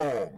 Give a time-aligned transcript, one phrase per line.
[0.00, 0.28] Yeah.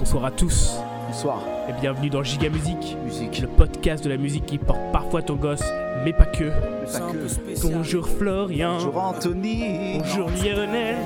[0.00, 0.74] Bonsoir à tous
[1.06, 1.40] Bonsoir.
[1.68, 3.38] et bienvenue dans Giga Musique, Musique.
[3.40, 5.62] le podcast de la musique qui porte parfois ton gosse,
[6.04, 6.46] mais pas que.
[6.46, 6.50] Mais
[6.92, 7.28] pas que.
[7.68, 8.74] Bonjour Florian.
[8.78, 9.98] Bonjour Anthony.
[10.00, 10.96] Bonjour Lionel.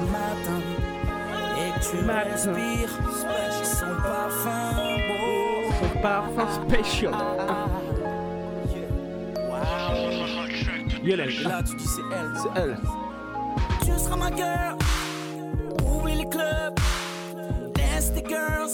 [0.00, 0.60] le matin
[1.58, 2.30] et tu Matin.
[2.30, 2.90] respires
[3.64, 4.76] son parfum
[5.08, 5.72] beau.
[5.82, 7.12] Son parfum spécial.
[11.14, 12.32] Là tu dis c'est elle.
[12.34, 12.76] C'est elle.
[13.84, 14.76] Tu seras ma girl.
[15.86, 16.74] Oublie les clubs.
[17.76, 18.72] Laisse tes girls.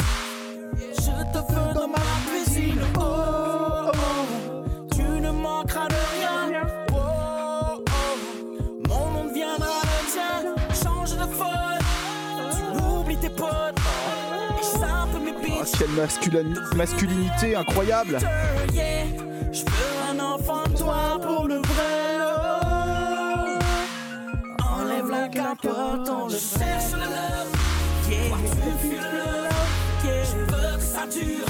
[0.97, 1.99] Je te veux dans ma
[2.31, 2.81] cuisine.
[2.99, 4.65] Oh, oh.
[4.95, 6.63] Tu ne manqueras de rien.
[6.95, 8.89] Oh, oh.
[8.89, 10.55] Mon monde viendra le tien.
[10.83, 11.81] Change de folle.
[12.51, 13.77] Tu oublies tes potes.
[13.79, 18.19] Oh, quelle masculin- masculinité incroyable.
[18.73, 19.05] Yeah.
[19.53, 19.92] Je veux
[25.97, 27.53] le cherche le love.
[28.09, 28.37] Yeah.
[28.51, 30.05] Tu fuis le love.
[30.05, 30.25] Yeah.
[30.25, 31.47] Je veux que ça dure.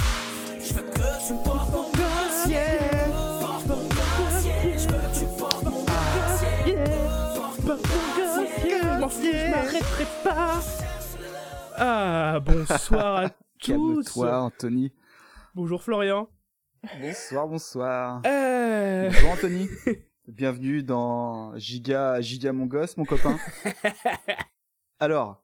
[0.60, 2.46] Je veux que tu portes mon gosse.
[2.48, 3.08] Yeah.
[3.40, 4.44] Porte mon gosse.
[4.44, 4.76] Yeah.
[4.78, 6.42] Je veux que tu portes mon gosse.
[6.66, 6.84] Yeah.
[7.36, 8.48] Porte mon gosse.
[8.64, 10.60] Je m'en fous, je m'arrêterai pas?
[11.76, 13.28] Ah, bonsoir à
[13.60, 13.72] tous.
[13.72, 14.92] Calme-toi, Anthony.
[15.54, 16.28] Bonjour Florian.
[17.00, 18.22] Bonsoir, bonsoir.
[18.26, 19.08] Euh...
[19.08, 19.68] Bonjour Anthony.
[20.28, 23.36] Bienvenue dans Giga, Giga mon gosse, mon copain.
[25.00, 25.42] Alors,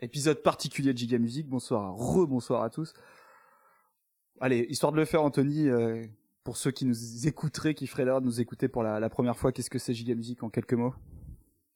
[0.00, 1.48] épisode particulier de Giga Musique.
[1.48, 2.92] Bonsoir, re-bonsoir à tous.
[4.40, 6.04] Allez, histoire de le faire, Anthony, euh,
[6.44, 9.36] pour ceux qui nous écouteraient, qui feraient l'heure de nous écouter pour la, la première
[9.36, 10.94] fois, qu'est-ce que c'est Giga Musique en quelques mots?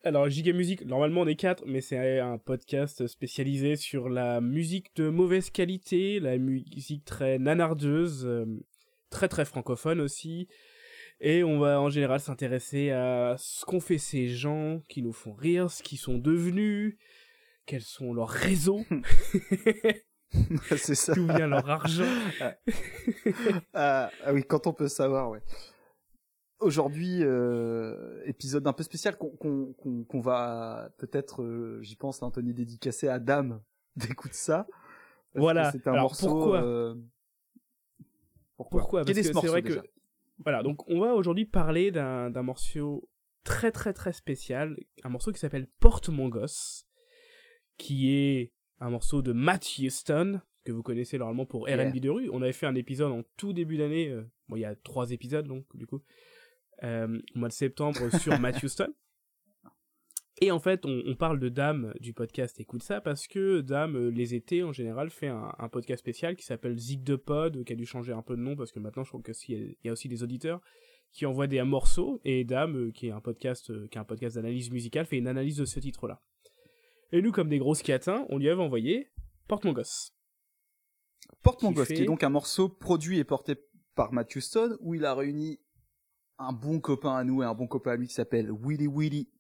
[0.05, 4.95] Alors, Giga Musique, normalement on est quatre, mais c'est un podcast spécialisé sur la musique
[4.95, 8.47] de mauvaise qualité, la musique très nanardeuse, euh,
[9.11, 10.47] très très francophone aussi.
[11.21, 15.33] Et on va en général s'intéresser à ce qu'ont fait ces gens qui nous font
[15.33, 16.99] rire, ce qu'ils sont devenus,
[17.65, 18.85] quels sont leurs réseaux,
[20.77, 21.15] C'est ça.
[21.15, 22.05] d'où vient leur argent.
[23.75, 25.41] Ah, ah oui, quand on peut savoir, ouais.
[26.59, 32.55] Aujourd'hui, euh, épisode un peu spécial qu'on qu'on qu'on va peut-être, euh, j'y pense, Anthony,
[32.55, 33.63] dédicacer à Dame
[33.95, 34.67] d'écoute ça.
[35.33, 35.71] Parce Voilà.
[35.73, 36.29] C'est un Alors, morceau.
[36.29, 36.95] pourquoi euh,
[38.57, 39.05] Pourquoi, Pourquoi?
[39.05, 39.87] Quel Parce est que ce c'est vrai déjà que
[40.39, 43.09] voilà, donc on va aujourd'hui parler d'un d'un morceau
[43.45, 46.87] très très très spécial, un morceau qui s'appelle Porte mon gosse,
[47.79, 51.89] qui est un morceau de Matt Houston que vous connaissez normalement pour Yeah.
[51.89, 52.29] R&B de rue.
[52.33, 55.11] On avait fait un épisode en tout début d'année, euh, bon il y a trois
[55.13, 56.03] épisodes donc du coup
[56.83, 58.93] euh, au mois de septembre sur Matt Houston.
[60.43, 63.97] Et en fait, on, on parle de Dame du podcast Écoute ça parce que Dame,
[63.97, 67.65] euh, les étés en général, fait un, un podcast spécial qui s'appelle Zig de Pod,
[67.65, 69.89] qui a dû changer un peu de nom parce que maintenant je trouve qu'il y
[69.89, 70.61] a aussi des auditeurs
[71.13, 74.05] qui envoient des morceaux et Dame, euh, qui est un podcast, euh, qui est un
[74.05, 76.21] podcast d'analyse musicale, fait une analyse de ce titre-là.
[77.13, 79.09] Et nous, comme des grosses catins, on lui avait envoyé
[79.49, 80.13] Porte mon gosse.
[81.43, 83.55] Porte mon gosse, fait- qui est donc un morceau produit et porté
[83.95, 85.61] par Matthew Stone, où il a réuni
[86.39, 89.31] un bon copain à nous et un bon copain à lui qui s'appelle Willy Willy,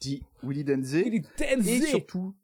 [0.00, 0.94] dit Willy Denze.
[0.94, 2.34] Il est et surtout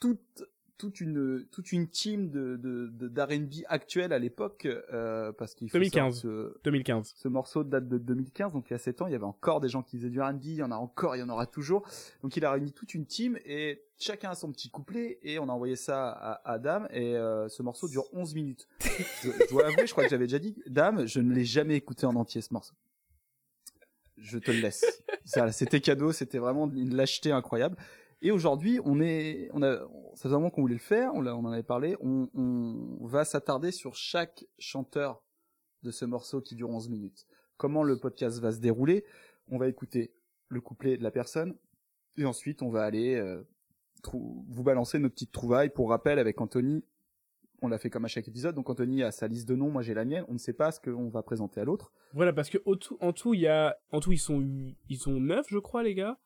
[0.00, 0.44] toute
[0.76, 5.78] toute une toute une team de de d'R&B actuelle à l'époque euh, parce qu'il faut
[5.78, 6.20] 2015.
[6.22, 7.08] savoir que 2015.
[7.14, 9.22] ce, ce morceau date de 2015 donc il y a 7 ans il y avait
[9.24, 11.28] encore des gens qui faisaient du R&B il y en a encore il y en
[11.28, 11.88] aura toujours
[12.24, 15.44] donc il a réuni toute une team et chacun a son petit couplet et on
[15.48, 19.48] a envoyé ça à, à Dame et euh, ce morceau dure 11 minutes je, je
[19.50, 22.16] dois avouer je crois que j'avais déjà dit Dame je ne l'ai jamais écouté en
[22.16, 22.74] entier ce morceau
[24.16, 25.02] je te le laisse.
[25.52, 27.76] C'était cadeau, c'était vraiment une lâcheté incroyable.
[28.22, 29.80] Et aujourd'hui, on est, on a,
[30.14, 33.94] ça faisait un qu'on voulait le faire, on, en avait parlé, on, va s'attarder sur
[33.94, 35.22] chaque chanteur
[35.82, 37.26] de ce morceau qui dure 11 minutes.
[37.58, 39.04] Comment le podcast va se dérouler
[39.48, 40.14] On va écouter
[40.48, 41.54] le couplet de la personne,
[42.16, 43.42] et ensuite on va aller euh,
[44.12, 45.70] vous balancer nos petites trouvailles.
[45.70, 46.82] Pour rappel, avec Anthony,
[47.64, 49.82] on l'a fait comme à chaque épisode, donc Anthony a sa liste de noms, moi
[49.82, 51.92] j'ai la mienne, on ne sait pas ce qu'on va présenter à l'autre.
[52.12, 54.46] Voilà, parce que tout, en tout, il y a, en tout, ils sont,
[54.88, 56.18] ils sont neuf, je crois, les gars.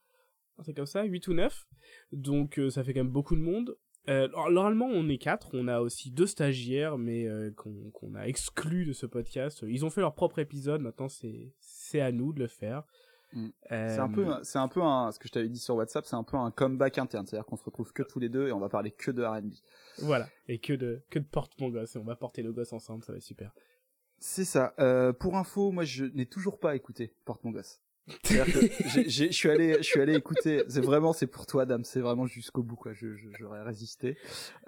[0.64, 1.66] C'est comme ça, 8 ou 9.
[2.12, 3.76] Donc, euh, ça fait quand même beaucoup de monde.
[4.08, 5.50] Euh, normalement, on est quatre.
[5.52, 9.64] On a aussi deux stagiaires, mais euh, qu'on a exclus de ce podcast.
[9.68, 10.80] Ils ont fait leur propre épisode.
[10.80, 12.84] Maintenant, c'est à nous de le faire.
[13.32, 13.48] Mm.
[13.72, 16.06] Euh, C'est un peu, c'est un peu un, ce que je t'avais dit sur WhatsApp,
[16.06, 18.52] c'est un peu un comeback interne, c'est-à-dire qu'on se retrouve que tous les deux et
[18.52, 19.52] on va parler que de R&B.
[19.98, 20.28] Voilà.
[20.48, 21.96] Et que de, que de porte mon gosse.
[21.96, 23.04] Et on va porter le gosse ensemble.
[23.04, 23.52] Ça va être super.
[24.18, 24.74] C'est ça.
[24.78, 27.80] Euh, pour info, moi je n'ai toujours pas écouté Porte mon gosse.
[28.24, 30.62] Je suis allé, je suis allé écouter.
[30.68, 31.84] C'est vraiment, c'est pour toi, dame.
[31.84, 32.92] C'est vraiment jusqu'au bout, quoi.
[32.92, 34.16] Je, je- j'aurais résisté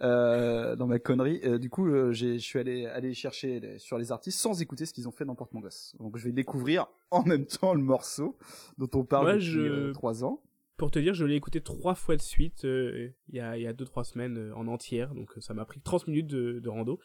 [0.01, 1.41] euh, dans ma connerie.
[1.45, 4.87] Euh, du coup, euh, je suis allé, aller chercher les- sur les artistes sans écouter
[4.87, 5.95] ce qu'ils ont fait dans Porte mon gosse.
[5.99, 8.37] Donc, je vais découvrir en même temps le morceau
[8.79, 10.43] dont on parle Moi, depuis je- euh, trois ans.
[10.77, 13.67] Pour te dire, je l'ai écouté trois fois de suite il y a il y
[13.67, 16.99] a deux trois semaines en entière, donc ça m'a pris 30 minutes de, de rando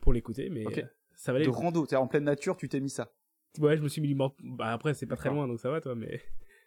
[0.00, 0.78] pour l'écouter, mais Ok.
[0.78, 0.82] euh,
[1.14, 1.44] ça valait.
[1.44, 3.12] De rando, t'es en pleine nature, tu t'es mis ça.
[3.58, 4.34] Ouais, je me suis mis mort.
[4.42, 6.20] Bah après, c'est pas très loin, donc ça va toi, mais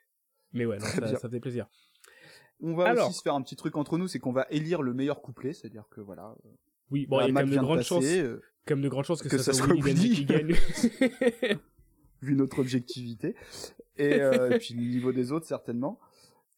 [0.54, 1.68] mais ouais, non, ça, ça faisait plaisir.
[2.62, 3.10] On va Alors.
[3.10, 5.54] aussi se faire un petit truc entre nous, c'est qu'on va élire le meilleur couplet,
[5.54, 6.36] c'est-à-dire que voilà.
[6.92, 9.22] Oui, bon, il y a quand même de grandes chances, euh, comme de grandes chances
[9.22, 10.56] que, que ça, soit soit Willy qui gagne.
[12.22, 13.36] vu notre objectivité
[13.98, 16.00] et, euh, et puis le niveau des autres certainement.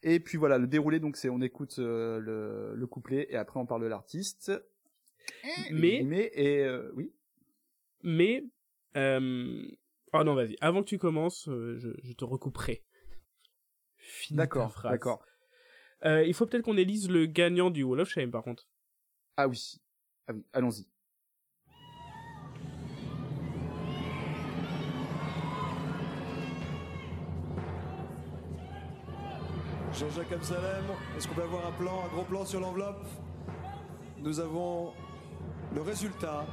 [0.04, 3.60] Et puis voilà, le déroulé donc c'est on écoute euh, le, le couplet et après
[3.60, 4.52] on parle de l'artiste.
[5.72, 7.12] mais mais et euh, oui.
[8.04, 8.44] mais
[10.14, 10.56] oh non, vas-y.
[10.62, 12.84] Avant que tu commences, euh, je, je te recouperai.
[14.32, 14.92] D'accord, phrase.
[14.92, 15.24] d'accord.
[16.06, 18.68] Euh, il faut peut-être qu'on élise le gagnant du Wall of Shame, par contre.
[19.36, 19.82] Ah oui.
[20.28, 20.88] Ah oui, allons-y.
[29.94, 30.86] Jean-Jacques Amsalem,
[31.18, 33.04] est-ce qu'on peut avoir un plan, un gros plan sur l'enveloppe?
[34.20, 34.94] Nous avons
[35.74, 36.46] le résultat,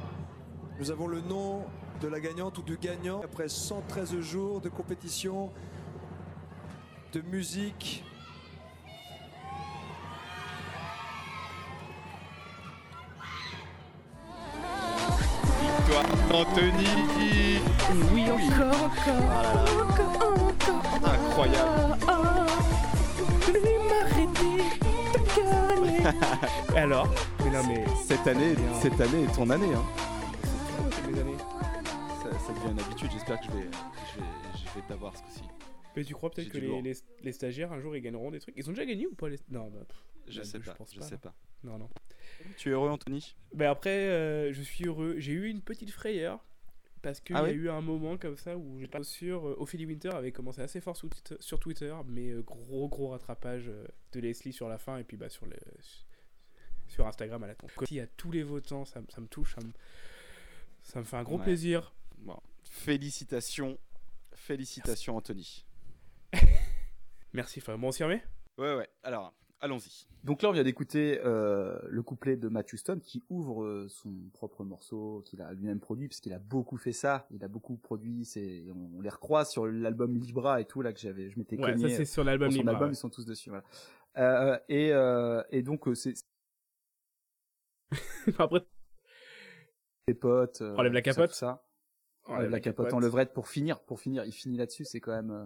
[0.79, 1.63] nous avons le nom
[2.01, 5.51] de la gagnante ou du gagnant après 113 jours de compétition,
[7.13, 8.03] de musique.
[16.33, 17.59] Anthony
[18.13, 19.15] Oui, encore, encore,
[21.05, 21.97] Incroyable
[26.75, 27.07] Alors
[27.43, 27.85] Mais non, mais...
[28.05, 28.79] Cette année, bien.
[28.81, 29.83] cette année est ton année hein.
[32.45, 35.41] Ça, devient une habitude, j'espère que je vais, je vais, je vais t'avoir ce coup-ci.
[35.95, 38.55] Mais tu crois peut-être que les, les, les stagiaires, un jour, ils gagneront des trucs?
[38.57, 39.37] Ils ont déjà gagné ou pas les...
[39.49, 39.97] Non, bah, pff,
[40.33, 41.05] Je bah, sais je pas, pense je pas.
[41.05, 41.33] sais pas.
[41.63, 41.89] non, non.
[42.57, 43.35] Tu es heureux Anthony?
[43.53, 45.15] Ben après, euh, je suis heureux.
[45.19, 46.43] J'ai eu une petite frayeur
[47.01, 49.47] parce qu'il Ah y a eu un moment comme ça où j'étais pas sûr.
[49.47, 51.09] euh, Ophélie Winter avait commencé assez fort sous
[51.39, 55.29] sur Twitter, mais euh, gros gros rattrapage de Leslie sur la fin et puis bah
[55.29, 55.55] sur le
[56.87, 57.69] sur Instagram à la tombe.
[57.77, 59.71] Aussi à tous les votants, ça, me- ça me touche, ça me,
[60.83, 61.43] ça me fait un gros Ouais.
[61.43, 61.93] plaisir.
[62.25, 63.77] Bon, félicitations,
[64.33, 65.65] félicitations Anthony.
[67.33, 67.77] Merci, frère.
[67.77, 68.23] Bon, on s'y remet?
[68.57, 70.07] Ouais, ouais, alors, allons-y.
[70.23, 74.11] Donc là on vient d'écouter euh, le couplet de Matt Houston qui ouvre euh, son
[74.33, 77.75] propre morceau qu'il a lui-même produit parce qu'il a beaucoup fait ça, il a beaucoup
[77.77, 81.57] produit, c'est on, les recroise sur l'album Libra et tout là que j'avais je m'étais
[81.59, 81.89] Ouais, cogné.
[81.89, 82.71] ça c'est sur l'album son Libra.
[82.73, 82.93] album, ouais.
[82.95, 83.49] ils sont tous dessus.
[83.51, 83.65] Voilà.
[84.17, 86.13] Euh, et, euh, et donc, euh, c'est
[88.39, 88.65] Après,
[90.07, 90.61] ses potes.
[90.61, 91.29] euh, Enlève la tout ça, capote.
[91.31, 91.64] tout ça.
[92.27, 93.79] On Enlève la capote en levrette pour finir.
[93.81, 95.31] Pour finir, il finit là-dessus, c'est quand même.
[95.31, 95.45] euh,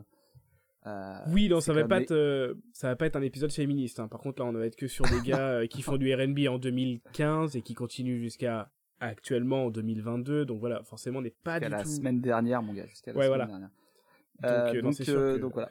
[0.88, 3.22] euh, Oui, non, ça va quand pas même être, euh, ça va pas être un
[3.22, 4.00] épisode féministe.
[4.00, 4.08] hein.
[4.08, 6.48] Par contre, là, on va être que sur des gars euh, qui font du R&B
[6.50, 8.70] en 2015 et qui continuent jusqu'à
[9.02, 10.46] actuellement en 2022.
[10.46, 11.90] Donc voilà, forcément, on n'est pas jusqu'à du la tout.
[11.90, 13.46] semaine dernière, mon gars, jusqu'à la Ouais, semaine voilà.
[13.48, 13.70] dernière.
[14.42, 15.70] Donc, Euh, euh, non, donc, euh, que- voilà.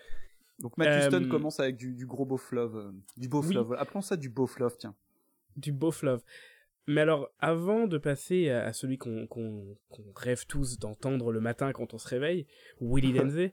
[0.60, 3.54] Donc Matt Euh, Houston commence avec du, du gros beauf love, euh, du beauf Oui.
[3.54, 3.74] love.
[3.78, 4.94] Appelons ça du beauf love, tiens.
[5.56, 6.22] du beau love.
[6.88, 9.28] Mais alors, avant de passer à, celui qu'on
[10.16, 12.46] rêve tous d'entendre le matin quand on se réveille,
[12.80, 13.52] Willy Denzé,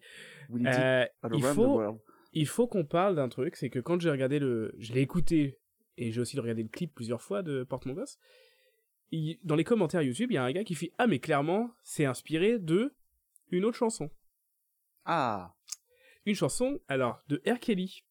[0.49, 1.99] Willie D, euh, all il faut world.
[2.31, 5.59] il faut qu'on parle d'un truc, c'est que quand j'ai regardé le, je l'ai écouté
[5.97, 7.95] et j'ai aussi regardé le clip plusieurs fois de Porte mon
[9.43, 12.05] dans les commentaires YouTube, il y a un gars qui fait ah mais clairement c'est
[12.05, 12.95] inspiré de
[13.51, 14.09] une autre chanson,
[15.03, 15.55] Ah,
[16.25, 17.59] une chanson alors de R.
[17.59, 18.04] Kelly.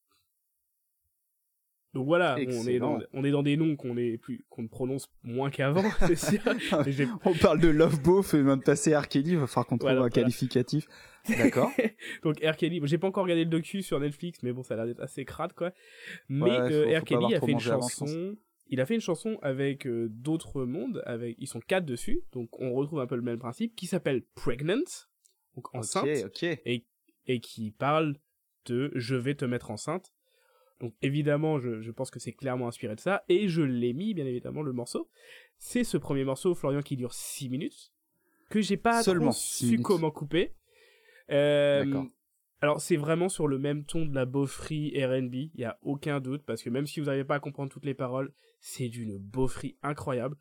[1.95, 2.37] Donc voilà, on
[2.67, 2.99] est, dans, Excellent.
[3.13, 6.39] on est dans des noms qu'on est plus qu'on ne prononce moins qu'avant, c'est sûr.
[7.25, 9.07] On parle de love beauf et même passer R.
[9.07, 10.11] Kelly, il va falloir qu'on trouve Voilà, un voilà.
[10.11, 10.87] qualificatif.
[11.29, 11.71] D'accord.
[12.21, 12.57] Donc R.
[12.57, 14.99] Kelly, j'ai pas encore regardé le docu sur Netflix, mais bon, ça a l'air d'être
[14.99, 15.71] assez crade, quoi.
[16.27, 17.03] Mais Ouais, euh, faut- R.
[17.05, 18.35] Kelly a fait une chanson.
[18.67, 22.49] Il a fait une chanson avec euh, d'autres mondes, avec ils sont quatre dessus, donc
[22.59, 24.83] on retrouve un peu le même principe, qui s'appelle Pregnant,
[25.55, 26.59] donc enceinte, Ok, ok.
[27.27, 28.15] et qui parle
[28.65, 30.11] de je vais te mettre enceinte.
[30.81, 34.13] Donc évidemment, je, je pense que c'est clairement inspiré de ça, et je l'ai mis
[34.13, 35.09] bien évidemment le morceau.
[35.57, 37.93] C'est ce premier morceau, Florian, qui dure 6 minutes,
[38.49, 39.83] que j'ai pas Seulement trop su minutes.
[39.83, 40.53] comment couper.
[41.31, 42.05] Euh, D'accord.
[42.61, 46.19] alors c'est vraiment sur le même ton de la beaufrie R&B, il y a aucun
[46.19, 49.17] doute, parce que même si vous n'arrivez pas à comprendre toutes les paroles, c'est d'une
[49.17, 50.35] beaufrie incroyable.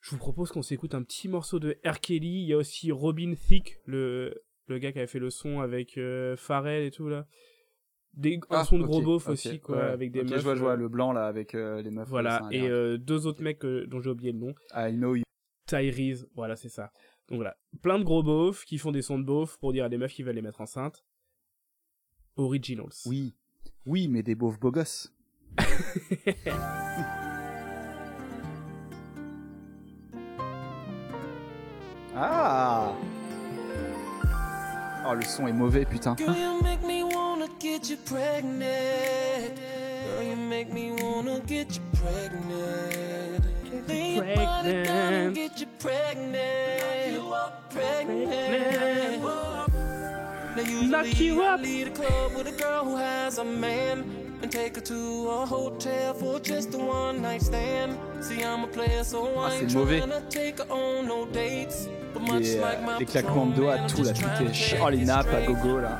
[0.00, 2.00] Je vous propose qu'on s'écoute un petit morceau de R.
[2.00, 5.60] Kelly, il y a aussi Robin Thicke, le, le gars qui avait fait le son
[5.60, 7.26] avec euh, Pharrell et tout là.
[8.14, 9.82] Des, un Ah, son de gros beauf aussi, quoi, ouais.
[9.84, 10.38] avec des meufs.
[10.38, 12.08] Je vois, je vois euh, le blanc là avec euh, les meufs.
[12.08, 14.54] Voilà, ça a et euh, deux autres mecs euh, dont j'ai oublié le nom.
[14.74, 15.22] I know you.
[15.66, 16.92] Tyrese, voilà, c'est ça.
[17.28, 19.88] Donc voilà, plein de gros beaufs qui font des sons de beaufs pour dire à
[19.88, 21.04] des meufs qui veulent les mettre enceintes.
[22.36, 22.92] Originals.
[23.06, 23.34] Oui.
[23.86, 25.10] Oui, mais des beaufs beaux gosses.
[32.14, 32.92] ah
[35.04, 36.14] Oh, le son est mauvais, putain.
[37.42, 39.56] Wanna get you pregnant.
[39.56, 43.88] Girl, you make me wanna get you pregnant.
[43.88, 47.22] Lay your body down and get you pregnant.
[47.70, 49.22] Pregnant.
[50.54, 54.04] Now usually Knock you I lead a club with a girl who has a man
[54.42, 57.96] and take her to a hotel for just a one night stand.
[58.20, 60.00] See, I'm a player, so I Ah, ain't c'est mauvais.
[60.00, 61.88] tryna take her on no dates.
[62.12, 64.04] But much Les, like my les claquements de doigts, Patron, tout là, man, I'm tout
[64.04, 65.98] just est tryna ch- get Oh, les this nappes à gogo là.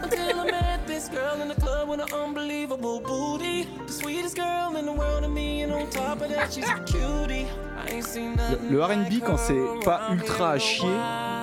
[1.08, 3.66] Until I met this girl in the club with an unbelievable booty.
[3.86, 6.78] The sweetest girl in the world to me, and on top of that, she's a
[6.84, 7.46] cutie.
[7.76, 10.88] I ain't seen nothing Le, le R&B quand c'est pas ultra à chier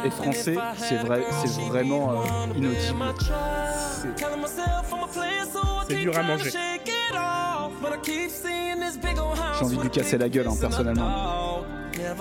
[0.05, 3.03] et français, c'est vrai, c'est vraiment euh, inaudible.
[5.87, 6.51] C'est dur à manger.
[9.57, 11.48] J'ai envie de lui casser la gueule, hein, personnellement.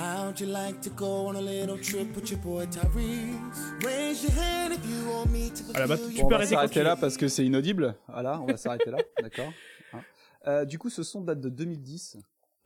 [0.00, 3.84] How'd you like to go on a little trip with your boy Tyrese?
[3.84, 6.96] Raise your hand if you want me to tu Bon, on peux va s'arrêter là
[6.96, 7.94] parce que c'est inaudible.
[8.08, 9.52] Voilà, on va s'arrêter là, d'accord.
[9.92, 10.00] Hein.
[10.46, 12.16] Euh, du coup, ce son date de 2010.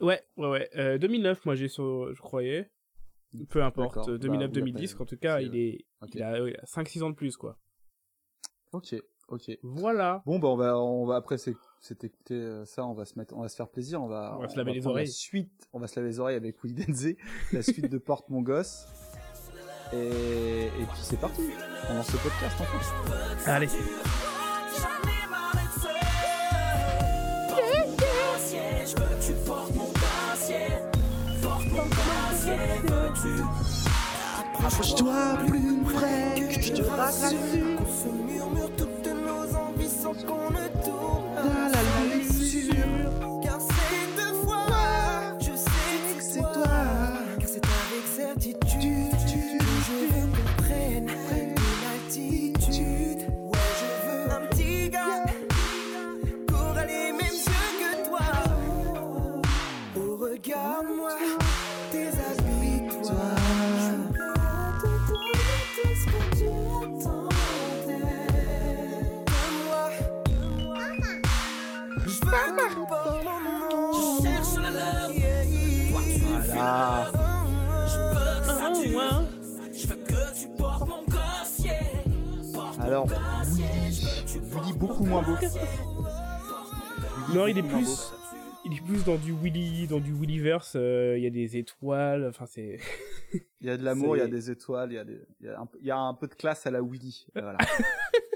[0.01, 0.71] Ouais, ouais, ouais.
[0.77, 2.71] Euh, 2009, moi j'ai sur, je croyais.
[3.49, 4.09] Peu importe, D'accord.
[4.11, 6.11] euh, Bah, 2009-2010, oui, en tout cas, il est, ok.
[6.15, 7.59] il a, ouais, il a 5-6 ans de plus, quoi.
[8.71, 8.95] Ok,
[9.29, 9.59] ok.
[9.63, 10.23] Voilà.
[10.27, 13.19] Bon, bah on va, on va après c'est c'est écouter euh, ça, on va se
[13.19, 15.07] mettre, on va se faire plaisir, on va, On va se laver les oreilles.
[15.07, 17.15] La suite, on va se laver les oreilles avec Willy Denze,
[17.53, 18.87] la suite de Porte mon gosse.
[19.93, 21.43] Et, et puis c'est parti.
[21.91, 23.51] On lance ce podcast en fait.
[23.51, 23.69] Allez.
[28.87, 30.67] Je veux que tu portes mon dossier.
[31.43, 32.57] Porte mon dossier.
[32.83, 33.43] Veux-tu
[34.67, 37.74] Approche-toi plus près, que je te rassure.
[40.15, 40.54] Envies sans
[83.05, 84.07] Alors, Willy,
[84.51, 85.35] Willy beaucoup moins beau.
[87.35, 88.13] Non, il est plus,
[88.65, 90.75] il est plus dans du Willy, dans du Willyverse.
[90.77, 92.27] euh, Il y a des étoiles.
[92.29, 92.79] Enfin, c'est.
[93.61, 95.47] Il y a de l'amour, il y a des étoiles, il y a, des, il
[95.47, 97.27] y a, un, il y a un peu de classe à la Willy.
[97.35, 97.59] Voilà.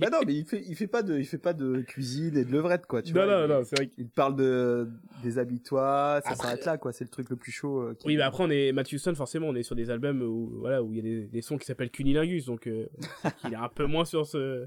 [0.00, 2.44] Bah non, mais il fait, il fait pas de, il fait pas de cuisine et
[2.44, 3.00] de levrette quoi.
[3.00, 3.90] Tu non, vois, non, il- non, c'est vrai.
[3.96, 4.88] Il parle de
[5.22, 6.92] des habitois, ça s'arrête là quoi.
[6.92, 7.82] C'est le truc le plus chaud.
[7.82, 10.58] euh, Oui, mais après, on est Matthew Stone, forcément, on est sur des albums où,
[10.58, 12.86] voilà, où il y a des, des sons qui s'appellent Cunilingus, donc euh,
[13.44, 14.66] il est un peu moins sur ce.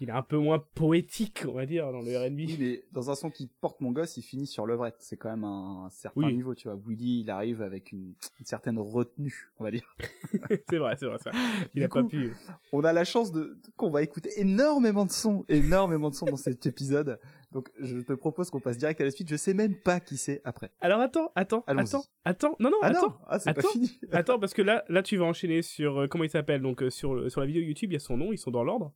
[0.00, 2.34] Il est un peu moins poétique, on va dire, dans le RB.
[2.36, 4.96] Oui, mais dans un son qui porte mon gosse, il finit sur levrette.
[4.98, 6.34] C'est quand même un, certain Oui.
[6.34, 6.76] niveau, tu vois.
[6.86, 9.82] Willy, il arrive avec une, une certaine retenue, on va dire.
[10.68, 11.30] c'est vrai, c'est vrai, ça.
[11.74, 12.32] Il Du a pas coup, pu.
[12.72, 16.36] On a la chance de qu'on va écouter énormément de sons, énormément de sons dans
[16.36, 17.18] cet épisode.
[17.52, 19.28] Donc, je te propose qu'on passe direct à la suite.
[19.30, 20.72] Je sais même pas qui c'est après.
[20.80, 23.08] Alors attends, attends, attends, attends, non, non, Ah attends.
[23.10, 23.68] non, ah, c'est pas attends.
[23.68, 23.98] fini.
[24.10, 26.62] Attends, parce que là, là, tu vas enchaîner sur euh, comment il s'appelle.
[26.62, 28.32] Donc euh, sur sur la vidéo YouTube, il y a son nom.
[28.32, 28.92] Ils sont dans l'ordre.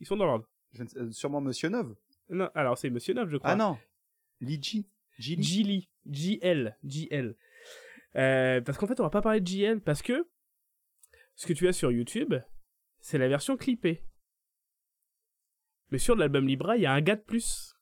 [0.00, 0.46] Ils sont dans l'ordre.
[0.72, 1.94] Je euh, sûrement Monsieur Neuve.
[2.28, 3.50] Non, alors c'est Monsieur Neuf, je crois.
[3.50, 3.78] Ah non,
[4.40, 4.88] Liji.
[5.20, 7.36] Gilly, JL, JL.
[8.16, 10.26] Euh, parce qu'en fait, on va pas parler de JL parce que
[11.34, 12.34] ce que tu as sur YouTube,
[13.00, 14.02] c'est la version clippée.
[15.90, 17.74] Mais sur l'album Libra, il y a un gars de plus.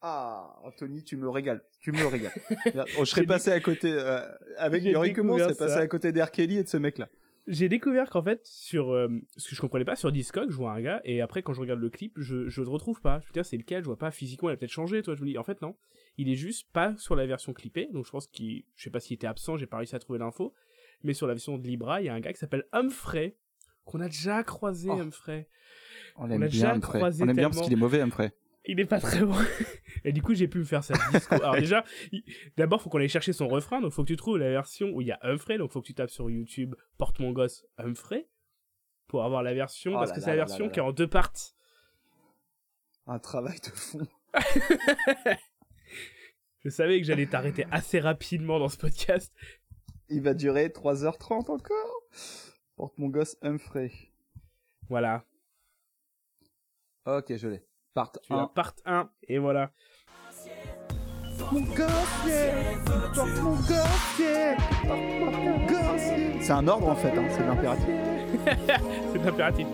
[0.00, 1.64] Ah, Anthony, tu me régales.
[1.80, 2.32] Tu me régales.
[2.98, 4.20] Oh, je serais J'ai passé à côté, euh,
[4.58, 5.78] avec J'ai je serais découvert passé ça.
[5.80, 6.30] à côté d'R.
[6.30, 7.08] Kelly et de ce mec-là.
[7.46, 10.72] J'ai découvert qu'en fait, sur euh, ce que je comprenais pas, sur Discog, je vois
[10.72, 13.20] un gars, et après, quand je regarde le clip, je, je le retrouve pas.
[13.20, 13.82] Je me dis, ah, c'est lequel?
[13.82, 15.14] Je vois pas physiquement, il a peut-être changé, toi.
[15.14, 15.76] Je me dis, en fait, non.
[16.18, 19.00] Il est juste pas sur la version clippée, donc je pense qu'il, je sais pas
[19.00, 20.54] s'il était absent, j'ai pas réussi à trouver l'info.
[21.04, 23.36] Mais sur la version de Libra, il y a un gars qui s'appelle Humphrey,
[23.84, 24.98] qu'on a déjà croisé, Oh.
[24.98, 25.48] Humphrey.
[26.16, 26.98] On l'aime bien, Humphrey.
[26.98, 28.32] croisé On aime bien parce qu'il est mauvais, Humphrey.
[28.66, 29.34] Il est pas très bon.
[30.04, 31.34] Et du coup, j'ai pu me faire sa disco.
[31.36, 32.22] Alors déjà, il-
[32.56, 33.80] d'abord, faut qu'on aille chercher son refrain.
[33.80, 35.58] Donc, faut que tu trouves la version où il y a Humphrey.
[35.58, 38.28] Donc, faut que tu tapes sur YouTube Porte mon gosse Humphrey
[39.06, 39.92] pour avoir la version.
[39.92, 41.54] Oh parce que c'est la là version là qui est en deux parties.
[43.06, 44.06] Un travail de fond.
[46.64, 49.32] Je savais que j'allais t'arrêter assez rapidement dans ce podcast.
[50.08, 52.02] Il va durer 3h30 encore.
[52.74, 53.92] Porte mon gosse Humphrey.
[54.88, 55.24] Voilà.
[57.06, 57.62] Ok, je l'ai.
[57.96, 58.46] Part Tu as 1.
[58.48, 59.08] part 1.
[59.26, 59.70] Et voilà.
[61.50, 61.66] Mon mon
[63.42, 63.56] mon.
[66.42, 67.24] C'est un ordre en fait, hein.
[67.30, 67.86] c'est de l'impératif.
[69.12, 69.66] C'est impératif.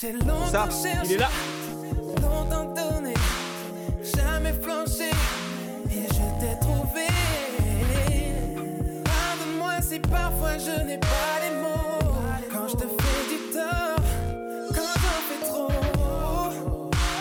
[0.00, 1.28] J'ai longtemps Ça, cherché, Il est là.
[4.02, 5.10] jamais flanché,
[5.90, 7.06] et je t'ai trouvé.
[9.04, 12.14] Pardonne-moi si parfois je n'ai pas les mots,
[12.52, 13.05] quand je te fais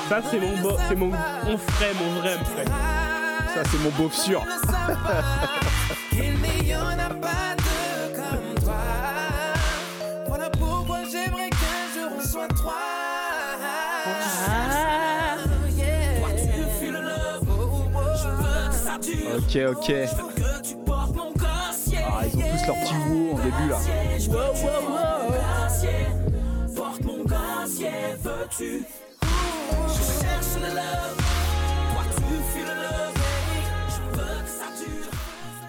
[0.10, 2.66] Ça, c'est mon, beau, c'est mon, mon frère, mon vrai Humphrey.
[3.56, 4.44] Ça, c'est mon beauf sûr.
[4.56, 5.24] Ne savent pas
[6.12, 8.76] qu'il n'y en a pas deux comme toi.
[10.28, 12.74] Voilà pourquoi j'aimerais qu'un jour on soit trois.
[15.76, 16.20] Yeah.
[16.20, 17.46] Toi, tu fuis le love.
[18.22, 19.36] Je veux que ça dure.
[19.38, 19.88] Ok, ok.
[20.36, 21.88] Que tu portes mon gosse.
[21.88, 22.08] Yeah.
[22.08, 23.80] Ah, ils ont tous leur petit wou en début là.
[24.30, 24.88] Mon
[25.28, 26.76] gosse, yeah.
[26.76, 27.24] Porte mon
[27.80, 28.16] yeah.
[28.22, 28.86] Veux-tu?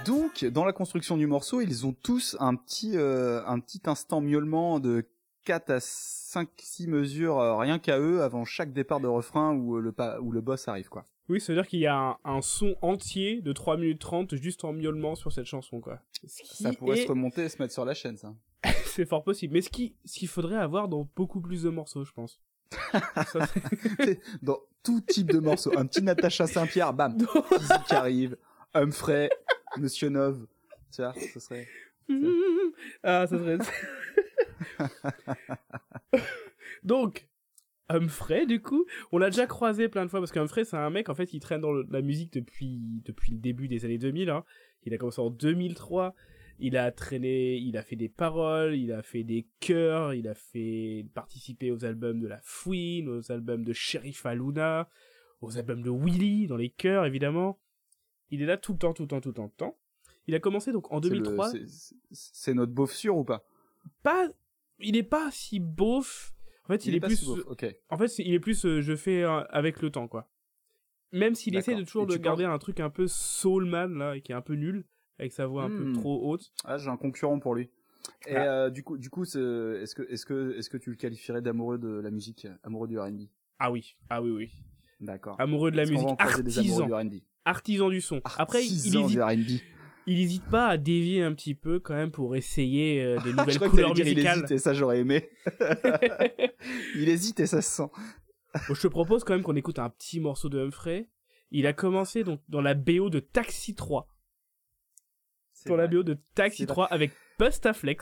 [0.04, 4.20] Donc, dans la construction du morceau, ils ont tous un petit, euh, un petit instant
[4.20, 5.04] miaulement de
[5.44, 9.76] 4 à 5, 6 mesures, euh, rien qu'à eux, avant chaque départ de refrain où,
[9.76, 11.04] euh, le, pa- où le boss arrive, quoi.
[11.28, 14.36] Oui, ça veut dire qu'il y a un, un son entier de 3 minutes 30
[14.36, 15.98] juste en miaulement sur cette chanson, quoi.
[16.24, 18.32] Ce qui Ça pourrait est- se remonter et se mettre sur la chaîne, ça.
[18.86, 19.54] C'est fort possible.
[19.54, 22.40] Mais ce qui- ce qu'il faudrait avoir dans beaucoup plus de morceaux, je pense.
[22.70, 23.48] Ça,
[24.42, 25.76] Dans tout type de morceau.
[25.78, 27.16] Un petit Natacha Saint-Pierre, bam,
[27.52, 28.36] Easy qui arrive,
[28.74, 29.30] Humphrey,
[29.78, 30.46] Monsieur Nov.
[30.94, 31.66] Tu vois, ce serait...
[33.02, 33.58] ah, ça serait...
[36.84, 37.28] Donc,
[37.88, 41.08] Humphrey, du coup, on l'a déjà croisé plein de fois parce qu'Humphrey, c'est un mec,
[41.08, 44.30] en fait, il traîne dans le- la musique depuis, depuis le début des années 2000.
[44.30, 44.44] Hein.
[44.84, 46.14] Il a commencé en 2003.
[46.58, 50.34] Il a traîné, il a fait des paroles, il a fait des chœurs, il a
[50.34, 54.88] fait participer aux albums de La Fouine, aux albums de Sheriff Aluna,
[55.42, 57.58] aux albums de Willy, dans les chœurs, évidemment.
[58.30, 59.78] Il est là tout le temps, tout le temps, tout le temps, tout le temps.
[60.26, 61.52] Il a commencé donc en c'est le- 2003
[62.10, 63.44] c'est- notre beauf sûr ou pas?
[64.02, 64.28] Pas
[64.80, 66.32] il est pas si beauf.
[66.64, 67.44] En fait il, est, plus si beauf,
[67.90, 70.28] en fait il est plus euh, je fais euh, avec le temps quoi.
[71.12, 74.20] Même s'il essaie de toujours Et de garder un truc un peu soulman là et
[74.20, 74.84] qui est un peu nul
[75.18, 75.92] avec sa voix un Hmm.
[75.94, 77.70] peu trop haute Ah, j'ai un concurrent pour lui.
[78.28, 78.64] Et Ah.
[78.64, 81.78] euh, du coup, du coup, est-ce que, est-ce que, est-ce que tu le qualifierais d'amoureux
[81.78, 83.22] de la musique, amoureux du R&B
[83.58, 84.50] ah oui ah oui oui
[85.00, 85.40] D'accord.
[85.40, 89.22] amoureux de la musique artisan du R&B artisan du son après il, Artisan hésite, du
[89.22, 89.60] R&B.
[90.06, 93.36] il hésite pas à dévier un petit peu quand même pour essayer euh, des Je
[93.36, 95.28] nouvelles que couleurs t'allais dire il musicales hésite et ça j'aurais aimé.
[96.96, 97.90] il hésite et ça se sent.
[98.68, 101.08] Bon, je te propose quand même qu'on écoute un petit morceau de Humphrey
[101.52, 104.08] il a commencé donc dans la BO de Taxi 3
[105.66, 105.86] Dans la.
[105.86, 107.12] BO de Taxi C'est 3 avec.
[107.12, 107.94] Et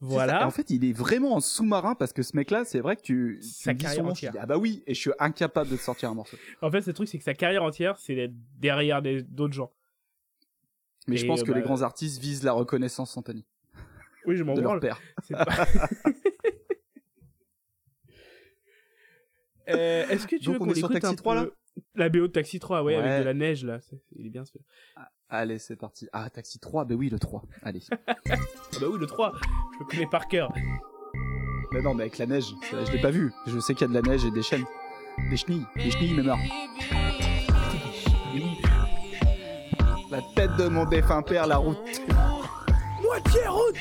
[0.00, 0.46] Voilà.
[0.46, 3.38] en fait, il est vraiment en sous-marin parce que ce mec-là, c'est vrai que tu,
[3.40, 4.32] tu Sa son carrière entière.
[4.32, 6.36] dis, ah bah oui, et je suis incapable de sortir un morceau.
[6.62, 9.72] En fait, ce truc, c'est que sa carrière entière, c'est d'être derrière d'autres gens.
[11.08, 13.46] Mais je pense euh, que bah, les grands artistes visent la reconnaissance instantanée
[14.26, 14.80] Oui, je m'en de leur branle.
[14.80, 15.00] père.
[15.30, 15.66] Pas-
[19.68, 21.50] Euh, Est-ce que tu Donc, veux on qu'on écoute Taxi un 3, peu là
[21.96, 23.02] La BO de Taxi 3, ouais, Ouais.
[23.02, 23.80] avec de la neige, là.
[24.14, 24.52] Il est bien ce
[25.28, 26.08] Allez, c'est parti.
[26.12, 27.42] Ah, Taxi 3, bah oui, le 3.
[27.62, 27.82] Allez.
[28.08, 29.32] Ah bah oui, le 3,
[29.74, 30.52] je le connais par cœur.
[31.72, 33.32] Mais non, mais avec la neige, ça, je l'ai pas vu.
[33.46, 34.64] Je sais qu'il y a de la neige et des chaînes.
[35.30, 35.64] Des chenilles.
[35.76, 36.38] Des chenilles, mais morts.
[40.10, 41.78] La tête de mon défunt père, la route.
[43.02, 43.76] Moitié route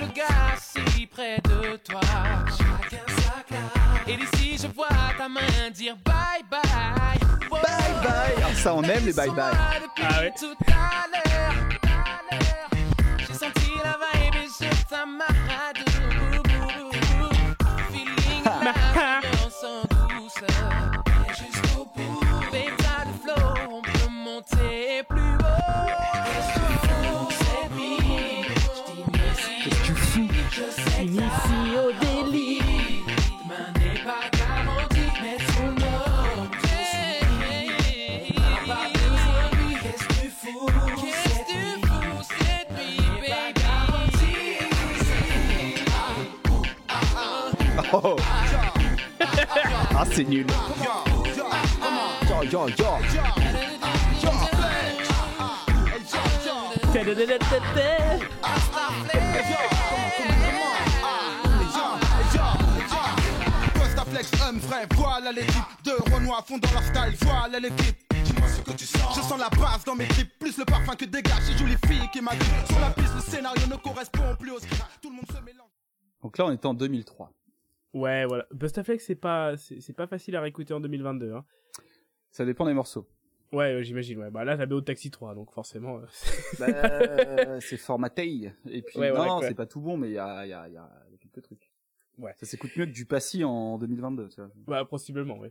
[0.00, 2.00] le gars si près de toi.
[4.06, 5.40] Et d'ici, je vois ta main
[5.72, 6.60] dire bye bye.
[7.50, 7.60] Bye
[8.02, 8.44] bye.
[8.44, 9.54] Ah, ça, on aime les bye bye.
[9.82, 10.32] depuis Ah ouais.
[10.38, 11.54] tout à l'heure.
[13.18, 15.34] J'ai senti la vibe et je t'amarre.
[17.90, 18.44] Feeling
[20.52, 20.73] yo
[50.14, 50.46] c'est nul.
[52.28, 52.86] Yo, yo, yo.
[64.96, 67.96] Voilà l'équipe de Renoir à fond dans leur style, voilà l'équipe.
[68.24, 69.16] Dis-moi ce que tu sens.
[69.16, 71.42] Je sens la base dans mes clips, plus le parfum que dégage.
[71.46, 72.66] Ces jolies filles qui m'agripent.
[72.68, 74.84] Sur la piste, le scénario ne correspond plus au script.
[75.00, 75.70] Tout le monde se mélange.
[76.22, 77.30] Donc là, on est en 2003.
[77.94, 78.46] Ouais, voilà.
[78.52, 81.32] Bustaflex, c'est pas, c'est pas facile à réécouter en 2022.
[81.32, 81.44] Hein.
[82.30, 83.08] Ça dépend des morceaux.
[83.52, 84.18] Ouais, euh, j'imagine.
[84.18, 84.30] Ouais.
[84.30, 85.98] Bah là, BO de Taxi 3, donc forcément.
[86.00, 86.06] euh,
[86.58, 88.50] Bah, c'est formaté.
[88.68, 90.76] Et puis, Ouais, non, c'est pas tout bon, mais il y a, y, a, y
[90.76, 91.70] a quelques trucs.
[92.18, 92.32] Ouais.
[92.36, 94.50] Ça s'écoute mieux que du Passy en 2022, tu vois.
[94.66, 95.48] Bah, possiblement, oui.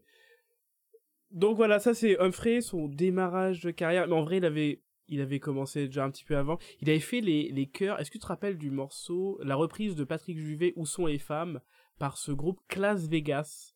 [1.32, 4.08] Donc voilà, ça c'est Humphrey, son démarrage de carrière.
[4.08, 6.58] Mais en vrai, il avait, il avait commencé déjà un petit peu avant.
[6.82, 8.00] Il avait fait les, les chœurs.
[8.00, 11.18] Est-ce que tu te rappelles du morceau, la reprise de Patrick Juvet, Où sont les
[11.20, 11.60] femmes,
[12.00, 13.76] par ce groupe Class Vegas,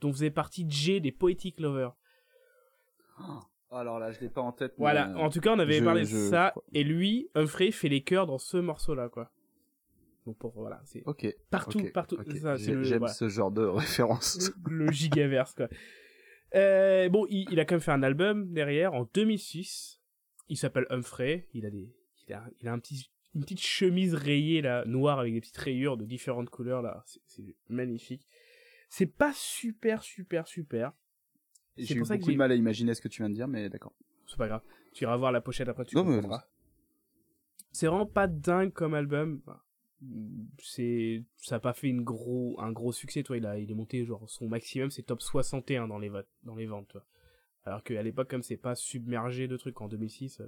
[0.00, 1.94] dont faisait partie Jay des Poetic Lovers.
[3.70, 4.74] Alors là, je l'ai pas en tête.
[4.78, 6.54] Voilà, euh, en tout cas, on avait je- parlé de je- ça.
[6.72, 9.30] Et lui, Humphrey, fait les chœurs dans ce morceau-là, quoi.
[10.26, 11.26] Donc pour, voilà, c'est Ok.
[11.50, 12.18] partout, partout.
[12.26, 13.08] J'aime voilà.
[13.14, 14.50] ce genre de référence.
[14.68, 15.68] le gigaverse quoi.
[16.54, 20.00] Euh, bon, il, il a quand même fait un album derrière en 2006.
[20.48, 21.48] Il s'appelle Humphrey.
[21.54, 21.94] Il a des,
[22.26, 25.56] il a, il a un petit, une petite chemise rayée là, noire avec des petites
[25.56, 27.04] rayures de différentes couleurs là.
[27.26, 28.26] C'est- magnifique.
[28.88, 30.92] C'est pas super, super, super.
[31.76, 33.94] J'ai eu beaucoup de mal à imaginer ce que tu viens de dire, mais d'accord.
[34.26, 34.62] C'est pas grave.
[34.92, 36.22] Tu iras voir la pochette après, tu Non, mais-.
[37.70, 39.42] C'est vraiment pas dingue comme album.
[40.60, 43.36] C'est, ça a pas fait une gros, un gros succès, toi.
[43.36, 46.56] Il a, il est monté, genre, son maximum, c'est top 61 dans les votes, dans
[46.56, 47.04] les ventes, toi.
[47.64, 50.40] Alors qu'à l'époque, comme c'est pas submergé de trucs en 2006.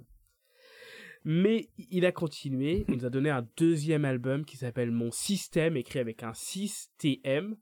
[1.24, 2.84] Mais il a continué.
[2.88, 6.92] Il nous a donné un deuxième album qui s'appelle Mon Système, écrit avec un 6
[6.98, 7.56] TM.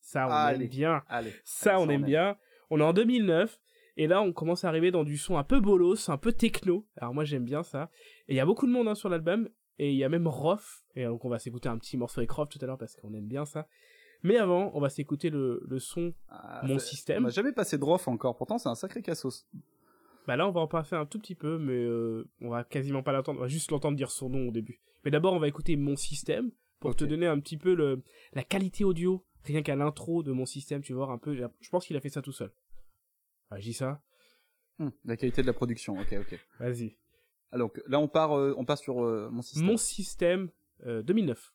[0.00, 0.64] Ça, on Allez.
[0.64, 1.02] aime bien.
[1.08, 1.32] Allez.
[1.44, 2.36] Ça, Allez, on aime bien.
[2.70, 3.58] On est en 2009.
[3.96, 6.86] Et là, on commence à arriver dans du son un peu bolos, un peu techno.
[6.96, 7.90] Alors moi, j'aime bien ça.
[8.28, 9.48] Et il y a beaucoup de monde hein, sur l'album.
[9.78, 10.84] Et il y a même Roth.
[10.94, 13.12] Et donc, on va s'écouter un petit morceau avec Roth tout à l'heure parce qu'on
[13.14, 13.66] aime bien ça.
[14.22, 17.22] Mais avant, on va s'écouter le, le son Ah, Mon Système.
[17.24, 19.46] On n'a jamais passé de Rof encore, pourtant c'est un sacré cassos.
[20.28, 23.02] Bah là, on va en passer un tout petit peu, mais euh, on va quasiment
[23.02, 23.38] pas l'entendre.
[23.38, 24.78] On va juste l'entendre dire son nom au début.
[25.02, 28.02] Mais d'abord, on va écouter Mon Système pour te donner un petit peu le,
[28.34, 29.24] la qualité audio.
[29.44, 31.34] Rien qu'à l'intro de Mon Système, tu voir un peu.
[31.34, 32.52] Je pense qu'il a fait ça tout seul.
[33.50, 34.02] Ah, je dis ça.
[34.80, 36.38] Hum, la qualité de la production, ok, ok.
[36.60, 36.98] Vas-y.
[37.50, 39.64] Alors là on part, euh, on passe sur euh, mon système.
[39.66, 40.50] Mon système
[40.84, 41.54] euh, 2009.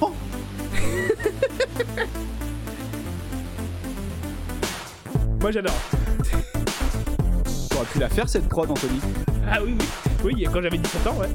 [0.00, 0.14] Oh.
[5.44, 5.74] Moi j'adore.
[7.68, 8.98] T'aurais pu la faire cette prod, Anthony.
[9.46, 9.76] Ah oui,
[10.24, 10.32] oui.
[10.36, 11.28] Oui, quand j'avais 17 ans, ouais.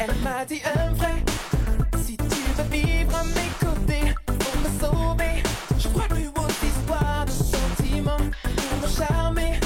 [0.00, 1.22] Elle m'a dit un vrai
[2.04, 5.44] Si tu veux vivre à mes côtés Pour me sauver
[5.78, 9.60] Je crois plus aux histoires de sentiments Pour me charmer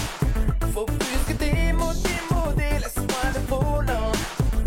[0.75, 4.13] Faut plus que des mots démodés Laisse-moi le volant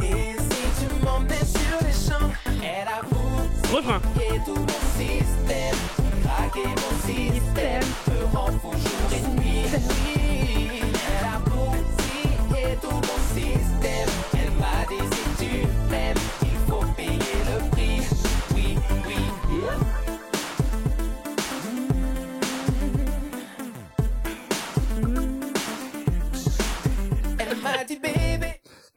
[0.01, 2.31] Et si tu m'emmènes sur les champs
[2.63, 4.01] Elle avoue Refrain.
[4.15, 5.77] Et tout mon système
[6.23, 8.00] Craquer mon système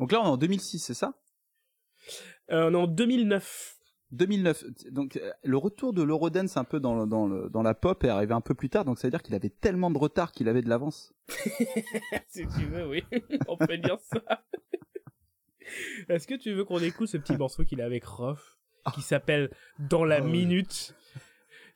[0.05, 1.15] Donc là on est en 2006, c'est ça?
[2.51, 3.79] Euh, on est en 2009.
[4.11, 4.65] 2009.
[4.91, 8.05] Donc euh, le retour de l'Eurodance un peu dans, le- dans, le, dans la pop
[8.05, 10.33] est arrivé un peu plus tard, donc ça veut dire qu'il avait tellement de retard
[10.33, 11.15] qu'il avait de l'avance.
[12.29, 13.03] si tu veux, oui.
[13.49, 14.21] on peut dire ça.
[16.11, 18.59] Est-ce que tu veux qu'on écoute ce petit morceau qu'il a avec Roth
[18.95, 20.31] qui s'appelle Dans la Ah oui.
[20.33, 20.95] minute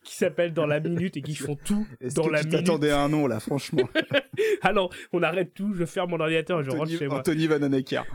[0.09, 2.65] qui s'appelle Dans la minute et qui font tout dans que la tu minute.
[2.65, 3.87] t'attendais à un nom là, franchement
[4.63, 7.19] Ah non, on arrête tout, je ferme mon ordinateur et je rentre chez moi.
[7.19, 8.03] Anthony Van Honecker.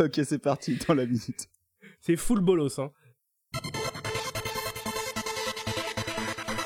[0.00, 1.48] ok, c'est parti, dans la minute.
[2.00, 2.90] C'est full bolos, hein.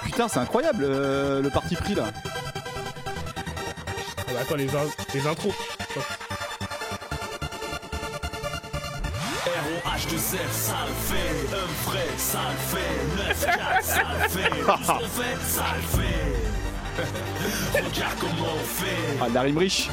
[0.04, 2.10] Putain, c'est incroyable euh, le parti pris là.
[2.24, 2.32] Ah
[4.32, 5.54] bah attends, les, in- les intros.
[10.08, 12.94] ROH2Z, ça le fait, un frais, ça le fait,
[13.46, 17.80] 9-4, ça le fait, tout ce qu'on fait, ça le fait.
[17.82, 19.18] Regarde comment on fait.
[19.20, 19.88] Ah, la rime riche.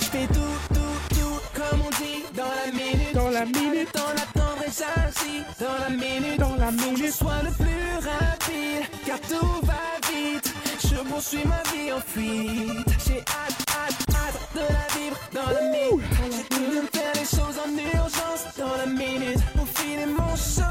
[0.00, 3.14] Je fais tout, tout, tout comme on dit dans la minute.
[3.14, 3.88] Dans la minute.
[3.92, 6.38] d'attendre et j'agis dans la minute.
[6.38, 7.12] Dans la que je minute.
[7.12, 10.54] sois le plus rapide car tout va vite.
[10.82, 12.88] Je poursuis ma vie en fuite.
[13.06, 16.87] J'ai hâte, hâte, hâte de la vivre dans la minute
[17.28, 20.62] choses en urgence dans la minute pour filer mon show.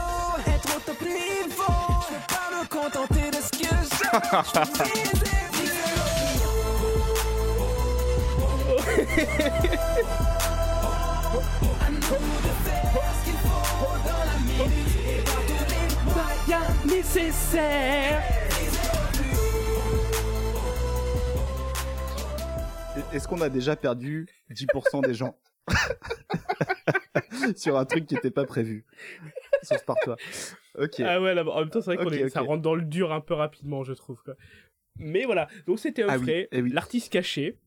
[0.48, 1.78] Être au top niveau,
[2.28, 3.98] pas me contenter de ce que je.
[23.14, 25.36] Est-ce qu'on a déjà perdu 10% des gens
[27.56, 28.86] sur un truc qui n'était pas prévu
[29.64, 30.16] Sauf par toi.
[30.78, 31.00] Ok.
[31.00, 33.12] Ah ouais, là, en même temps, c'est vrai qu'on est, ça rentre dans le dur
[33.12, 34.22] un peu rapidement, je trouve.
[34.24, 34.36] Quoi.
[34.98, 36.70] Mais voilà, donc c'était Ah oui, Humphrey, eh oui.
[36.72, 37.58] l'artiste caché.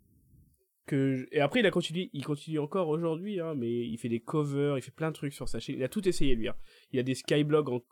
[0.86, 4.08] Que je- Et après, il a continué, il continue encore aujourd'hui, hein, mais il fait
[4.08, 5.76] des covers, il fait plein de trucs sur sa chaîne.
[5.76, 6.48] Il a tout essayé, lui.
[6.48, 6.56] hein.
[6.92, 7.82] Il a des skyblogs en-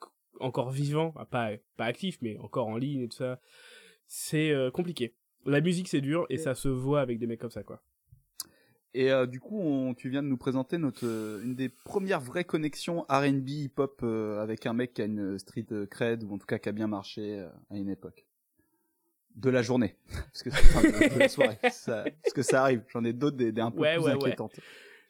[0.40, 3.40] encore vivants, ah, pas, pas actifs, mais encore en ligne et tout ça.
[4.06, 5.14] C'est euh, compliqué.
[5.44, 7.82] La musique, c'est dur, et ça se voit avec des mecs comme ça, quoi.
[8.98, 12.20] Et euh, du coup, on, tu viens de nous présenter notre euh, une des premières
[12.20, 16.38] vraies connexions R&B hip-hop euh, avec un mec qui a une street cred ou en
[16.38, 18.26] tout cas qui a bien marché à une époque
[19.36, 22.82] de la journée, parce que enfin, de, de la soirée, Ça- parce que ça arrive.
[22.88, 24.24] J'en ai d'autres des, des un peu Ouais, plus ouais, ouais.
[24.24, 24.58] inquiétantes.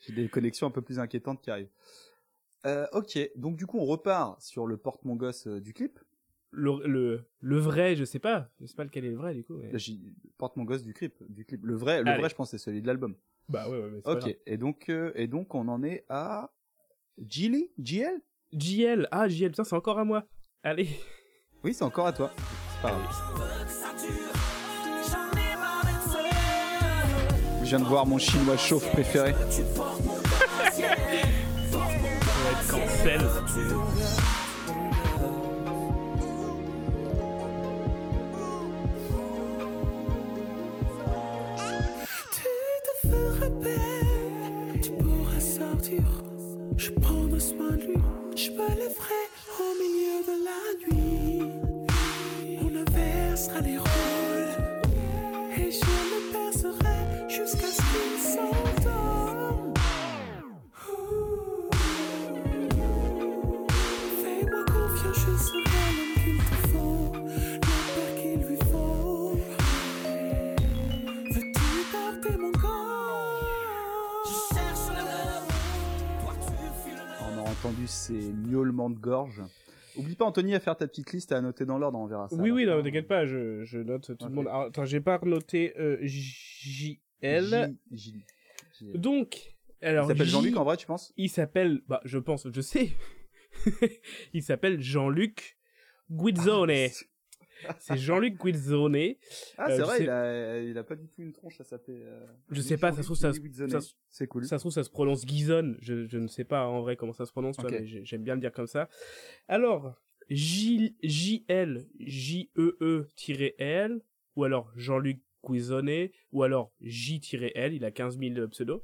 [0.07, 1.71] J'ai des connexions un peu plus inquiétantes qui arrivent.
[2.93, 5.99] Ok, donc du coup, on repart sur le porte mon gosse du clip.
[6.51, 8.51] Le, le, le vrai, je sais pas.
[8.61, 9.55] Je sais pas lequel est le vrai, du coup.
[10.37, 11.65] porte mon gosse du clip, du clip.
[11.65, 12.21] Le vrai, le Allez.
[12.21, 13.15] vrai, je pense, c'est celui de l'album.
[13.49, 14.35] Bah ouais, ouais, mais c'est pas Ok, grave.
[14.47, 16.51] et donc, euh, et donc, on en est à
[17.27, 18.21] Gilly, GL.
[18.53, 20.25] JL, ah, JL, putain, c'est encore à moi.
[20.63, 20.89] Allez.
[21.65, 22.31] Oui, c'est encore à toi.
[22.37, 24.19] C'est pas grave.
[27.63, 29.35] Je viens de voir mon chinois chauffe préféré.
[31.73, 33.21] On va être cancel.
[46.77, 47.97] Je prendrai soin de lui,
[48.37, 49.25] je me lèverai
[49.59, 51.43] au milieu de la nuit.
[52.61, 54.55] On inversera les rôles
[55.57, 58.68] et je le percerai jusqu'à ce qu'il.
[77.69, 79.43] Entendu ces miaulements de gorge.
[79.97, 82.29] Oublie pas, Anthony, à faire ta petite liste et à noter dans l'ordre, on verra
[82.29, 82.37] ça.
[82.37, 84.47] Oui, oui, non, t'inquiète pas, je, je note tout le monde.
[84.49, 86.97] Alors, attends, j'ai pas noté euh, JL.
[87.23, 88.25] J- J-
[88.81, 90.07] J- Donc, Il alors.
[90.07, 91.13] s'appelle J- Jean-Luc en vrai, tu penses?
[91.17, 92.91] Il s'appelle, bah, je pense, je sais.
[94.33, 95.59] il s'appelle Jean-Luc
[96.11, 96.71] Guizzone.
[97.81, 98.95] C'est Jean-Luc Guizzone.
[99.57, 101.65] Ah, Euh, c'est vrai, sais- il, a, il a pas du tout une tronche à
[101.65, 102.01] s'appeler.
[102.03, 104.45] euh, Je sais pas, ça se trouve, ça, se- ça C'est cool.
[104.45, 105.77] ça se trouve, ça se prononce Guizone.
[105.81, 107.79] Je, je ne sais pas en vrai comment ça se prononce, tu vois, Ok.
[107.81, 108.89] mais j'ai- j'aime bien le dire comme ça.
[109.49, 109.95] Alors,
[110.31, 111.87] J- JL,
[112.59, 114.01] J-E-E-L,
[114.37, 118.83] ou alors Jean-Luc Guizone, ou alors J-L, il a 15 000 pseudos.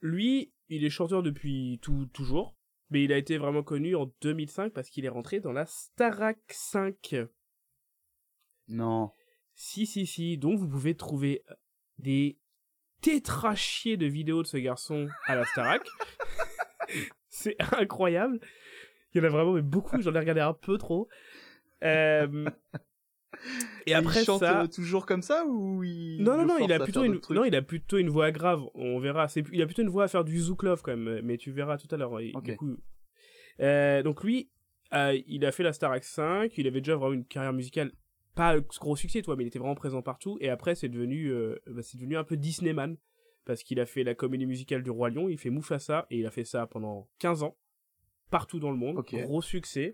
[0.00, 2.56] Lui, il est chanteur depuis tout, toujours,
[2.92, 6.38] mais il a été vraiment connu en 2005 parce qu'il est rentré dans la Starac
[6.48, 7.16] 5.
[8.68, 9.10] Non.
[9.54, 10.36] Si, si, si.
[10.36, 11.54] Donc, vous pouvez trouver euh,
[11.98, 12.38] des
[13.00, 15.82] tétrachiers de vidéos de ce garçon à la Starac.
[17.28, 18.38] C'est incroyable.
[19.14, 20.00] Il y en a vraiment mais beaucoup.
[20.02, 21.08] J'en ai regardé un peu trop.
[21.82, 22.44] Euh,
[23.86, 24.62] Et après il chante ça.
[24.62, 27.54] euh, toujours comme ça ou il Non, non, non, il a plutôt une, non, il
[27.56, 28.62] a plutôt une voix grave.
[28.74, 29.28] On verra.
[29.28, 31.20] C'est, il a plutôt une voix à faire du zouk love quand même.
[31.24, 32.18] Mais tu verras tout à l'heure.
[32.58, 32.76] Coup,
[33.60, 34.50] euh, donc lui,
[34.94, 36.56] euh, il a fait la Starac 5.
[36.56, 37.92] Il avait déjà vraiment une carrière musicale,
[38.34, 40.38] pas gros succès, toi, mais il était vraiment présent partout.
[40.40, 42.96] Et après, c'est devenu, euh, bah, c'est devenu un peu Disneyman
[43.44, 45.28] parce qu'il a fait la comédie musicale du Roi Lion.
[45.28, 47.56] Il fait Mufasa et il a fait ça pendant 15 ans.
[48.32, 49.90] Partout dans le monde, gros succès.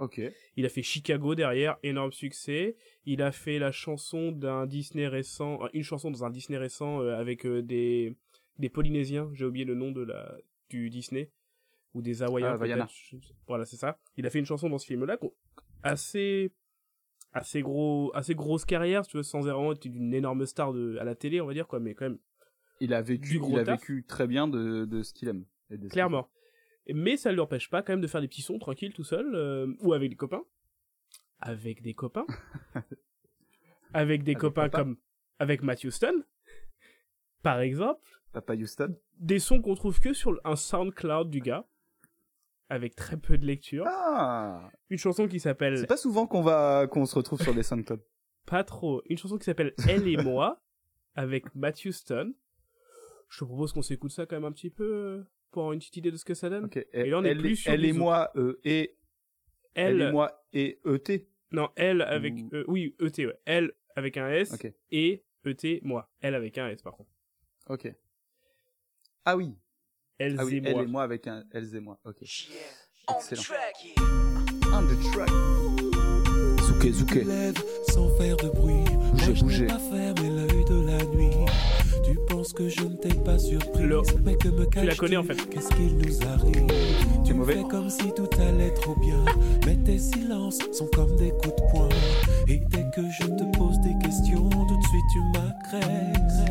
[0.56, 2.76] Il a fait Chicago derrière, énorme succès.
[3.04, 7.02] Il a fait la chanson d'un Disney récent, euh, une chanson dans un Disney récent
[7.02, 8.16] euh, avec euh, des
[8.58, 9.28] des Polynésiens.
[9.34, 10.34] J'ai oublié le nom de la
[10.70, 11.30] du Disney
[11.94, 12.52] ou des Hawaïens.
[12.52, 12.56] Ah,
[13.48, 13.98] Voilà, c'est ça.
[14.16, 15.18] Il a fait une chanson dans ce film-là,
[15.82, 16.52] assez
[17.32, 20.96] assez gros, assez grosse carrière, si tu veux, sans vraiment être une énorme star de
[20.98, 22.18] à la télé, on va dire quoi, mais quand même
[22.80, 23.80] Il a vécu, il a taf.
[23.80, 25.44] vécu très bien de, de ce qu'il aime.
[25.70, 26.28] et de clairement.
[26.92, 29.34] Mais ça ne l'empêche pas quand même de faire des petits sons tranquilles tout seul
[29.34, 30.42] euh, ou avec des copains.
[31.40, 32.26] Avec des copains.
[33.92, 34.78] avec des Avec copains papa.
[34.78, 34.96] comme
[35.38, 36.24] avec Matthew Stone,
[37.42, 38.00] par exemple.
[38.32, 38.94] Papa Houston.
[39.18, 41.66] Des sons qu'on trouve que sur un SoundCloud du gars,
[42.68, 43.84] avec très peu de lecture.
[43.86, 47.62] Ah Une chanson qui s'appelle C'est pas souvent qu'on va qu'on se retrouve sur des
[47.62, 48.00] SoundCloud.
[48.46, 49.02] pas trop.
[49.08, 50.60] Une chanson qui s'appelle Elle et moi,
[51.14, 52.34] avec Matthew Stone.
[53.30, 55.78] Je te propose qu'on s'écoute ça quand même un petit peu euh, pour avoir une
[55.80, 56.64] petite idée de ce que ça donne.
[56.66, 56.84] Ok.
[56.92, 58.96] Et là, on est elle, plus sur elle du et moi, euh, et
[59.74, 61.26] elle, Elle, et moi et ET.
[61.52, 62.34] Non, elle avec.
[62.34, 63.38] Ou- euh, oui, ET, ouais.
[63.44, 64.52] Elle avec un S.
[64.52, 64.72] Ok.
[64.90, 66.10] Et ET, moi.
[66.20, 67.10] Elle avec un S, par contre.
[67.68, 67.92] Ok.
[69.24, 69.54] Ah oui.
[70.18, 70.82] Elle Ah oui, et elle moi.
[70.82, 71.98] et moi avec un elles et moi.
[72.04, 72.16] Ok.
[73.08, 73.42] On Excellent.
[73.42, 73.94] track.
[74.72, 75.30] On the track.
[76.66, 77.24] Zouké, zouké.
[77.24, 77.54] lève
[77.88, 78.84] sans faire de bruit.
[79.12, 79.66] Bougez, Moi, je bougez.
[82.58, 83.84] Que je ne t'ai pas surpris,
[84.24, 85.36] mais que me Tu la caches-tu connais, en fait.
[85.48, 86.66] Qu'est-ce qu'il nous arrive?
[87.24, 89.24] Tu mauvais fais comme si tout allait trop bien,
[89.64, 91.88] mais tes silences sont comme des coups de poing.
[92.48, 96.50] Et dès que je te pose des questions, tout de suite tu m'agresses.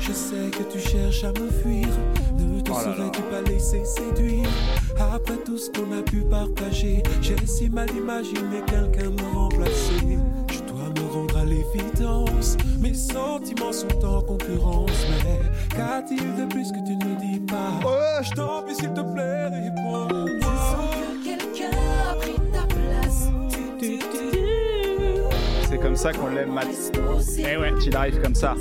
[0.00, 1.88] Je sais que tu cherches à me fuir.
[2.38, 4.48] Ne te Oh serais-tu pas laissé séduire?
[4.98, 10.18] Après tout ce qu'on a pu partager, j'ai si mal imaginé quelqu'un me remplacer.
[11.48, 12.56] L'évidence.
[12.78, 15.06] Mes sentiments sont en concurrence.
[15.24, 15.40] Mais
[15.76, 17.80] qu'a-t-il de plus que tu ne dis pas?
[18.22, 20.78] Je t'en prie, s'il te plaît, réponds-moi.
[21.24, 21.76] Quelqu'un
[22.10, 23.28] a pris ta place.
[25.68, 26.66] C'est comme ça qu'on l'aime, Matt.
[27.38, 27.72] Eh ouais.
[27.86, 28.54] Il arrive comme ça.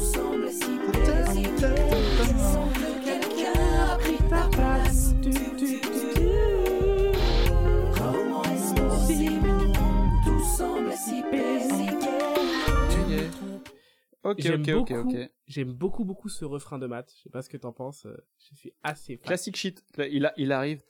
[14.29, 15.29] Ok, J'aime ok, ok, beaucoup, ok.
[15.47, 17.13] j'aime beaucoup, beaucoup ce refrain de maths.
[17.15, 18.05] Je sais pas ce que t'en penses.
[18.05, 19.25] euh, Je suis assez fan.
[19.25, 19.85] Classic shit.
[19.97, 20.83] Il, a, il arrive.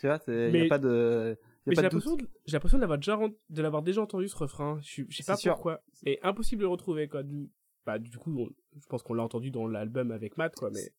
[0.00, 1.36] Tu vois, il n'y a pas de.
[1.66, 4.36] y a Mais pas j'ai l'impression, de- l'avoir déjà, ren- de l'avoir déjà entendu ce
[4.36, 4.78] refrain.
[4.82, 5.52] Je, sais pas sûr.
[5.52, 5.82] pourquoi.
[6.06, 7.22] Et impossible de le retrouver, quoi.
[7.22, 7.50] Du,
[7.84, 8.48] bah, du coup, on-
[8.80, 10.70] je pense qu'on l'a entendu dans l'album avec Matt, quoi.
[10.72, 10.90] Mais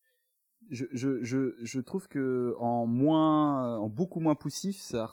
[0.70, 5.12] je, je, je, je trouve que en moins, en beaucoup moins poussif, ça,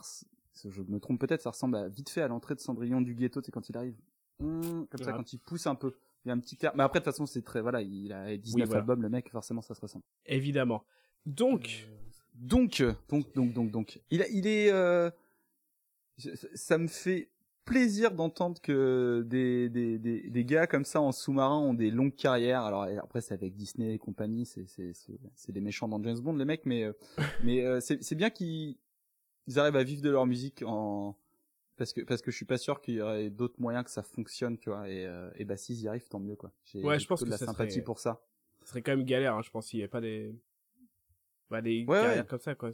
[0.64, 3.40] je me trompe peut-être, ça ressemble à, vite fait à l'entrée de Cendrillon du ghetto,
[3.44, 3.96] c'est quand il arrive.
[4.40, 5.16] Hum, comme ça, Ah.
[5.16, 5.94] quand il pousse un peu.
[6.24, 6.72] Il y a un petit air.
[6.74, 8.80] Mais après, de toute façon, c'est très, voilà, il a 19 voilà.
[8.80, 10.04] albums, le mec, forcément, ça se ressemble.
[10.26, 10.84] évidemment.
[11.26, 11.86] Donc,
[12.34, 15.10] Donc, euh, donc, donc, donc, donc, il a, il est, euh,
[16.54, 17.30] ça me fait
[17.64, 22.14] plaisir d'entendre que des, des, des, des gars comme ça en sous-marin ont des longues
[22.14, 22.62] carrières.
[22.62, 24.92] Alors après, c'est avec Disney et compagnie, c'est, c'est,
[25.34, 26.92] c'est, des méchants dans James Bond, les mecs, mais, euh,
[27.44, 28.76] mais euh, c'est, c'est bien qu'ils
[29.46, 31.16] ils arrivent à vivre de leur musique en,
[31.76, 34.02] parce que, parce que je suis pas sûr qu'il y aurait d'autres moyens que ça
[34.02, 36.52] fonctionne, tu vois, et, euh, et bah, s'ils y arrivent, tant mieux, quoi.
[36.64, 38.20] J'ai Ouais, je pense de que la ça sympathie serait- pour ça.
[38.62, 40.34] ce serait quand même galère, hein, je pense, s'il y avait pas des,
[41.50, 42.28] bah, des Ouais, carrières ouais.
[42.28, 42.70] comme ça, quoi.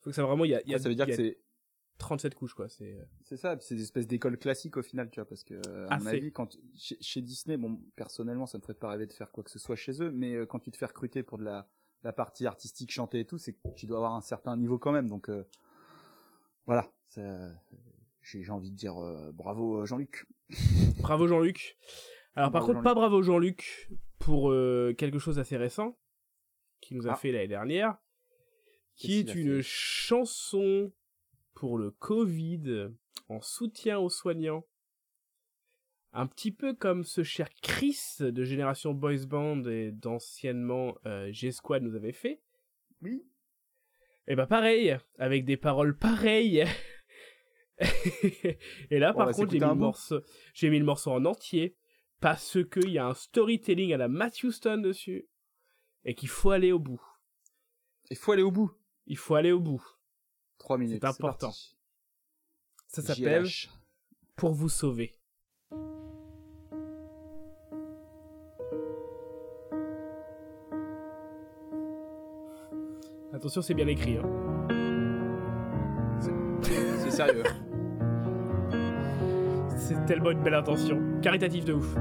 [0.00, 1.38] Faut que ça vraiment, il y a, y a, ça veut dire que a c'est,
[1.98, 2.68] 37 couches, quoi.
[2.68, 5.54] C'est, euh, C'est ça, c'est des espèces d'écoles classiques au final, tu vois, parce que
[5.54, 6.16] euh, à mon Assez.
[6.16, 9.42] avis, quand chez, chez Disney, bon, personnellement, ça me ferait pas rêver de faire quoi
[9.44, 11.68] que ce soit chez eux, mais euh, quand tu te fais recruter pour de la,
[12.02, 14.92] la partie artistique, chanter et tout, c'est que tu dois avoir un certain niveau quand
[14.92, 15.44] même, donc euh,
[16.66, 16.90] voilà.
[17.08, 17.50] ça-
[18.24, 20.26] J'ai envie de dire euh, bravo euh, Jean-Luc.
[21.00, 21.76] Bravo Jean-Luc.
[22.34, 25.98] Alors par contre, pas bravo Jean-Luc pour euh, quelque chose d'assez récent
[26.80, 27.16] qu'il nous a Ah.
[27.16, 27.96] fait l'année dernière,
[28.96, 30.92] qui est une chanson
[31.54, 32.88] pour le Covid
[33.28, 34.64] en soutien aux soignants.
[36.12, 41.82] Un petit peu comme ce cher Chris de Génération Boys Band et d'anciennement euh, G-Squad
[41.82, 42.40] nous avait fait.
[43.02, 43.24] Oui.
[44.28, 46.64] Et bah pareil, avec des paroles pareilles.
[48.90, 50.20] et là, par va contre, j'ai mis, le morceau,
[50.54, 51.76] j'ai mis le morceau en entier
[52.20, 55.28] parce qu'il y a un storytelling à la Matthew Stone dessus
[56.04, 57.02] et qu'il faut aller au bout.
[58.10, 58.72] Il faut aller au bout.
[59.06, 59.82] Il faut aller au bout.
[60.58, 61.00] Trois minutes.
[61.02, 61.52] C'est important.
[62.88, 63.46] Ça s'appelle.
[64.36, 65.16] Pour vous sauver.
[73.32, 74.16] Attention, c'est bien écrit.
[74.16, 74.44] Hein.
[76.20, 77.42] C'est sérieux.
[79.86, 80.98] C'est tellement une belle intention.
[81.20, 81.94] Caritatif de ouf.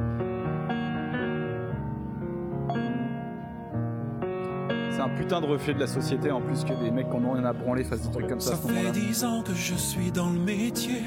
[4.91, 7.43] C'est un putain de reflet de la société en plus que des mecs qu'on en
[7.43, 9.73] a branlé fassent des trucs comme ça à Ça ce fait dix ans que je
[9.73, 11.01] suis dans le métier.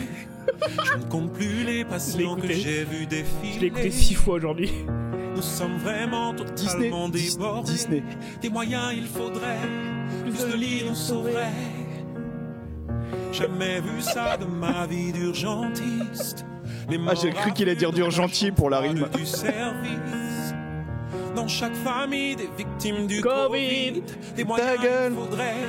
[0.85, 3.53] Je ne compte plus les patients que j'ai vus défiler.
[3.55, 4.71] Je l'ai écouté six fois aujourd'hui.
[5.35, 7.73] Nous sommes vraiment Disney, totalement Dis- débordés.
[7.73, 8.03] Disney.
[8.43, 9.59] Des moyens il faudrait,
[10.25, 11.53] plus de lits nous sauveraient.
[13.33, 16.45] Jamais vu ça de ma vie d'urgentiste.
[16.89, 19.09] Les Ah, j'ai cru qu'il allait dire d'urgentier pour la rime.
[19.15, 20.55] Du service.
[21.35, 24.03] Dans chaque famille des victimes du Covid.
[24.37, 25.13] Des moyens gueule.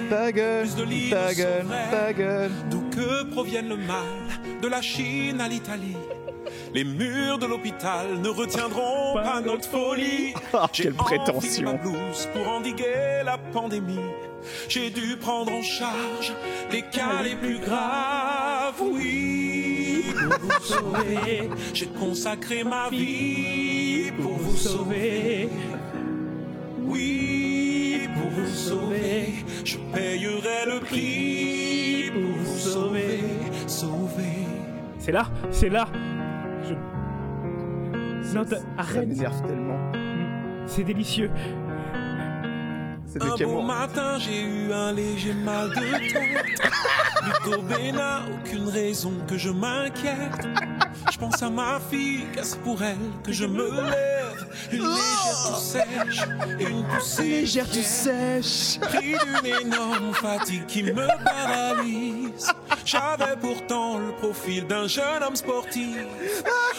[0.10, 2.52] Ta gueule, Plus de lits ta gueule, ta gueule.
[2.70, 4.06] D'où que provienne le mal,
[4.62, 5.98] de la Chine à l'Italie.
[6.74, 10.34] Les murs de l'hôpital ne retiendront Pas pas notre folie.
[10.54, 11.64] Ah, J'ai quelle prétention.
[11.66, 14.00] ma blouse pour endiguer la pandémie.
[14.70, 16.34] J'ai dû prendre en charge
[16.72, 18.76] les cas les plus graves.
[18.82, 19.27] Oui,
[20.30, 25.50] pour vous sauver, j'ai consacré ma vie pour vous sauver.
[26.86, 33.20] Oui, pour vous sauver, je payerai le prix pour vous sauver.
[33.68, 34.46] sauver.
[35.00, 35.88] C'est là, c'est là.
[36.68, 36.74] Je...
[38.36, 39.08] Non, t'as- Ça arrête.
[39.08, 39.92] m'énerve tellement.
[40.66, 41.32] C'est délicieux.
[43.20, 43.66] C'est de Un beau Cameroun.
[43.66, 45.76] matin, j'ai eu un léger mal de
[46.14, 46.62] tête.
[47.42, 50.48] Plutôt bénin, aucune raison que je m'inquiète.
[51.12, 54.46] Je pense à ma fille, car c'est pour elle que je me lève?
[54.72, 56.22] Une légère toux sèche
[56.60, 57.24] et une poussée.
[57.24, 57.84] Légère, fière.
[57.86, 58.80] sèches.
[58.82, 62.52] Pris d'une énorme fatigue qui me paralyse.
[62.86, 65.98] J'avais pourtant le profil d'un jeune homme sportif.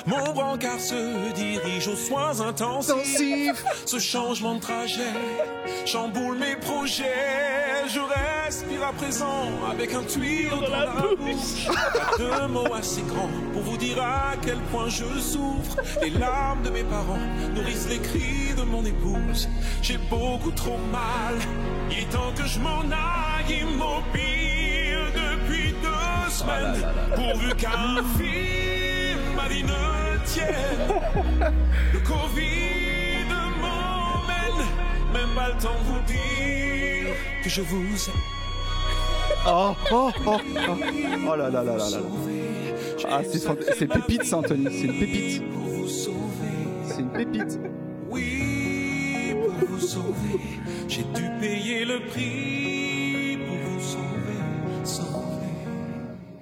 [0.06, 3.64] Mon brancard se dirige aux soins intensifs.
[3.86, 5.02] Ce changement de trajet
[5.84, 7.86] chamboule mes projets.
[7.88, 11.66] Je respire à présent avec un tuyau dans, la, bouche.
[11.66, 15.76] Pas de mots assez grands pour vous dire à quel point je souffre.
[16.02, 19.48] Les larmes de mes parents nourrissent les cris de mon épouse.
[19.82, 21.36] J'ai beaucoup trop mal.
[21.90, 26.84] Il est temps que je m'en aille immobile depuis deux semaines.
[27.14, 31.52] Pourvu qu'un film ma vie ne tienne.
[31.92, 32.97] Le Covid
[35.38, 37.14] pas le temps de vous dire
[37.44, 38.14] que je vous aime.
[39.46, 40.76] Oh, oh, oh, oh.
[41.28, 41.98] Oh là là là là là là.
[43.08, 44.66] Ah, c'est pépite ça, Anthony.
[44.72, 45.42] C'est une pépite.
[46.88, 47.60] C'est une pépite.
[48.10, 50.40] Oui, pour vous sauver,
[50.88, 54.40] j'ai dû payer le prix pour vous sauver,
[54.82, 55.52] sauver.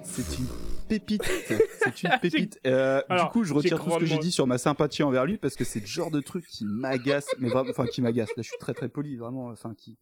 [0.03, 0.47] C'est une
[0.87, 1.23] pépite.
[1.23, 2.59] C'est une pépite.
[2.65, 5.25] Euh, Alors, du coup, je retire tout ce que j'ai dit sur ma sympathie envers
[5.25, 8.29] lui parce que c'est le genre de truc qui m'agace, mais vraiment, enfin, qui m'agace.
[8.29, 9.97] Là, je suis très très poli, vraiment, enfin, qui,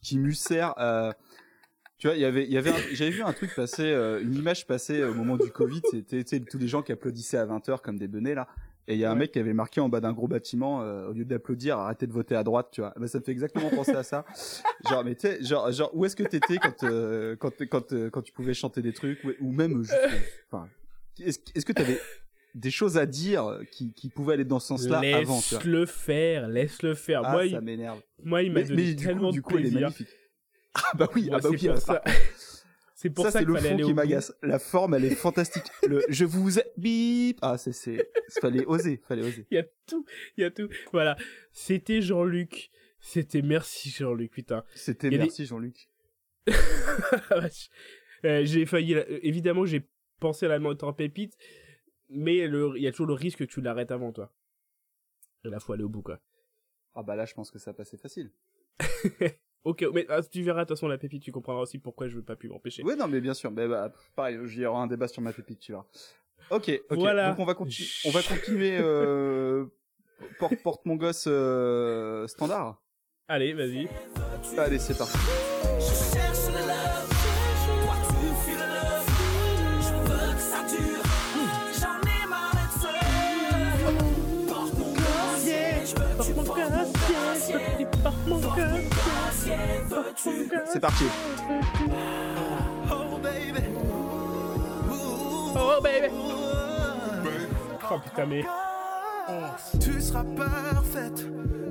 [0.00, 0.18] qui.
[0.18, 1.12] Euh,
[1.98, 4.34] tu vois, il y avait, il y avait, j'avais vu un truc passer, euh, une
[4.34, 5.82] image passer au moment du Covid.
[5.90, 8.46] C'était, tous les gens qui applaudissaient à 20h comme des benets là.
[8.90, 9.18] Et il y a un Ouais.
[9.20, 12.12] mec qui avait marqué en bas d'un gros bâtiment, euh, au lieu d'applaudir, arrêtez de
[12.12, 12.94] voter à droite, tu vois.
[12.96, 14.24] Bah, ça me fait exactement penser à ça.
[14.88, 18.08] Genre, mais tu sais, genre, genre, où est-ce que t'étais quand, euh, quand, quand, euh,
[18.08, 20.18] quand tu pouvais chanter des trucs, ou, ou même juste, euh,
[20.50, 20.68] enfin,
[21.20, 22.00] est-ce, est-ce que t'avais
[22.54, 25.58] des choses à dire qui, qui pouvaient aller dans ce sens-là avant, tu vois?
[25.62, 27.20] Laisse-le faire, laisse-le faire.
[27.24, 28.00] Ah, moi, ça il, m'énerve.
[28.24, 29.80] moi, il m'a Mais, donné mais du tellement coup, du de coup, elle est plaisir.
[29.80, 30.08] magnifique.
[30.74, 32.02] Ah bah oui, Moi, ah bah oui, ah, ça.
[33.00, 34.34] C'est pour ça, ça, c'est le fond aller qui m'agace.
[34.42, 35.62] La forme, elle est fantastique.
[35.86, 36.64] Le, je vous ai...
[36.76, 37.38] bip.
[37.42, 39.46] Ah, c'est, c'est, fallait oser, fallait oser.
[39.52, 40.04] Il y a tout,
[40.36, 40.68] il y a tout.
[40.90, 41.16] Voilà.
[41.52, 42.72] C'était Jean-Luc.
[42.98, 44.64] C'était merci Jean-Luc, putain.
[44.74, 45.88] C'était a des- merci Jean-Luc.
[47.30, 47.70] Vache.
[48.24, 49.88] Euh, j'ai failli, euh, évidemment, j'ai
[50.18, 51.38] pensé à la mettre en pépite,
[52.08, 54.34] mais le, il y a toujours le risque que tu l'arrêtes avant toi.
[55.44, 56.18] Et là, faut aller au bout, quoi.
[56.96, 58.32] Ah bah là, je pense que ça passait facile.
[59.64, 62.16] Ok, mais ah, tu verras, de toute façon, la pépite, tu comprendras aussi pourquoi je
[62.16, 62.82] veux pas plus m'empêcher.
[62.82, 63.50] Ouais, non, mais bien sûr.
[63.50, 65.86] Mais bah, pareil, il y aura un débat sur ma pépite, tu vois.
[66.50, 66.98] Ok, ok.
[66.98, 67.30] Voilà.
[67.30, 68.78] Donc on va, continu- on va continuer.
[68.80, 69.66] Euh...
[70.40, 72.82] Porte, porte mon gosse euh, standard.
[73.28, 73.88] Allez, vas-y.
[74.56, 75.16] Allez, c'est parti.
[75.78, 77.08] Je cherche le love,
[77.84, 79.08] toi tu fuis le love.
[79.80, 81.04] Je veux que ça dure,
[81.78, 84.48] j'en ai marre d'être seul.
[84.48, 85.94] Porte mon casier, je
[87.52, 88.88] veux que tu portes mon casier.
[90.66, 91.04] C'est parti.
[92.90, 93.60] Oh baby,
[95.60, 96.08] Oh, baby.
[97.90, 98.44] Oh, putain, mais.
[99.80, 101.26] tu seras parfaite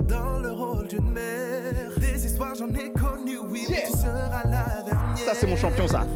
[0.06, 1.92] dans le rôle d'une mère.
[1.98, 5.16] Des histoires j'en ai connues, oui, mais tu seras la dernière.
[5.18, 6.06] Ça, c'est mon champion, ça.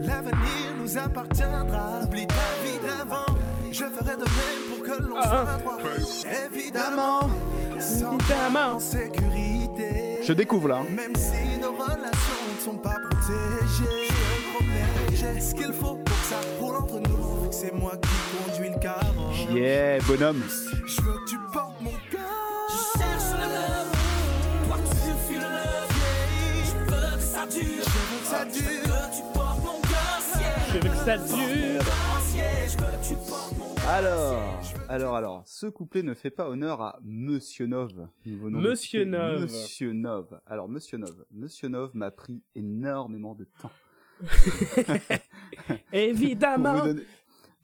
[0.00, 2.00] L'avenir nous appartiendra.
[2.02, 3.26] Oublie ta vie d'avant.
[3.70, 5.78] Je ferai de même pour que l'on soit droit.
[6.52, 7.20] Évidemment,
[7.78, 8.74] sans Évidemment.
[8.76, 9.91] en sécurité.
[10.24, 10.82] Je découvre là.
[10.88, 16.04] Même si nos relations ne sont pas protégées, je promets, j'ai ce qu'il faut pour
[16.04, 17.50] que ça roule entre nous.
[17.50, 19.46] C'est moi qui conduis le carrosse.
[19.50, 20.42] Yeah, bonhomme.
[20.86, 22.20] Je veux que tu portes mon cœur.
[22.70, 23.92] Je cherche le love.
[24.68, 25.90] Toi, tu fuis le love.
[26.64, 27.84] Je veux que ça dure.
[27.84, 28.62] Je veux que ça dure.
[28.62, 30.20] Je veux que tu portes mon cœur.
[30.68, 31.84] Je veux que ça dure.
[32.68, 33.41] Je veux que tu portes mon
[33.88, 38.08] Alors, alors, alors, ce couplet ne fait pas honneur à Monsieur Nov.
[38.24, 39.04] Monsieur.
[39.04, 39.42] Nov.
[39.42, 40.40] Monsieur Nov.
[40.46, 41.24] Alors, Monsieur Nov.
[41.32, 43.70] Monsieur Nov m'a pris énormément de temps.
[44.22, 46.84] Pour vous Évidemment.
[46.84, 47.02] donner,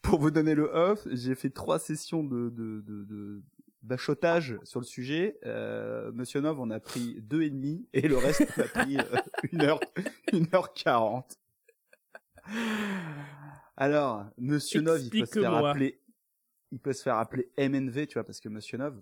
[0.02, 3.42] pour vous donner le off, j'ai fait trois sessions de, de, de, de-
[3.82, 5.38] bachotage sur le sujet.
[5.46, 8.98] Euh, Monsieur Nov, on a pris deux et demi, et le reste, on a pris
[8.98, 9.02] euh,
[9.52, 9.80] une heure,
[10.32, 11.38] une heure quarante.
[13.76, 16.00] Alors, Monsieur Nov, il peut se faire appeler,
[16.72, 19.00] il peut se faire appeler MNV, tu vois, parce que Monsieur Nov,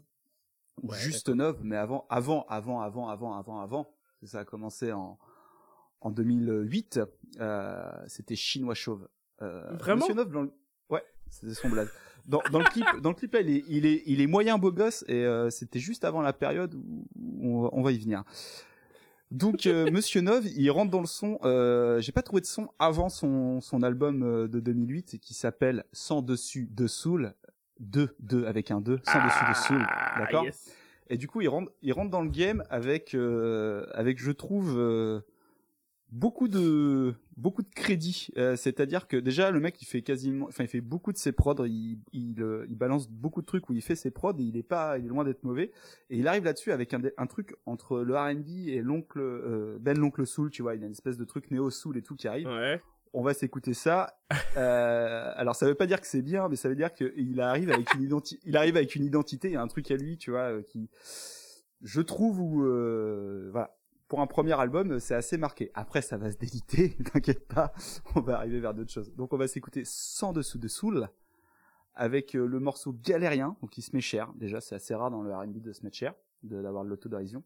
[0.82, 4.92] ou Ouais, juste Nov, mais avant, avant, avant, avant, avant, avant, avant, ça a commencé
[4.92, 5.18] en,
[6.00, 7.00] en 2008,
[7.40, 9.08] euh, c'était Chinois Chauve.
[9.42, 10.52] Euh, Vraiment Monsieur Nov, dans le...
[10.90, 11.88] ouais, c'était son blague.
[12.26, 14.58] Dans, dans le clip, dans le clip là, il est, il est, il est moyen
[14.58, 17.06] beau gosse et euh, c'était juste avant la période où
[17.40, 18.24] on, va- on va y venir.
[19.30, 21.38] Donc euh, Monsieur Nov, il rentre dans le son.
[21.44, 25.34] Euh, J'ai pas trouvé de son avant son son album euh, de 2008 et qui
[25.34, 27.34] s'appelle Sans dessus de Soul,
[27.80, 29.86] 2 2 avec un 2, Sans dessus de Soul,
[30.18, 30.42] d'accord.
[30.42, 30.74] Ah, yes.
[31.08, 34.74] Et du coup, il rentre il rentre dans le game avec euh, avec je trouve
[34.76, 35.20] euh,
[36.10, 38.28] beaucoup de beaucoup de crédit.
[38.38, 41.32] Euh, C'est-à-dire que déjà le mec il fait quasiment, enfin il fait beaucoup de ses
[41.32, 44.42] prods, il il, euh, il balance beaucoup de trucs où il fait ses prods et
[44.42, 45.70] il est pas, il est loin d'être mauvais.
[46.10, 49.98] Et il arrive là-dessus avec un, un truc entre le R&B et l'oncle euh, Ben
[49.98, 52.16] l'oncle Soul, tu vois, il y a une espèce de truc néo soul et tout
[52.16, 52.46] qui arrive.
[52.48, 52.80] Ouais.
[53.18, 54.12] On va s'écouter ça.
[54.58, 57.70] Euh, alors ça veut pas dire que c'est bien, mais ça veut dire qu'il arrive
[57.70, 60.16] avec une identité, il arrive avec une identité, il y a un truc à lui,
[60.16, 60.88] tu vois, euh, qui,
[61.82, 63.76] je trouve où, euh, voilà,
[64.08, 65.70] pour un premier album, c'est assez marqué.
[65.74, 67.74] Après, ça va se déliter, t'inquiète pas,
[68.14, 69.14] on va arriver vers d'autres choses.
[69.14, 71.08] Donc on va s'écouter sans dessous de Soul
[71.94, 74.32] avec le morceau Galérien, donc il se met cher.
[74.36, 76.14] Déjà, c'est assez rare dans le R&B de se mettre cher,
[76.44, 77.44] de- d'avoir de l'autodérision.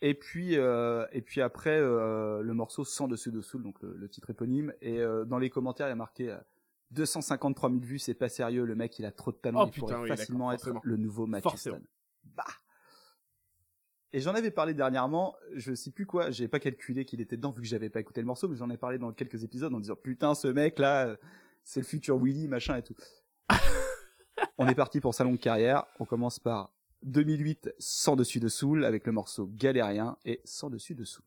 [0.00, 3.94] Et puis, euh, et puis après, euh, le morceau Sans dessus de Soul, donc le,
[3.96, 4.72] le titre éponyme.
[4.80, 6.38] Et euh, dans les commentaires, il y a marqué euh,
[6.92, 9.72] 253 000 vues, c'est pas sérieux, le mec, il a trop de talent, Oh, il
[9.72, 10.80] putain, pourrait oui, facilement être forcément.
[10.84, 11.76] le nouveau Matt Forcément.
[11.76, 11.88] Houston.
[12.36, 12.44] Bah
[14.14, 17.50] et j'en avais parlé dernièrement, je sais plus quoi, j'ai pas calculé qu'il était dedans
[17.50, 19.80] vu que j'avais pas écouté le morceau, mais j'en ai parlé dans quelques épisodes en
[19.80, 21.16] disant putain ce mec là, euh,
[21.62, 22.94] c'est le futur Willy machin et tout.
[24.56, 26.72] on est parti pour sa longue carrière, on commence par
[27.04, 31.24] 2008 sans dessus de Soul avec le morceau Galérien et sans dessus de Soul.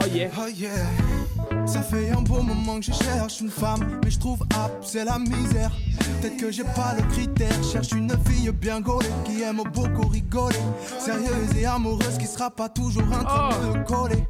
[0.00, 0.30] Oh yeah.
[0.38, 1.66] Oh yeah.
[1.66, 5.04] Ça fait un bon moment que je cherche une femme, mais je trouve hop, c'est
[5.04, 5.70] la misère.
[6.20, 7.52] Peut-être que j'ai pas le critère.
[7.64, 10.56] Cherche une fille bien gaulée qui aime beaucoup rigoler.
[10.98, 14.24] Sérieuse et amoureuse qui sera pas toujours en train de me coller.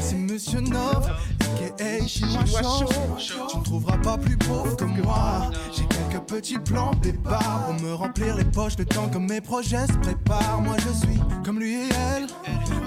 [0.00, 1.10] C'est Monsieur Nov,
[1.52, 3.48] aka Chinois Chauve.
[3.48, 5.50] Tu ne trouveras pas plus pauvre que moi.
[5.72, 9.86] J'ai quelques petits plans départ pour me remplir les poches le temps que mes projets
[9.86, 10.60] se préparent.
[10.62, 12.26] Moi je suis comme lui et elle.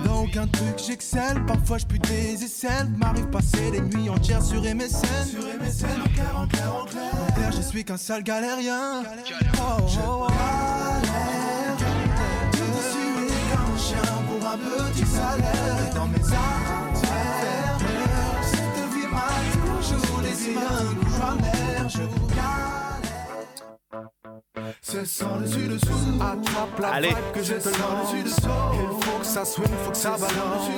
[0.05, 1.43] Dans aucun truc j'excelle.
[1.45, 2.89] Parfois je pue des aisselles.
[2.97, 5.25] M'arrive passer des nuits entières sur MSN.
[5.25, 7.11] Sur MSN, en clair, en clair, en clair.
[7.27, 9.03] En clair, je suis qu'un sale galérien.
[9.57, 10.27] Oh, oh, oh.
[12.53, 13.13] Je te suis
[13.51, 15.93] comme un chien pour un petit salaire.
[15.93, 16.84] Dans mes m'a
[19.51, 21.89] toujours goût amer.
[21.89, 22.25] Je vous
[24.81, 26.21] c'est sans dessus dessous.
[26.21, 27.15] Attrape la Allez.
[27.33, 28.13] que je te lance.
[28.13, 30.69] Il faut que ça swing, faut que ça balance.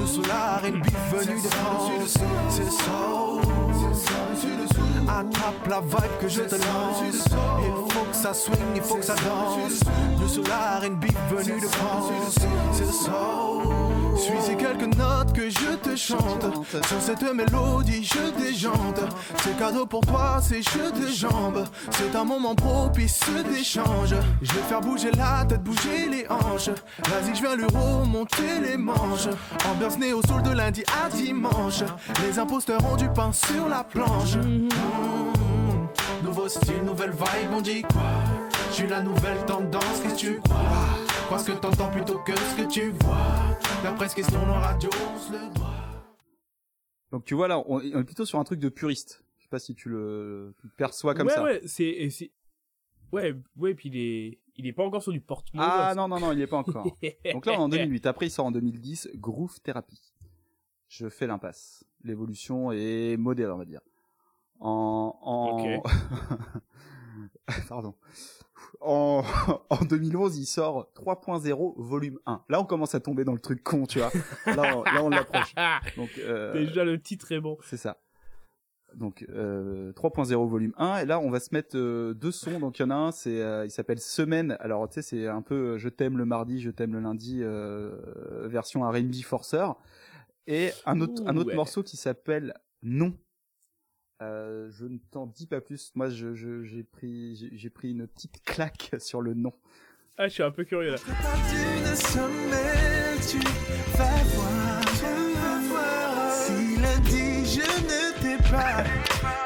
[0.00, 2.18] Le solar est venu de France.
[2.48, 3.12] C'est ça.
[5.08, 7.02] Attrape la vibe que je te lance.
[7.04, 9.80] Il faut que ça swing, il faut que ça danse.
[10.20, 12.10] Le solar est venu de France.
[12.72, 13.12] C'est ça.
[14.16, 16.44] Suis ces quelques notes que je te chante.
[16.86, 19.00] Sur cette mélodie, je déjante.
[19.42, 21.64] C'est cadeau pour toi, c'est jeu de jambes.
[21.90, 24.14] C'est un moment propice d'échange.
[24.40, 26.70] Je vais faire bouger la tête, bouger les hanches.
[27.08, 29.28] Vas-y, je viens lui remonter les manches.
[29.70, 31.82] Ambiance néo soul de lundi à dimanche.
[32.26, 34.36] Les imposteurs ont du pain sur la planche.
[34.36, 34.68] Mmh.
[36.24, 38.51] Nouveau style, nouvelle vibe, on dit quoi?
[38.72, 40.56] Je suis la nouvelle tendance, qu'est-ce que tu crois?
[41.26, 43.58] Crois ce que t'entends plutôt que ce que tu vois.
[43.82, 45.74] D'après ce question en radio, on se le doit.
[47.10, 49.26] Donc tu vois là, on est plutôt sur un truc de puriste.
[49.36, 51.42] Je sais pas si tu le tu le perçois comme ouais, ça.
[51.42, 52.30] Ouais, c'est, et c'est-
[53.12, 56.18] ouais, ouais, puis il est, il est pas encore sur du porte Ah non non
[56.18, 56.84] non, il est pas encore.
[57.34, 58.06] Donc là on est en 2008.
[58.06, 60.00] Après il sort en 2010, Groove Therapy.
[60.88, 61.84] Je fais l'impasse.
[62.04, 63.82] L'évolution est modérée on va dire.
[64.60, 65.82] En en
[67.68, 67.94] pardon.
[68.84, 69.22] En,
[69.70, 72.42] en 2011, il sort 3.0 volume 1.
[72.48, 74.10] Là, on commence à tomber dans le truc con, tu vois.
[74.46, 75.54] Là, on, là, on l'approche.
[75.96, 77.56] Donc, euh, Déjà, le titre est bon.
[77.62, 77.98] c'est ça.
[78.94, 82.78] Donc euh, 3.0 volume 1 et là on va se mettre euh, deux sons donc
[82.78, 85.40] il y en a un c'est euh, il s'appelle Semaine alors tu sais c'est un
[85.40, 87.42] peu je t'aime le mardi je t'aime le lundi
[88.50, 89.78] version R&B forceur
[90.46, 91.54] et un autre Ouh, un autre ouais.
[91.54, 92.52] morceau qui s'appelle
[92.82, 93.14] Non
[94.22, 97.90] Euh, je ne t'en dis pas plus moi je je- j'ai pris j'ai j'ai pris
[97.90, 99.52] une petite claque sur le nom
[100.16, 100.98] Ah, je suis un peu curieux là.
[103.28, 106.32] Tu vas voir, tu vas voir.
[106.32, 108.84] Si lundi je ne t'ai pas,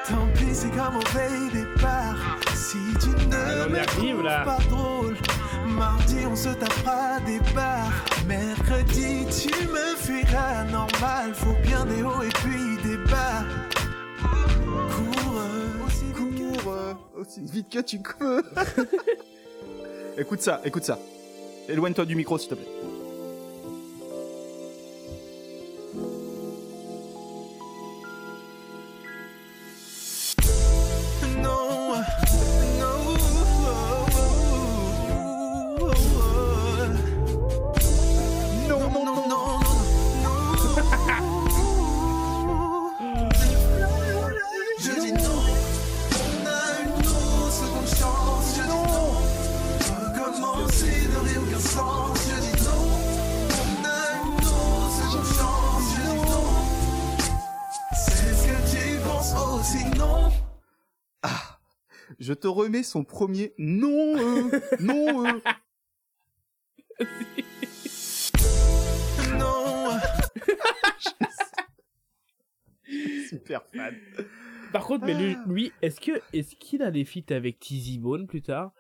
[0.09, 2.17] tant pis, c'est qu'un mauvais départ.
[2.55, 5.17] Si tu ne on y me trouves pas drôle,
[5.69, 8.05] mardi on se tapera des bars.
[8.27, 13.45] Mercredi tu me feras normal, faut bien des hauts et puis des bas.
[17.17, 18.43] aussi vite que tu peux.
[20.19, 20.99] Écoute ça écoute ça.
[21.69, 22.76] Éloigne-toi du micro s'il te plaît
[62.67, 65.41] remets son premier non euh, non euh.
[69.39, 69.99] Non.
[73.29, 73.95] super fan.
[74.73, 75.45] Par contre, mais lui, Ah.
[75.49, 78.73] lui, est-ce que est-ce qu'il a des feats avec Tizzy Bone plus tard?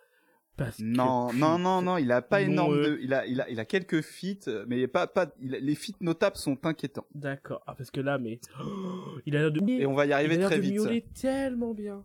[0.56, 2.90] Parce que Non, non, non, non, il a pas Non, énorme euh.
[2.96, 5.74] de, il a, il a, il a quelques feats, mais pas, pas, il a- les
[5.74, 7.06] feats notables sont inquiétants.
[7.14, 7.62] D'accord.
[7.66, 8.40] Ah parce que là, mais
[9.26, 10.74] il a l'air de Et on va y arriver il a l'air très de vite.
[10.74, 12.02] miauler tellement bien.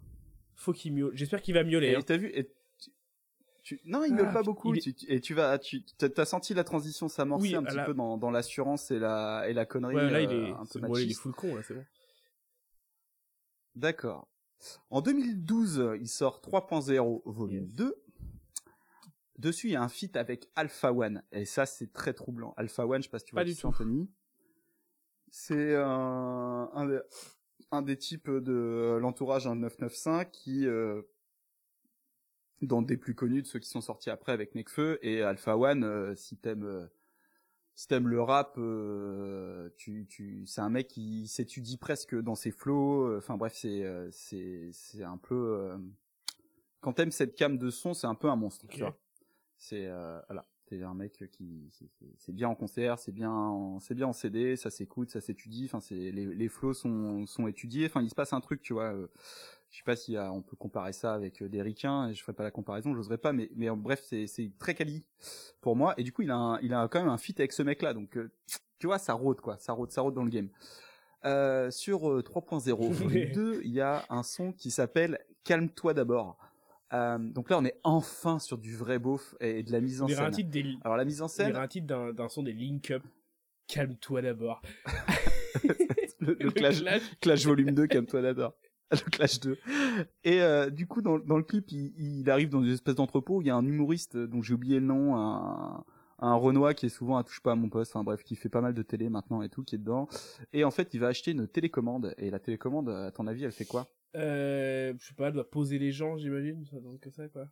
[0.62, 1.12] Faut qu'il miaule.
[1.16, 1.88] J'espère qu'il va miauler.
[1.88, 2.02] Et hein.
[2.06, 2.46] t'as vu, et
[2.78, 2.92] tu-
[3.64, 4.74] tu- non, il miaule Ah, pas beaucoup.
[4.76, 7.76] est- tu- et tu vas, tu, t'as t'as senti la transition s'amorcer Oui, un petit
[7.78, 9.96] la- peu dans, dans l'assurance et la, et la connerie.
[9.96, 11.74] Ouais, là, il euh, est, un peu c'est bon, il est full con là, c'est
[11.74, 11.86] bon.
[13.76, 14.28] D'accord.
[14.90, 17.96] En 2012, il sort 3.0 volume 2.
[19.40, 21.24] Dessus, il y a un feat avec Alpha One.
[21.32, 22.54] Et ça, c'est très troublant.
[22.58, 23.66] Alpha One, je sais pas si tu Pas vois du tout.
[23.66, 24.12] Anthony.
[25.32, 27.00] C'est un, un,
[27.72, 31.02] un des types de l'entourage d'un 995 qui, euh,
[32.62, 35.84] dans des plus connus de ceux qui sont sortis après avec Nekfeu et Alpha One,
[35.84, 36.86] euh, si t'aimes, euh,
[37.76, 42.52] si t'aimes le rap, euh, tu, tu, c'est un mec qui s'étudie presque dans ses
[42.52, 43.06] flows.
[43.08, 45.36] euh, Enfin bref, c'est, euh, c'est, c'est un peu.
[45.36, 45.78] euh,
[46.82, 48.66] quand t'aimes cette cam de son, c'est un peu un monstre.
[48.66, 48.72] Ok.
[48.72, 48.98] Tu vois.
[49.58, 50.46] C'est euh, voilà,
[50.76, 54.08] t'es un mec qui, c'est- c'est- c'est bien en concert, c'est bien, en, c'est bien
[54.08, 55.66] en CD, ça s'écoute, ça s'étudie.
[55.66, 57.86] Enfin, c'est les, les flows sont, sont étudiés.
[57.88, 58.94] Enfin, il se passe un truc, tu vois.
[58.94, 59.08] euh,
[59.70, 62.22] je sais pas si euh, on peut comparer ça avec euh, des ricains, et je
[62.22, 65.06] ferai pas la comparaison, j'oserais pas, mais, mais en bref, c'est, c'est très quali
[65.62, 65.94] pour moi.
[65.98, 67.94] Et du coup, il a, un- il a quand même un feat avec ce mec-là,
[67.94, 68.32] donc euh,
[68.80, 70.50] tu vois, ça rôde quoi, ça rôde, ça rôde dans le game.
[71.24, 76.38] Euh, sur euh, 3.0 volume 2, il y a un son qui s'appelle Calme-toi d'abord.
[76.94, 80.06] Euh, donc là, on est enfin sur du vrai beauf et de la mise en
[80.06, 80.32] un scène.
[80.32, 83.04] titre des, Alors la mise en scène, titre d'un, son des Link Up.
[83.68, 84.62] Calme-toi d'abord.
[86.20, 86.84] le, le clash,
[87.22, 88.54] Clash volume 2, calme-toi d'abord.
[88.92, 89.58] Le Clash 2.
[90.26, 93.38] Et euh, du coup, dans, dans le clip, il, il arrive dans une espèce d'entrepôt
[93.38, 95.86] où il y a un humoriste dont j'ai oublié le nom, un,
[96.20, 98.50] un Renoir qui est souvent à touche pas à mon poste, enfin bref, qui fait
[98.50, 100.10] pas mal de télé maintenant et tout, qui est dedans.
[100.52, 102.14] Et en fait, il va acheter une télécommande.
[102.18, 103.88] Et la télécommande, à ton avis, elle fait quoi?
[104.16, 106.66] Euh, je sais pas, elle doit poser les gens, j'imagine.
[106.66, 107.46] Ça donne que ça, quoi.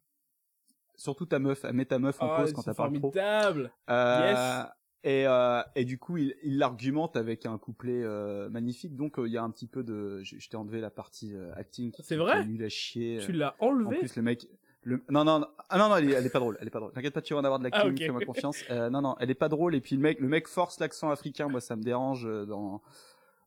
[0.95, 3.11] Surtout ta meuf, elle met ta meuf en Ah, pause quand t'as parle trop.
[3.11, 3.71] formidables.
[3.89, 4.31] Euh,
[4.63, 4.67] Yes.
[5.05, 8.97] Et, euh, et du coup, il il l'argumente avec un couplet euh, magnifique.
[8.97, 10.21] Donc, euh, il y a un petit peu de.
[10.23, 11.93] Je, je t'ai enlevé la partie acting.
[12.03, 13.19] C'est vrai nulle à chier.
[13.25, 14.45] Tu l'as En enlevé plus, le mec.
[14.81, 15.01] Le...
[15.09, 16.57] Non, non, non, ah, non, non, elle est, elle est pas drôle.
[16.59, 16.91] Elle est pas drôle.
[16.91, 17.97] T'inquiète pas, tu vas en avoir de l'acting, Ah, ok.
[17.97, 18.57] fais-moi confiance.
[18.69, 19.73] Non, non, elle est pas drôle.
[19.75, 21.47] Et puis le mec, le mec force l'accent africain.
[21.47, 22.25] Moi, ça me dérange.
[22.47, 22.81] Dans.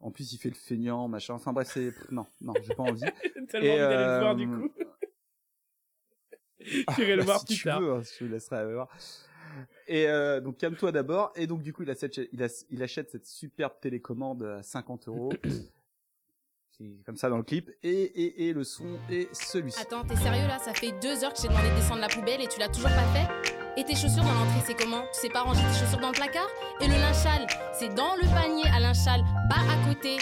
[0.03, 1.35] En plus, il fait le feignant, machin.
[1.35, 3.03] Enfin bref, c'est non, non, j'ai pas envie.
[3.49, 4.69] Tellement Et, envie d'aller le voir, euh, du coup.
[6.97, 7.81] J'irai le voir si plus tu tard.
[7.81, 8.89] veux, hein, je te laisserai aller voir.
[9.87, 11.33] Et euh, donc calme-toi d'abord.
[11.37, 15.09] Et donc du coup, il, achète, il, a- il achète cette superbe télécommande à 50
[15.09, 15.33] euros.
[17.07, 17.71] Comme ça dans le clip.
[17.85, 19.79] Et, et, et le son est celui-ci.
[19.81, 20.59] Attends, t'es sérieux là?
[20.59, 22.69] Ça fait deux heures que je t'ai demandé de descendre la poubelle et tu l'as
[22.69, 23.42] toujours pas fait?
[23.77, 25.01] Et tes chaussures dans l'entrée, c'est comment?
[25.15, 26.47] Tu sais pas ranger tes chaussures dans le placard?
[26.81, 30.19] Et le linchal, c'est dans le panier à linchal, pas à côté.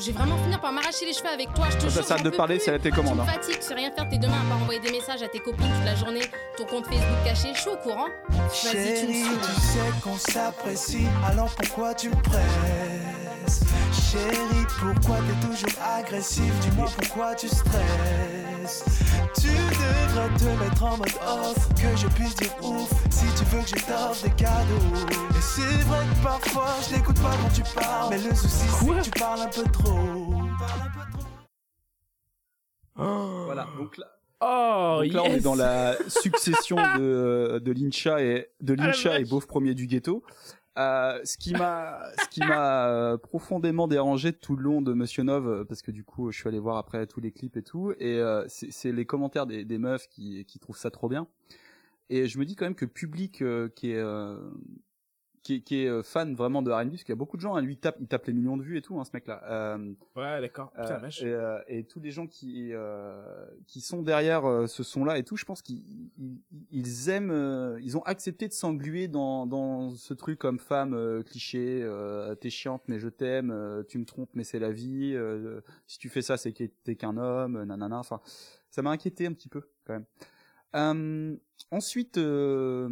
[0.00, 2.04] Je vais vraiment finir par m'arracher les cheveux avec toi, je te jure.
[2.04, 2.64] ça j'en de parler, plus.
[2.66, 4.60] c'est la télécommande, Tu me fatigues, tu sais rien faire tes deux mains à part
[4.62, 6.20] envoyer des messages à tes copines toute la journée.
[6.58, 8.08] Ton compte Facebook caché, je suis au courant.
[8.28, 13.64] Vas-y, tu me sais qu'on s'apprécie, alors pourquoi tu me presses?
[14.12, 18.49] Chérie, pourquoi t'es toujours agressif Dis-moi pourquoi tu stresses?
[19.40, 23.62] Tu devrais te mettre en mode off, que je puisse dire ouf Si tu veux
[23.62, 27.62] que je t'offre des cadeaux Et c'est vrai que parfois je n'écoute pas quand tu
[27.74, 29.98] parles Mais le souci c'est que tu parles un peu trop
[32.96, 33.66] Voilà.
[33.78, 34.06] Donc là,
[34.42, 39.20] Oh, donc là, on est dans la succession de, de Lincha et de Ah, Lincha
[39.20, 39.24] et.
[39.26, 40.22] Beauf premier du ghetto.
[40.80, 45.22] Euh, ce qui m'a, ce qui m'a euh, profondément dérangé tout le long de Monsieur
[45.22, 47.62] Nov, euh, parce que du coup, je suis allé voir après tous les clips et
[47.62, 51.26] tout, et euh, c'est les commentaires des, des meufs qui, qui trouvent ça trop bien.
[52.08, 53.44] Et je me dis quand même que public
[53.76, 54.02] qui est
[55.42, 57.42] qui est, qui est euh, fan vraiment de R&B, parce qu'il y a beaucoup de
[57.42, 59.10] gens, hein, lui il tape, il tape les millions de vues et tout, hein, ce
[59.14, 59.42] mec-là.
[59.44, 60.70] Euh, Ouais, d'accord.
[60.78, 60.82] Euh,
[61.22, 65.36] et, euh, et tous les gens qui euh, qui sont derrière ce son-là et tout,
[65.36, 65.82] je pense qu'ils
[66.18, 70.92] ils, ils aiment, euh, ils ont accepté de s'engluer dans dans ce truc comme femme
[70.94, 74.72] euh, cliché, euh, t'es chiante mais je t'aime, euh, tu me trompes mais c'est la
[74.72, 77.98] vie, euh, si tu fais ça c'est que t'es qu'un homme, nanana.
[77.98, 78.20] Enfin,
[78.70, 80.04] ça m'a inquiété un petit peu quand même.
[80.76, 81.36] Euh,
[81.72, 82.88] ensuite, euh,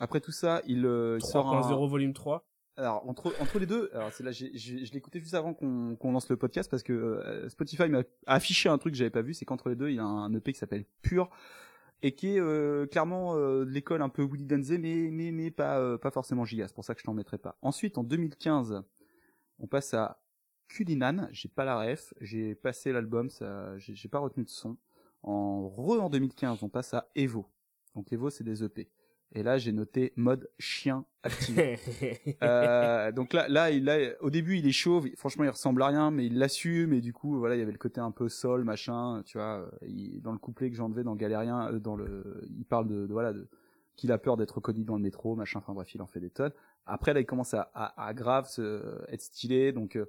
[0.00, 2.44] après tout ça, il, euh, il sort un 3.0 volume 3.
[2.76, 5.96] alors entre entre les deux, alors c'est là j'ai- j'ai- je écouté juste avant qu'on
[5.96, 9.22] qu'on lance le podcast parce que euh, Spotify m'a affiché un truc que j'avais pas
[9.22, 11.28] vu, c'est qu'entre les deux il y a un EP qui s'appelle Pure
[12.02, 15.50] et qui est euh, clairement euh, de l'école un peu Willy Denze mais mais mais
[15.50, 17.58] pas euh, pas forcément giga, c'est pour ça que je t'en mettrai pas.
[17.60, 18.82] Ensuite en 2015,
[19.58, 20.22] on passe à
[20.68, 24.76] Culinan, j'ai pas la ref, j'ai passé l'album, ça j'ai j'ai pas retenu de son.
[25.22, 27.44] En re en 2015, on passe à Evo.
[27.94, 28.88] Donc Evo, c'est des EP.
[29.32, 31.78] Et là, j'ai noté mode chien activé.
[32.42, 35.08] Euh, donc là, là, il, là, au début, il est chauve.
[35.16, 36.92] Franchement, il ressemble à rien, mais il l'assume.
[36.92, 39.22] Et du coup, voilà, il y avait le côté un peu sol, machin.
[39.24, 42.42] Tu vois, euh, il- dans le couplet que j'ai enlevé dans Galérien, euh, dans le,
[42.58, 43.46] il parle de, de- voilà, de,
[43.96, 45.58] qu'il a peur d'être reconnu dans le métro, machin.
[45.60, 46.52] Enfin bref, il en fait des tonnes.
[46.86, 49.70] Après, là, il commence à, à, à grave se- être stylé.
[49.72, 50.06] Donc euh,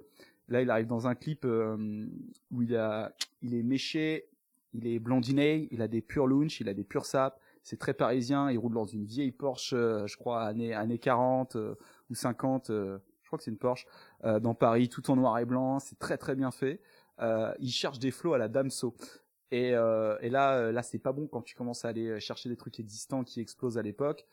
[0.48, 4.26] là, il arrive dans un clip où il a, il est méché,
[4.72, 7.38] il est blondiné, il a des purs lunch, il a des purs sapes.
[7.62, 8.50] C'est très parisien.
[8.50, 11.74] Il roule dans une vieille Porsche, euh, je crois, années années 40 euh,
[12.10, 12.70] ou 50.
[12.70, 13.86] euh, je crois que c'est une Porsche
[14.22, 15.78] dans Paris, tout en noir et blanc.
[15.78, 16.82] C'est très très bien fait.
[17.20, 18.94] Euh, il cherche des flots à la Damso.
[19.50, 22.56] Et, euh, et là, là, c'est pas bon quand tu commences à aller chercher des
[22.56, 24.26] trucs existants qui explosent à l'époque.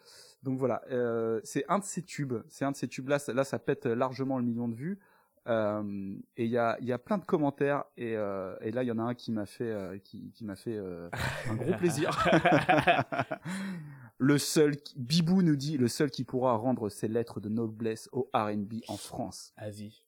[0.44, 2.36] Donc voilà, euh, c'est un de ces tubes.
[2.48, 3.18] C'est un de ces tubes là.
[3.28, 5.00] Là, ça pète largement le million de vues.
[5.48, 7.84] Euh, et il y a, y a plein de commentaires.
[7.98, 10.46] Et, euh, et là, il y en a un qui m'a fait, euh, qui, qui
[10.46, 11.10] m'a fait euh,
[11.50, 12.12] un gros plaisir.
[14.18, 18.30] le seul, Bibou nous dit, le seul qui pourra rendre ses lettres de noblesse au
[18.34, 19.54] R&B en France.
[19.58, 20.04] Vas-y.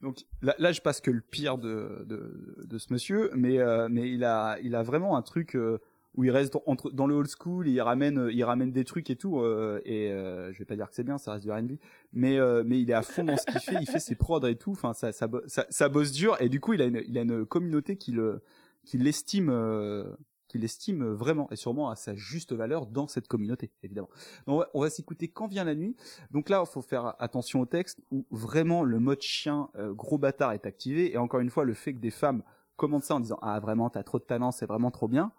[0.00, 3.88] Donc là, là, je passe que le pire de, de, de ce monsieur, mais, euh,
[3.90, 5.78] mais il, a, il a vraiment un truc euh,
[6.16, 9.10] où il reste entre, dans le old school, il ramène, euh, il ramène des trucs
[9.10, 11.52] et tout, euh, et euh, je vais pas dire que c'est bien, ça reste du
[11.52, 11.72] R&B,
[12.12, 14.46] mais, euh, mais il est à fond dans ce qu'il fait, il fait ses prods
[14.46, 17.02] et tout, enfin ça, ça, ça, ça bosse dur, et du coup il a une,
[17.06, 18.42] il a une communauté qui le,
[18.84, 20.04] qui l'estime, euh,
[20.48, 24.08] qui l'estime vraiment, et sûrement à sa juste valeur dans cette communauté, évidemment.
[24.46, 25.96] Donc, on va, s'écouter Quand vient la nuit.
[26.32, 30.18] Donc là, il faut faire attention au texte où vraiment le mode chien euh, gros
[30.18, 31.12] bâtard est activé.
[31.12, 32.42] Et encore une fois, le fait que des femmes
[32.76, 35.32] commentent ça en disant ah vraiment t'as trop de talent, c'est vraiment trop bien.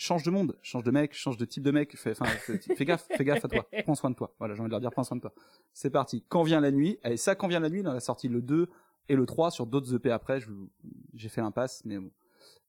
[0.00, 1.96] Change de monde, change de mec, change de type de mec.
[1.96, 3.66] Fais, enfin, fais, fais gaffe, fais gaffe à toi.
[3.84, 4.32] Prends soin de toi.
[4.38, 5.32] Voilà, j'ai envie de leur dire prends soin de toi.
[5.74, 6.24] C'est parti.
[6.28, 6.98] Quand vient la nuit.
[7.04, 8.68] Et ça, quand vient la nuit, on a sorti le 2
[9.08, 10.40] et le 3 sur d'autres EP après.
[10.40, 10.70] Je vous-
[11.14, 12.10] J'ai fait l'impasse, mais bon.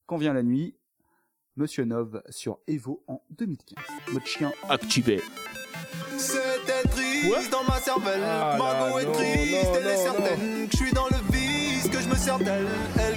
[0.07, 0.75] Quand vient la nuit.
[1.55, 3.83] Monsieur Nov sur Evo en 2015.
[4.13, 5.21] Mode chien activé.
[6.17, 8.21] C'était triste dans ma cervelle.
[8.23, 11.17] Ah là, Margot est non, triste, non, elle est certaine que je suis dans le
[11.33, 12.67] vice, que je me sers d'elle.
[12.97, 13.15] Elle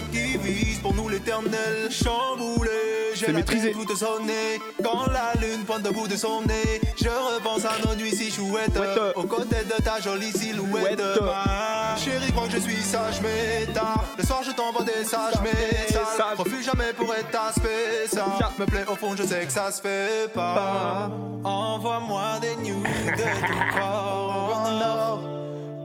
[0.82, 1.88] pour nous l'éternel.
[1.90, 3.72] Chamboulé, j'ai maîtrisé.
[3.72, 4.60] toute sonnée.
[4.82, 8.30] Quand la lune pointe au bout de son nez, je repense à nos nuits si
[8.30, 8.78] chouettes.
[9.14, 11.00] Aux côtés de ta jolie silhouette.
[11.20, 14.04] Ma chérie, crois que je suis sage, mais tard.
[14.18, 16.36] Le soir, je t'envoie des sages, mais sales.
[16.36, 18.06] Refuse jamais pour être aspect.
[18.12, 18.26] Ça
[18.58, 21.10] me plaît au fond, je sais que ça se fait pas.
[21.44, 25.22] Envoie-moi des news de ton corps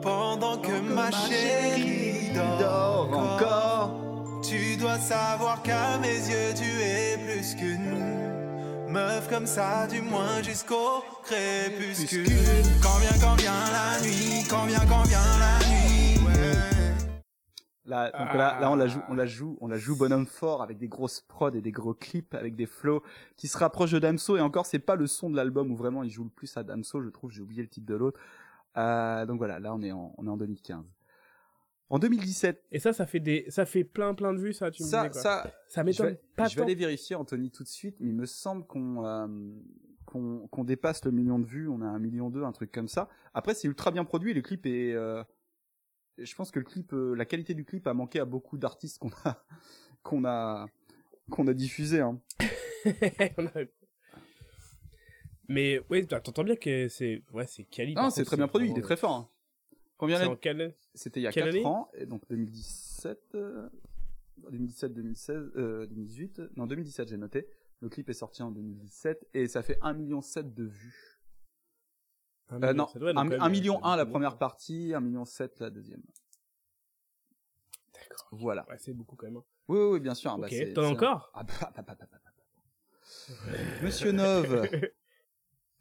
[0.02, 3.87] pendant que ma chérie dort encore.
[4.50, 7.98] Tu dois savoir qu'à mes yeux, tu es plus qu'une
[8.88, 12.30] meuf comme ça, du moins jusqu'au crépuscule.
[12.82, 16.22] Quand vient, quand vient la nuit, quand vient, quand vient la nuit.
[17.84, 20.78] Là, donc là, on la joue, on la joue, on la joue bonhomme fort avec
[20.78, 23.04] des grosses prods et des gros clips avec des flows
[23.36, 26.04] qui se rapprochent de Damso et encore c'est pas le son de l'album où vraiment
[26.04, 28.18] il joue le plus à Damso, je trouve, j'ai oublié le titre de l'autre.
[28.78, 30.86] Euh, donc voilà, là on est en 2015.
[31.90, 32.66] En 2017.
[32.72, 35.08] Et ça, ça fait des, ça fait plein plein de vues, ça, tu me ça,
[35.08, 35.22] disais, quoi.
[35.22, 36.66] ça, ça m'étonne pas Je vais tant.
[36.66, 39.28] aller vérifier Anthony tout de suite, mais il me semble qu'on euh,
[40.06, 42.88] qu'on qu'on dépasse le million de vues, on a un million deux, un truc comme
[42.90, 43.08] ça.
[43.34, 45.24] Après c'est ultra bien produit, le clip est euh,
[46.18, 48.98] je pense que le clip, euh, la qualité du clip a manqué à beaucoup d'artistes
[49.00, 49.46] qu'on a,
[50.04, 50.66] qu'on a,
[51.30, 52.02] qu'on a diffusé.
[52.02, 52.20] Hein.
[55.50, 57.96] Mais oui, t'entends bien que c'est, ouais, c'est quali.
[57.96, 59.14] Non, c'est très bien produit, il est très fort.
[59.14, 59.30] Hein.
[59.98, 63.68] Combien d'années quelle- C'était il y a quelle 4 année ans, et donc 2017, euh,
[64.52, 67.48] 2017, 2016, euh, 2018, non 2017 j'ai noté.
[67.82, 70.22] Le clip est sorti en 2017 et ça fait 1,7 million
[70.56, 71.20] de vues.
[72.50, 74.06] Un Euh, million, non, ça doit être quand 1 même, 1 million euh, 1 la
[74.06, 76.02] première partie, 1 million 7 la deuxième.
[77.94, 78.28] D'accord.
[78.32, 78.66] Voilà.
[78.70, 79.38] Ouais, c'est beaucoup quand même.
[79.38, 79.44] hein.
[79.68, 80.34] Oui, oui, oui, bien sûr.
[80.34, 83.54] Ok, bah, c'est- t'en as encore ah, bah, bah, bah, bah, bah, bah.
[83.84, 84.62] Monsieur Nove,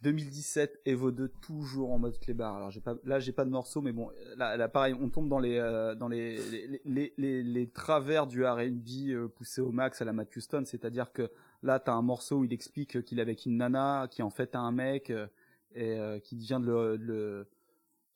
[0.02, 2.56] 2017, Evo 2, toujours en mode clébard.
[2.56, 5.28] Alors j'ai pas, là j'ai pas de morceau, mais bon, là, là pareil, on tombe
[5.28, 6.38] dans les, euh, dans les,
[6.84, 11.12] les, les, les, travers du R&B euh, poussé au max à la Matt Houston, c'est-à-dire
[11.12, 11.30] que
[11.62, 14.54] là t'as un morceau où il explique qu'il est avec une nana, qui en fait
[14.54, 15.26] a un mec euh,
[15.74, 17.48] et euh, qui vient de le, le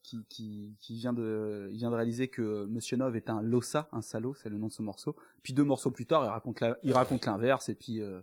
[0.03, 3.89] qui, qui, qui vient de, il vient de réaliser que Monsieur Nov est un lossa,
[3.93, 5.15] un salaud, c'est le nom de ce morceau.
[5.43, 8.21] Puis deux morceaux plus tard, il raconte la, il raconte l'inverse et puis, euh,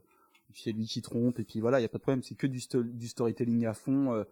[0.53, 2.47] c'est lui qui trompe et puis voilà, il y a pas de problème, c'est que
[2.47, 4.13] du, sto- du storytelling à fond.
[4.13, 4.23] Euh,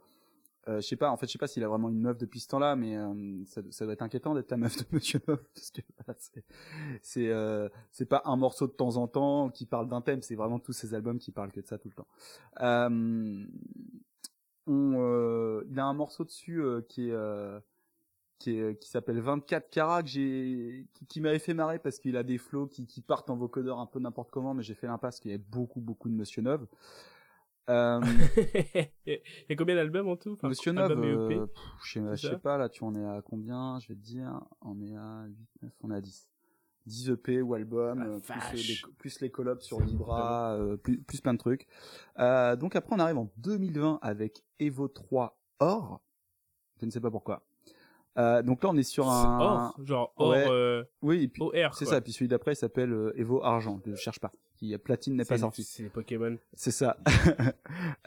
[0.67, 2.39] euh, je sais pas, en fait, je sais pas s'il a vraiment une meuf depuis
[2.39, 5.39] ce temps-là, mais euh, ça, ça doit être inquiétant d'être la meuf de Monsieur Nov
[5.55, 6.19] parce que voilà,
[7.03, 10.35] c'est, euh, c'est pas un morceau de temps en temps qui parle d'un thème, c'est
[10.35, 12.07] vraiment tous ces albums qui parlent que de ça tout le temps.
[12.61, 13.45] Euh,
[14.65, 17.15] on, il a un morceau dessus qui est
[18.39, 22.17] qui, est- qui s'appelle 24 carats que j'ai qui, qui m'avait fait marrer parce qu'il
[22.17, 24.87] a des flows qui, qui partent en vocodeur un peu n'importe comment mais j'ai fait
[24.87, 26.67] l'impasse qu'il y avait beaucoup beaucoup de Monsieur Neuve.
[27.69, 27.99] Euh,
[29.49, 30.33] a combien d'albums en tout?
[30.33, 32.93] Enfin, Monsieur Neuve, et EP euh, pff, je sais- je sais pas là, tu en
[32.93, 33.79] es à combien?
[33.79, 36.29] Je vais te dire, on est à 8, 9, on est à 10.
[36.85, 38.19] 10 EP ou albums, La euh,
[38.51, 41.65] plus, les, plus les collabs sur Libra, euh, plus, plus plein de trucs.
[42.19, 46.03] Euh, donc après on arrive en 2020 avec Evo 3 Or.
[46.79, 47.41] Je ne sais pas pourquoi.
[48.17, 49.39] Euh, donc là on est sur un...
[49.39, 51.99] Or, genre or, euh, oui, et puis, OR, c'est ça.
[52.01, 53.79] Puis celui d'après il s'appelle euh, Evo Argent.
[53.85, 54.31] Je cherche pas.
[54.55, 55.63] Qui Platine n'est pas sorti.
[55.63, 56.37] C'est les Pokémon.
[56.53, 56.97] C'est ça.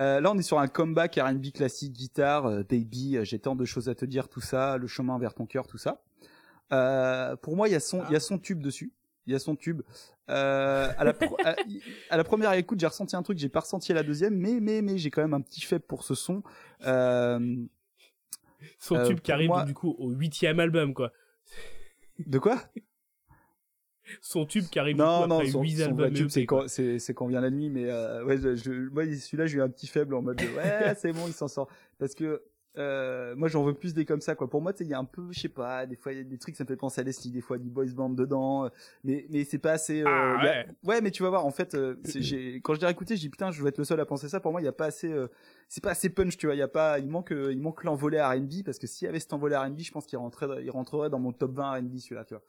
[0.01, 3.57] Euh, là, on est sur un comeback R&B classique, guitare, euh, baby, euh, j'ai tant
[3.57, 6.01] de choses à te dire, tout ça, le chemin vers ton cœur, tout ça.
[6.73, 8.93] Euh, pour moi, il y a son, il y a son tube dessus.
[9.27, 9.83] Il y a son tube.
[10.31, 11.15] Euh, à, la
[12.11, 14.61] à la première écoute, j'ai ressenti un truc, j'ai pas ressenti à la deuxième, mais
[14.61, 16.43] mais mais j'ai quand même un petit faible pour ce son.
[16.87, 17.57] Euh,
[18.79, 21.13] Son euh, tube qui pour arrive moi- du coup au huitième album, quoi.
[22.27, 22.61] De quoi?
[24.23, 26.13] Son tube qui arrive du Non, coup non, après son, huit son albums.
[26.15, 28.89] tube, EP, c'est quand, c'est, c'est quand vient la nuit, mais euh, ouais, je, je-
[28.89, 31.47] moi, celui-là, j'ai eu un petit faible en mode, de, ouais, c'est bon, il s'en
[31.49, 31.69] sort.
[31.99, 32.43] Parce que,
[32.77, 34.49] euh, moi, j'en veux plus des comme ça, quoi.
[34.49, 36.19] Pour moi, tu sais, il y a un peu, je sais pas, des fois, il
[36.19, 38.11] y a des trucs, ça me fait penser à Leslie, des fois, du boys band
[38.11, 38.69] dedans, euh,
[39.03, 41.01] mais, mais c'est pas assez, euh, Ah, a- ouais.
[41.01, 43.51] mais tu vas voir, en fait, euh, j'ai, quand je l'ai réécouté, je dis, putain,
[43.51, 44.39] je vais être le seul à penser ça.
[44.39, 45.27] Pour moi, il y a pas assez, euh,
[45.69, 47.83] c'est pas assez punch, tu vois, il y a pas, il manque, euh, il manque
[47.85, 50.71] l'envolée R&B, parce que s'il y avait cet envolé R&B, je pense qu'il rentrerait, il
[50.71, 52.43] rentrerait dans mon top 20 R&B, celui-là, tu vois.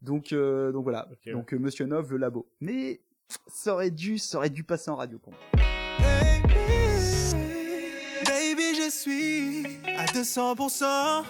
[0.00, 1.08] Donc, euh, donc voilà.
[1.26, 2.46] Donc, Monsieur Nov, le labo.
[2.60, 3.00] Mais,
[3.46, 5.71] ça aurait dû, ça aurait dû passer en radio pour moi.
[8.92, 9.66] Suis
[9.98, 11.24] à 200%.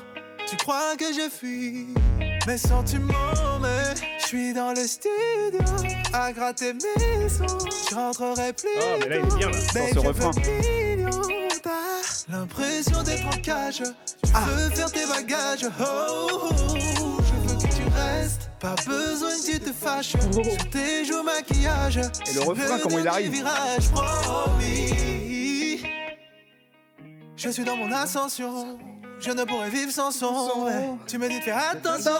[0.48, 1.86] Tu crois que je fuis
[2.46, 5.60] mes sentiments, mais je suis dans le studio
[6.12, 7.46] à gratter mes sons.
[7.90, 8.68] Je rentrerai plus.
[8.80, 9.58] Ah, mais là, il est bien, là.
[9.92, 10.30] Ce refrain.
[12.28, 13.82] l'impression d'être en cage.
[14.24, 15.66] Tu veux faire tes bagages.
[15.80, 17.18] Oh, oh, oh.
[17.20, 18.50] je veux que tu restes.
[18.58, 20.12] Pas besoin que tu te fâches.
[20.12, 21.98] Sur tes joues, maquillage.
[21.98, 23.30] Et le refrain, comment il arrive?
[23.32, 25.21] virage, promis.
[27.42, 28.78] Je suis dans mon ascension.
[29.18, 30.68] Je ne pourrais vivre sans son.
[31.08, 32.12] Tu me dis de faire attention.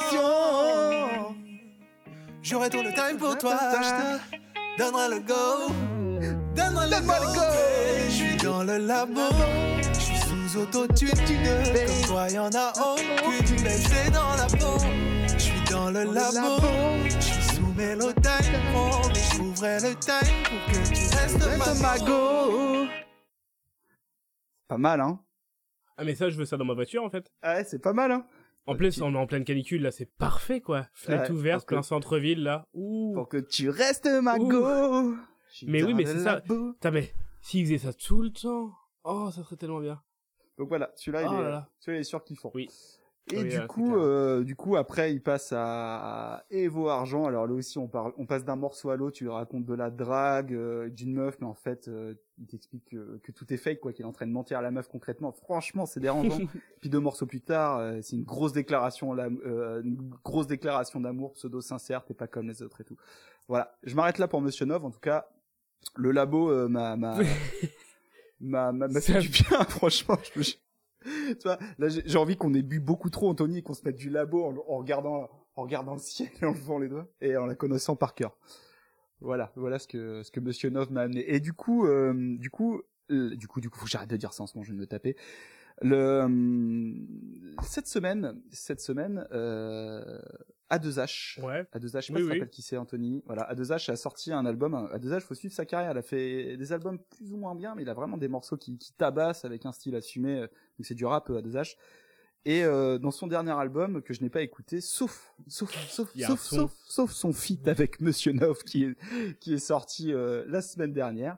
[2.42, 3.56] J'aurai tout le time pour toi.
[3.80, 5.34] Je te donnerai le go.
[6.56, 7.40] Donne-moi le go.
[8.06, 9.20] Je suis dans le labo.
[9.92, 11.10] Je suis sous autotune.
[11.10, 13.62] Comme toi, y'en a aucune.
[13.62, 14.76] Mais c'est dans la peau.
[15.28, 16.58] Je suis dans le labo.
[17.04, 18.22] Je suis sous mélodine.
[18.74, 22.88] Oh, mais je trouverai le time pour que tu restes ma go.
[24.72, 25.20] Pas mal, hein.
[25.98, 27.30] Ah, mais ça, je veux ça dans ma voiture en fait.
[27.42, 28.26] Ah ouais, c'est pas mal, hein.
[28.66, 30.86] En plus, on est en pleine canicule là, c'est parfait quoi.
[30.94, 32.66] Fenêtre Ouais, ouverte, que- plein centre-ville là.
[32.72, 33.12] Ouh.
[33.14, 35.14] Pour que tu restes ma go.
[35.66, 36.40] Mais oui, mais c'est ça.
[36.40, 37.12] Putain, mais
[37.42, 38.72] s'ils faisaient ça tout le temps,
[39.04, 40.00] oh, ça serait tellement bien.
[40.58, 41.68] Donc voilà, celui-là, Oh il, est, là là.
[41.80, 42.50] celui-là, il est sûr qu'ils font.
[42.54, 42.68] Oui.
[43.30, 46.88] Et Oui, du là, c'est coup, euh, du coup, après, il passe à, à Evo
[46.88, 47.24] Argent.
[47.26, 49.16] Alors là aussi, on parle, on passe d'un morceau à l'autre.
[49.16, 52.84] Tu lui racontes de la drague, euh, d'une meuf, mais en fait, euh, il t'explique
[52.90, 54.88] que, que tout est fake, quoi, qu'il est en train de mentir à la meuf
[54.88, 55.30] concrètement.
[55.30, 56.36] Franchement, c'est dérangeant.
[56.80, 60.98] Puis deux morceaux plus tard, euh, c'est une grosse déclaration, là, euh, une grosse déclaration
[61.00, 62.04] d'amour, pseudo sincère.
[62.04, 62.96] T'es pas comme les autres et tout.
[63.46, 63.76] Voilà.
[63.84, 64.84] Je m'arrête là pour Monsieur Nov.
[64.84, 65.26] En tout cas,
[65.94, 67.18] le labo euh, m'a, m'a,
[68.40, 69.62] m'a, m'a, m'a fait Ça- du bien.
[69.68, 70.54] Franchement, je
[71.78, 74.78] là j'ai envie qu'on ait bu beaucoup trop, Anthony, qu'on se mette du labo en,
[74.78, 78.14] regardant, en regardant le ciel, et en levant les doigts et en la connaissant par
[78.14, 78.36] cœur.
[79.20, 81.32] Voilà, voilà ce que ce que Monsieur Nov m'a amené.
[81.32, 84.16] Et du coup, euh, du coup, euh, du coup, du coup, faut que j'arrête de
[84.16, 85.16] dire ça en ce moment, je vais me taper.
[85.80, 86.94] Le euh,
[87.62, 89.24] cette semaine, cette semaine,
[90.72, 91.62] A2H, Ouais.
[91.74, 92.48] A2H, je sais pas si oui.
[92.50, 93.22] qui c'est, Anthony.
[93.26, 94.74] Voilà, A2H a sorti un album.
[94.94, 95.90] A2H, faut suivre sa carrière.
[95.90, 98.56] Elle a fait des albums plus ou moins bien, mais il a vraiment des morceaux
[98.56, 100.40] qui, qui tabassent avec un style assumé.
[100.40, 101.76] Donc c'est du rap, euh, A2H.
[102.44, 106.24] Et euh, dans son dernier album que je n'ai pas écouté, sauf, sauf, sauf, Il
[106.24, 106.56] sauf, son.
[106.56, 108.96] sauf, sauf son feat avec Monsieur Nov qui est
[109.38, 111.36] qui est sorti euh, la semaine dernière,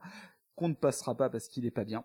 [0.54, 2.04] qu'on ne passera pas parce qu'il est pas bien.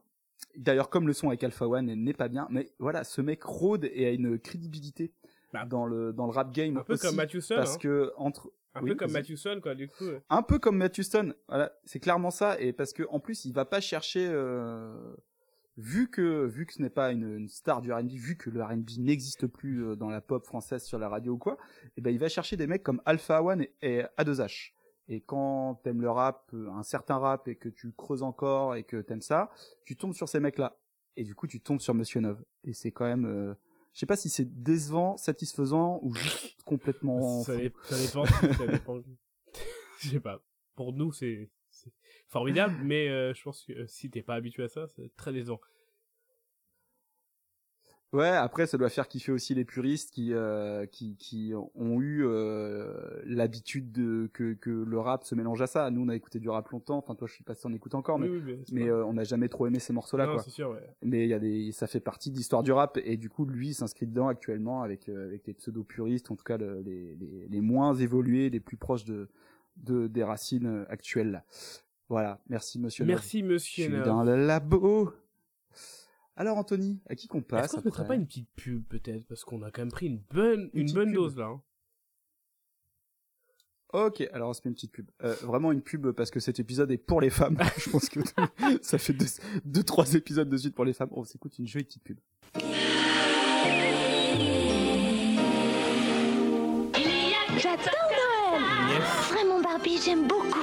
[0.58, 3.86] D'ailleurs, comme le son avec Alpha One n'est pas bien, mais voilà, ce mec rôde
[3.94, 5.14] et a une crédibilité
[5.54, 7.80] Bah, dans le dans le rap game Un peu aussi, comme Matthew Sun, parce hein.
[7.80, 9.22] que entre Un Oui, peu comme vas-y.
[9.24, 10.06] Matthew Sun, quoi, du coup.
[10.30, 13.54] un peu comme Matthew Stone, voilà, c'est clairement ça, et parce que en plus il
[13.54, 14.94] va pas chercher, euh,
[15.78, 18.62] vu que vu que ce n'est pas une, une star du R&B, vu que le
[18.64, 21.58] R&B n'existe plus euh, dans la pop française sur la radio ou quoi,
[21.98, 24.74] et ben il va chercher des mecs comme Alpha One et, et A2H.
[25.12, 28.84] Et quand t'aimes le rap, euh, un certain rap, et que tu creuses encore et
[28.84, 29.50] que t'aimes ça,
[29.84, 30.78] tu tombes sur ces mecs-là,
[31.18, 33.56] et du coup tu tombes sur Monsieur Nov, et c'est quand même, euh,
[33.94, 37.44] je sais pas si c'est décevant, satisfaisant ou juste complètement.
[37.44, 38.26] Ça, ça dépend.
[38.26, 39.00] ça dépend.
[40.02, 40.42] Je sais pas.
[40.76, 41.92] Pour nous, c'est c'est
[42.28, 45.34] formidable, mais euh, je pense que euh, si t'es pas habitué à ça, c'est très
[45.34, 45.60] décevant.
[48.12, 52.26] Ouais, après ça doit faire kiffer aussi les puristes qui euh, qui qui ont eu
[52.26, 55.92] euh, l'habitude de que que le rap se mélange à ça.
[55.92, 56.98] Nous on a écouté du rap longtemps.
[56.98, 59.14] Enfin toi je suis pas si on écoute encore, mais Oui, oui, mais euh, on
[59.14, 60.42] n'a jamais trop aimé ces morceaux-là Non, quoi.
[60.42, 60.82] c'est sûr, ouais.
[61.04, 63.46] Mais il y a des ça fait partie de l'histoire du rap et du coup
[63.46, 67.16] lui s'inscrit dedans actuellement avec euh, avec les pseudo puristes, en tout cas le- les,
[67.16, 69.30] les les moins évolués, les plus proches de
[69.78, 71.44] de des racines actuelles là.
[72.10, 73.06] Voilà, merci monsieur.
[73.06, 75.14] Merci, monsieur Je suis dans le labo.
[76.40, 79.44] Alors Anthony, à qui qu'on passe Est-ce qu'on après pas une petite pub peut-être parce
[79.44, 81.16] qu'on a quand même pris une bonne une, bonne pub.
[81.16, 81.48] dose là.
[81.48, 81.62] hein.
[83.92, 85.10] Ok, alors on se met une petite pub.
[85.22, 87.58] Euh, vraiment une pub parce que cet épisode est pour les femmes.
[87.78, 88.22] Je pense que
[88.82, 89.26] ça fait deux,
[89.66, 91.10] deux, trois épisodes de suite pour les femmes.
[91.12, 92.20] On s'écoute une jolie petite pub.
[97.58, 100.60] J'adore Noël Vraiment Barbie, j'aime beaucoup.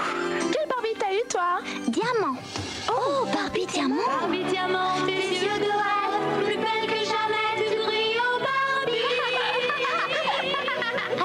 [0.52, 1.60] Quelle Barbie t'as eu toi?
[1.88, 2.38] Diamant.
[2.88, 3.96] Oh, Barbie diamant.
[4.20, 9.14] Barbie diamant, tes yeux de rêve, plus belle que jamais, tu brilles au Barbie.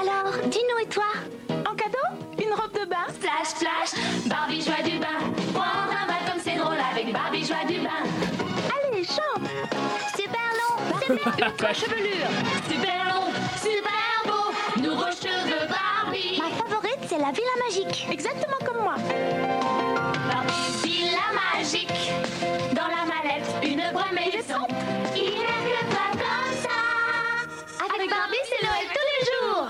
[0.00, 1.04] Alors, dis-nous et toi
[1.50, 2.06] En cadeau
[2.38, 5.20] Une robe de bain Splash, splash, Barbie joie du bain.
[5.54, 8.02] Prendre un bain comme c'est drôle avec Barbie joie du bain.
[8.90, 9.48] Allez, chante
[10.16, 12.30] Super long, c'est ultra chevelure.
[12.68, 13.26] Super long,
[13.60, 16.38] super beau, nouveau cheveux Barbie.
[16.40, 18.06] Ma favorite, c'est la Villa Magique.
[18.10, 18.94] Exactement comme moi.
[20.28, 20.81] Barbie
[21.62, 22.10] Magique.
[22.74, 24.66] Dans la mallette, une vraie maison.
[25.14, 26.78] Il n'y a que toi comme ça.
[27.94, 29.68] Avec Barbie, c'est Noël tous les jours.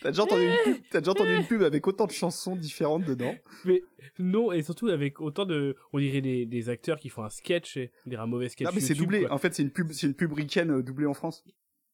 [0.00, 3.04] T'as déjà entendu une pub, t'as déjà entendu une pub avec autant de chansons différentes
[3.04, 3.34] dedans
[3.66, 3.82] Mais
[4.18, 5.76] non, et surtout avec autant de.
[5.92, 8.66] On dirait des, des acteurs qui font un sketch, et on dirait un mauvais sketch.
[8.66, 9.20] Non mais c'est YouTube, doublé.
[9.24, 9.32] quoi.
[9.34, 11.44] En fait, c'est une pub, c'est une pub ricaine euh, doublée en France.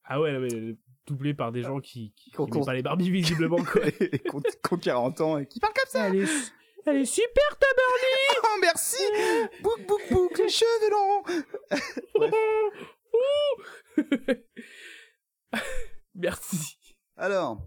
[0.04, 0.76] Ah ouais, non, mais
[1.08, 3.82] doublé par des gens qui, qui, qui Qu'on- aiment pas les Barbie visiblement, quoi.
[4.00, 6.08] et qu'on qu'on 40 ans et qui parle comme ça.
[6.08, 6.28] Elle est,
[6.86, 9.02] elle est super ta Barbie Oh merci.
[9.62, 11.22] Bouc bouc bouc les cheveux longs.
[16.14, 16.78] Merci.
[17.16, 17.62] Alors,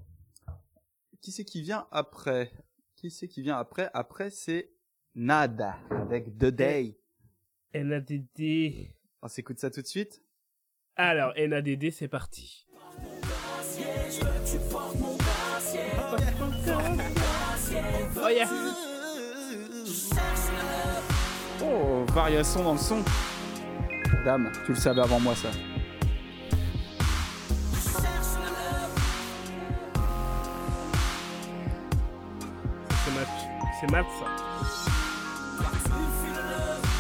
[1.22, 2.52] qui c'est qui vient après?
[2.96, 3.90] Qui c'est qui vient après?
[3.94, 4.72] Après c'est
[5.16, 6.98] Nada avec The Day.
[7.74, 8.94] NADD.
[9.22, 10.22] On s'écoute ça tout de suite.
[10.98, 12.68] Alors, NADD, c'est parti.
[18.32, 18.48] Yeah.
[21.64, 23.04] Oh, variation dans le son.
[24.26, 25.50] Dame, tu le savais avant moi ça.
[33.06, 33.28] C'est mat.
[33.80, 34.26] C'est mat, ça.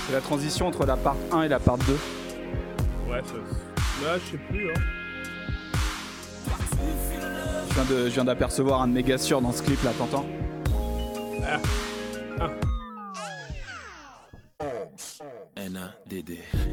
[0.07, 1.93] C'est la transition entre la part 1 et la part 2.
[3.09, 4.05] Ouais, ça.
[4.05, 4.79] Là, je sais plus, hein.
[7.69, 9.91] Je viens de, je viens d'apercevoir un de mes gars sûrs dans ce clip là,
[9.97, 10.25] t'entends?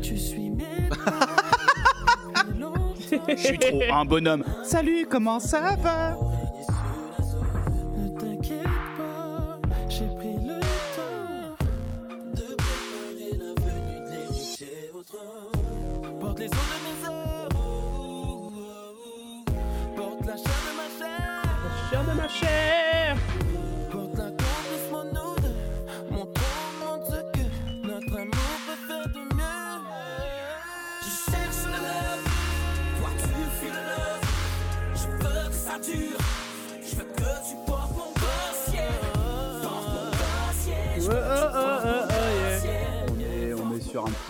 [0.03, 0.65] Tu suis mes
[3.29, 4.45] Je suis trop un bonhomme.
[4.65, 6.17] Salut, comment ça va?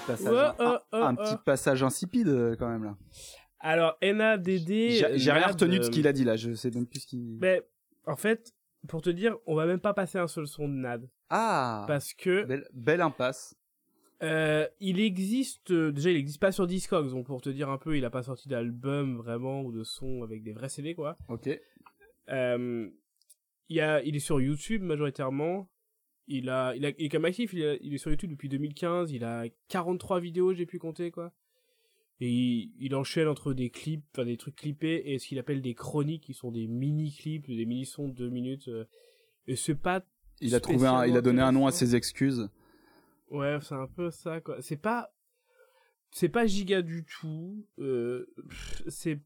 [0.09, 2.97] Passage, Ouais, un, un petit passage insipide euh, quand même là.
[3.61, 4.69] Alors, NADD.
[4.69, 7.01] J'ai j'ai rien retenu de ce euh, qu'il a dit là, je sais même plus
[7.01, 7.39] ce qu'il.
[7.41, 7.63] Mais,
[8.07, 8.53] en fait,
[8.89, 11.09] pour te dire, on va même pas passer un seul son de Nad.
[11.31, 12.45] Ah Parce que.
[12.45, 13.55] belle, belle impasse.
[14.23, 17.79] Euh, il existe euh, déjà il existe pas sur Discogs donc pour te dire un
[17.79, 21.17] peu il a pas sorti d'album vraiment ou de son avec des vrais CD quoi
[21.29, 21.49] Ok.
[22.31, 22.91] euh,
[23.69, 25.71] il y a il est sur YouTube majoritairement
[26.29, 28.31] il a il, a, il est quand même actif il, a- il est sur YouTube
[28.31, 31.33] depuis 2015 il a 43 vidéos j'ai pu compter quoi
[32.21, 35.63] et il, il enchaîne entre des clips enfin des trucs clippés et ce qu'il appelle
[35.63, 38.85] des chroniques qui sont des mini clips des mini sons de 2 minutes euh,
[39.47, 40.05] et c'est pas
[40.41, 42.49] Il a trouvé un, il a donné un nom à ses excuses.
[43.31, 44.61] Ouais, c'est un peu ça, quoi.
[44.63, 45.11] C'est pas,
[46.11, 47.67] c'est pas giga du tout.
[47.79, 48.27] Euh,
[48.89, 49.21] c'est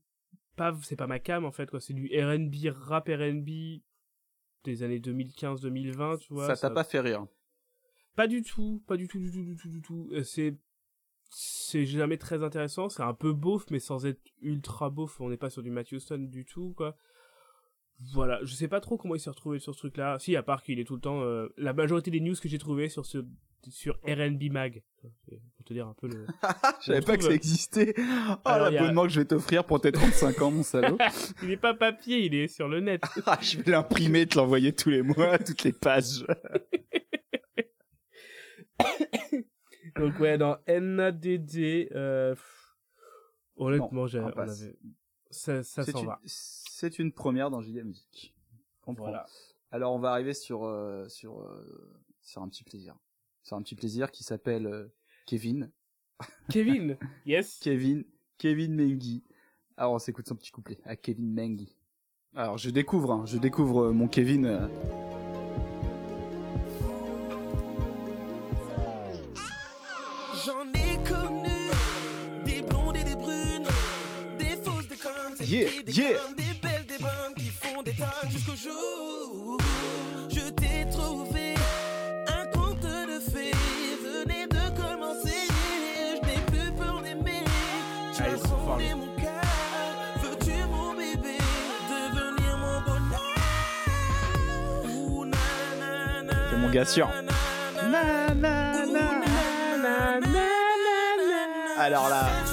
[0.57, 1.81] pas, c'est pas ma cam en fait, quoi.
[1.81, 3.81] C'est du R&B, rap R&B
[4.65, 6.47] des années 2015-2020, tu vois.
[6.55, 7.27] ça t'a pas fait rire.
[8.15, 10.09] Pas du tout, pas du tout, du tout, du tout, du tout.
[10.13, 10.57] Euh, C'est,
[11.31, 12.89] c'est jamais très intéressant.
[12.89, 15.21] C'est un peu beauf, mais sans être ultra beauf.
[15.21, 16.97] On n'est pas sur du Matthew Stone du tout, quoi.
[18.15, 20.19] Voilà, je sais pas trop comment il s'est retrouvé sur ce truc-là.
[20.19, 21.23] Si, à part qu'il est tout le temps.
[21.23, 23.25] euh, la majorité des news que j'ai trouvées sur ce
[23.71, 24.83] sur RNB Mag.
[25.57, 26.27] Pour te dire un peu le.
[26.81, 27.95] Je savais pas que ça existait.
[27.97, 28.03] Oh,
[28.45, 30.99] y a- l'abonnement que je vais t'offrir pour tes 35 ans, mon salaud.
[31.45, 33.03] il est pas papier, il est sur le net.
[33.27, 36.25] Ah, je vais l'imprimer, te l'envoyer tous les mois, toutes les pages.
[39.97, 42.35] Donc ouais, dans NADD, euh,
[43.57, 44.51] honnêtement, j'ai, on avait,
[45.31, 46.21] ça, ça s'en va.
[46.83, 48.35] C'est une première dans Musique.
[48.81, 49.05] Comprends.
[49.05, 49.25] Voilà.
[49.71, 52.97] Alors on va arriver sur euh, sur euh, sur un petit plaisir.
[53.45, 54.89] Sur un petit plaisir qui s'appelle euh,
[55.25, 55.71] Kevin.
[56.51, 57.61] Kevin, yes.
[57.63, 58.05] Kevin
[58.37, 59.23] Kevin Mengi.
[59.77, 61.77] Alors on s'écoute son petit couplet à Kevin Mengi.
[62.35, 64.47] Alors je découvre, hein, je découvre euh, mon Kevin.
[64.47, 64.67] euh,
[70.45, 71.71] J'en ai connu
[72.45, 73.69] des blondes et des brunes,
[74.37, 76.19] des fausses, des connes, des Yeah, yeah.
[76.37, 76.43] des
[78.31, 79.59] jusqu'au jour
[80.31, 81.55] je t'ai trouvé
[82.29, 83.53] un conte de fées
[84.03, 85.49] venait de commencer.
[86.15, 87.43] Je n'ai plus peur d'aimer,
[88.15, 88.95] tu as lui.
[88.95, 89.45] mon cœur.
[90.23, 91.39] Veux-tu mon bébé
[91.91, 93.35] devenir mon bonheur?
[96.51, 97.09] C'est mon gars sûr.
[97.91, 99.21] na, na, na,
[99.77, 100.21] na,
[101.79, 102.52] Alors là.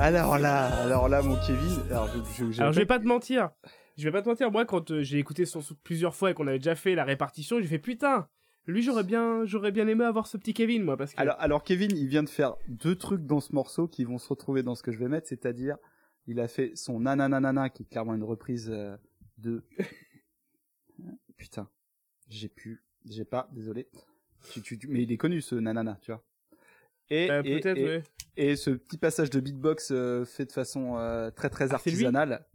[0.02, 1.78] Alors là, alors là, mon Kevin.
[1.90, 3.50] Alors je, je, Alors je vais pas te mentir,
[3.98, 6.34] je vais pas te mentir, moi quand euh, j'ai écouté son son plusieurs fois et
[6.34, 8.26] qu'on avait déjà fait la répartition, j'ai fait putain,
[8.66, 11.20] lui j'aurais bien, j'aurais bien aimé avoir ce petit Kevin moi parce que.
[11.20, 14.26] Alors, alors Kevin, il vient de faire deux trucs dans ce morceau qui vont se
[14.30, 15.76] retrouver dans ce que je vais mettre, c'est-à-dire,
[16.26, 18.96] il a fait son nananana qui est clairement une reprise euh,
[19.36, 19.62] de.
[21.36, 21.68] Putain,
[22.28, 23.88] j'ai pu, j'ai pas, désolé.
[24.50, 26.22] Tu, tu, tu- mais il est connu ce nanana, tu vois.
[27.10, 28.02] Et, Euh, et, peut-être, et, ouais.
[28.36, 32.46] et ce petit passage de beatbox euh, fait de façon euh, très très Ah, artisanale.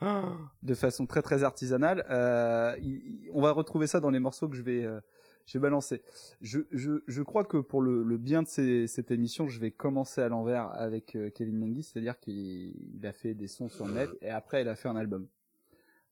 [0.00, 0.24] Ah.
[0.62, 2.04] de façon très très artisanale.
[2.10, 5.00] Euh, il- il- on va retrouver ça dans les morceaux que je vais, euh,
[5.46, 6.02] je vais balancer.
[6.40, 9.70] Je, je, je crois que pour le, le bien de ces- cette émission, je vais
[9.70, 13.94] commencer à l'envers avec Kevin Mengi, c'est-à-dire qu'il il a fait des sons sur le
[13.94, 15.26] net et après il a fait un album.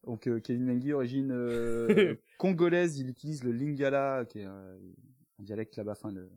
[0.05, 4.77] Donc Kevin Mengi, origine euh, congolaise, il utilise le lingala, qui est un
[5.41, 6.29] dialecte là-bas, enfin le,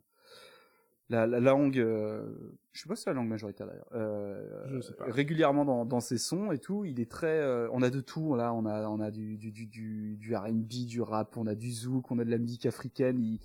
[1.12, 2.24] la, la langue, euh,
[2.72, 5.04] je sais pas si c'est la langue majoritaire d'ailleurs, euh, Je sais pas.
[5.06, 8.34] régulièrement dans, dans ses sons et tout, il est très, euh, on a de tout
[8.34, 11.54] là, on a on a du du du du, du R&B, du rap, on a
[11.54, 13.38] du zouk, on a de la musique africaine, il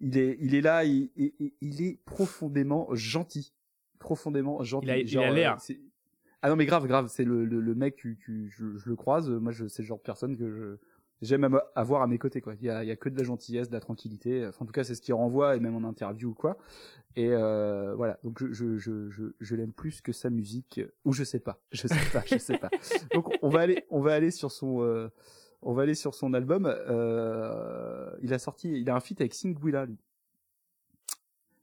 [0.00, 3.52] il est il est là, il, il, est profondément gentil,
[3.98, 4.86] profondément gentil.
[4.86, 5.52] Il a- il Genre, a l'air.
[5.54, 5.80] euh, c'est-
[6.42, 8.94] ah non mais grave grave, c'est le, le le mec tu, tu je, je le
[8.96, 10.76] croise, moi je c'est le genre de personne que je
[11.22, 12.54] j'aime avoir à mes côtés quoi.
[12.60, 14.46] Il y a, y a que de la gentillesse, de la tranquillité.
[14.46, 16.58] Enfin, en tout cas, c'est ce qu'il renvoie et même en interview ou quoi.
[17.16, 18.18] Et euh, voilà.
[18.22, 21.60] Donc je je je je, je l'aime plus que sa musique ou je sais pas,
[21.72, 22.70] je sais pas, je sais pas.
[23.14, 25.08] Donc on va aller on va aller sur son euh,
[25.62, 26.66] on va aller sur son album.
[26.66, 29.98] Euh, il a sorti, il a un feat avec Singwilla lui,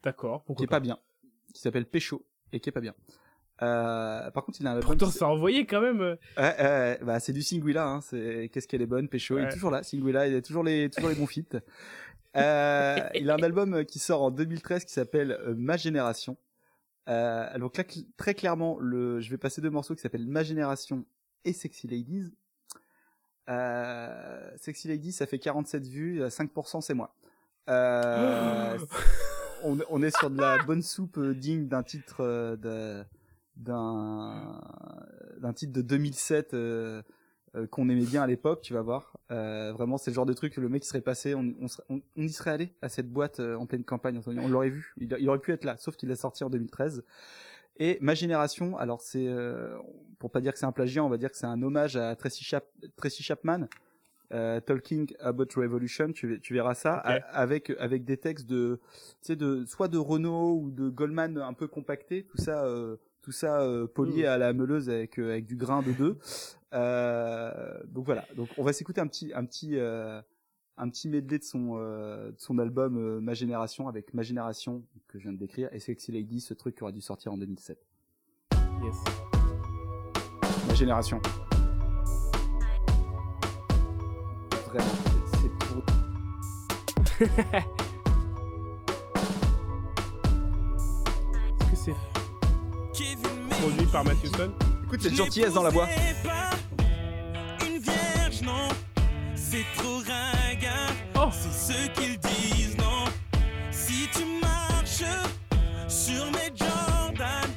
[0.04, 1.00] D'accord, qui est pas bien,
[1.54, 2.94] qui s'appelle Pécho et qui est pas bien.
[3.62, 4.98] Euh, par contre, il a un album.
[4.98, 6.02] Pourtant ça envoyé quand même.
[6.02, 6.98] euh.
[7.02, 8.02] Bah c'est du Singuila, hein.
[8.02, 9.38] C'est qu'est-ce qu'elle est bonne, Pécho.
[9.38, 10.28] Il est toujours là, Singuila.
[10.28, 11.60] Il a toujours les toujours les bons feats.
[12.36, 16.38] Euh, il a un album qui sort en 2013 qui s'appelle Ma Génération.
[17.08, 17.84] Donc là,
[18.18, 21.06] très clairement, le, je vais passer deux morceaux qui s'appellent Ma Génération
[21.46, 22.34] et Sexy Ladies.
[24.58, 27.16] Sexy Ladies, ça fait 47 vues, euh, 5% c'est moi.
[27.70, 28.78] Euh,
[29.64, 33.04] on, on est sur de la bonne soupe digne d'un titre de
[33.58, 34.60] d'un
[35.40, 37.02] d'un titre de 2007 euh,
[37.56, 39.18] euh, qu'on aimait bien à l'époque, tu vas voir.
[39.32, 42.02] Euh, vraiment, c'est le genre de truc que le mec serait passé, on, on, on-
[42.18, 44.94] on y serait allé à cette boîte en pleine campagne, on, on l'aurait vu.
[44.98, 47.04] Il, il aurait pu être là, sauf qu'il l'a sorti en 2013.
[47.78, 49.28] Et ma génération, alors c'est
[50.20, 52.16] pour pas dire que c'est un plagiat, on va dire que c'est un hommage à
[52.16, 52.66] Tracy, Chap-
[52.96, 53.68] Tracy Chapman.
[54.34, 58.80] Euh, Talking About Revolution, tu, tu verras ça, a- avec avec des textes de,
[59.22, 62.96] tu sais, de soit de Renault ou de Goldman un peu compactés, tout ça, euh,
[63.26, 64.28] tout ça euh, polié Mm.
[64.28, 66.20] à la meuleuse avec euh, avec du grain de deux.
[66.74, 67.52] Euh,
[67.88, 70.22] donc voilà, donc on va s'écouter un petit un petit euh,
[70.78, 75.24] un petit medley de son de son album Ma Génération avec Ma Génération que je
[75.24, 77.80] viens de décrire et Sexy Lady, ce truc qui aurait dû sortir en 2007.
[78.84, 78.96] Yes.
[80.68, 81.20] Ma Génération.
[84.68, 84.96] Vraiment,
[85.32, 85.84] c'est- c'est pour
[91.62, 91.94] Est-ce que c'est
[93.70, 94.52] produit par Matthew Stone
[94.86, 95.88] Écoute cette gentillesse dans la voix.
[97.66, 98.68] Une vierge, non,
[99.36, 101.32] c'est trop ringard.
[101.32, 103.06] C'est ce qu'ils disent, non.
[103.72, 105.04] Si tu marches
[105.88, 107.50] sur mes Jordan,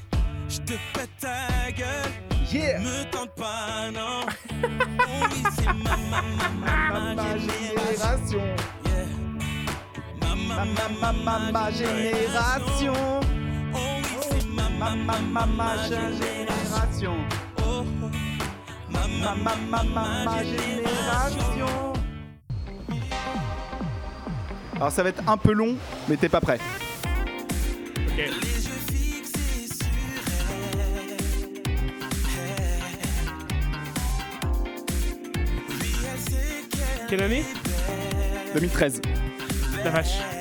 [0.48, 2.12] je te pète ta gueule.
[2.50, 2.80] Yeah.
[2.80, 4.24] Me tente pas, non.
[5.00, 8.42] Oh oui, c'est ma, ma, ma, ma, ma génération.
[8.86, 9.06] Yeah.
[10.20, 13.20] Ma, ma, ma, ma, ma, ma génération.
[14.78, 17.16] Oh ma, ma, ma, ma, ma génération.
[17.66, 17.84] Oh.
[18.88, 21.66] Ma, ma, ma, ma, ma, ma génération.
[24.76, 25.74] Alors ça va être un peu long,
[26.08, 26.60] mais t'es pas prêt.
[28.06, 28.16] Ok.
[28.16, 29.88] Les yeux fixés sur
[30.62, 31.18] elle.
[35.68, 37.44] Oui, elle sait qu'elle Quelle année
[38.54, 39.02] 2013.
[39.84, 40.37] La vache.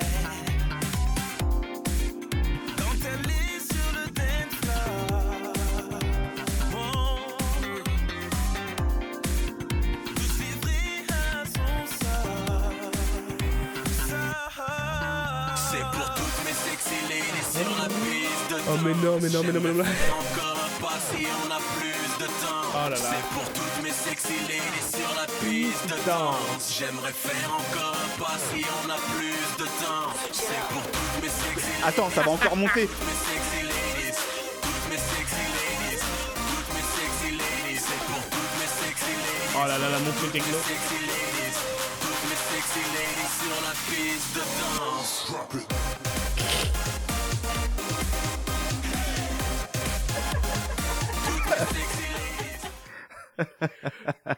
[18.87, 19.83] Mais non, mais non, mais non, mais non.
[19.83, 22.63] Encore un pas si on a plus de temps.
[22.71, 22.95] Oh là là.
[22.95, 26.71] C'est pour toutes mes sexy ladies sur la piste de danse.
[26.77, 30.07] J'aimerais faire encore un pas si on a plus de temps.
[30.31, 31.83] C'est pour toutes mes sexy ladies.
[31.83, 32.87] Attends, ça va encore monter.
[32.87, 34.15] Toutes mes sexy ladies.
[34.63, 36.03] Toutes mes sexy ladies.
[36.47, 37.83] Toutes mes sexy ladies.
[37.83, 39.51] C'est pour toutes mes sexy ladies.
[39.59, 40.57] Oh là là, la montée techno.
[40.63, 41.59] Sexy ladies.
[41.99, 45.35] Toutes mes sexy ladies sur la piste de danse.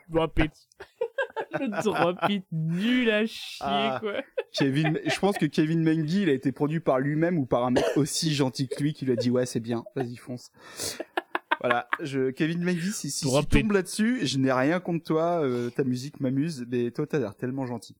[0.09, 0.51] Drop it.
[1.59, 3.97] Le drop it nul à chier, Ah.
[3.99, 4.13] quoi.
[4.51, 7.71] Kevin, je pense que Kevin Mengi, il a été produit par lui-même ou par un
[7.71, 10.51] mec aussi gentil que lui qui lui a dit ouais c'est bien, vas-y fonce.
[11.61, 15.69] Voilà, je, Kevin Mengi, si, si tu tombes là-dessus, je n'ai rien contre toi, euh,
[15.69, 17.95] ta musique m'amuse, mais toi t'as l'air tellement gentil.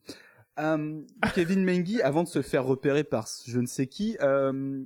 [0.60, 1.02] Euh,
[1.34, 4.84] Kevin Mengi, avant de se faire repérer par je ne sais qui, euh,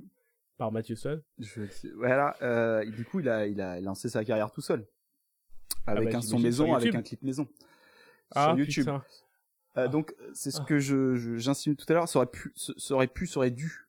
[0.56, 1.20] Par Mathieu Son.
[1.38, 1.62] je,
[1.96, 4.86] voilà, euh, du coup il a, il a lancé sa carrière tout seul,
[5.86, 7.48] avec bah, un son maison, avec un clip maison,
[8.34, 8.84] Ah, sur YouTube.
[8.84, 9.04] putain.
[9.76, 10.64] Euh, donc c'est ce Ah.
[10.66, 13.50] que je je- j'insinue tout à l'heure, ça aurait pu, ça aurait pu, ça aurait
[13.50, 13.88] dû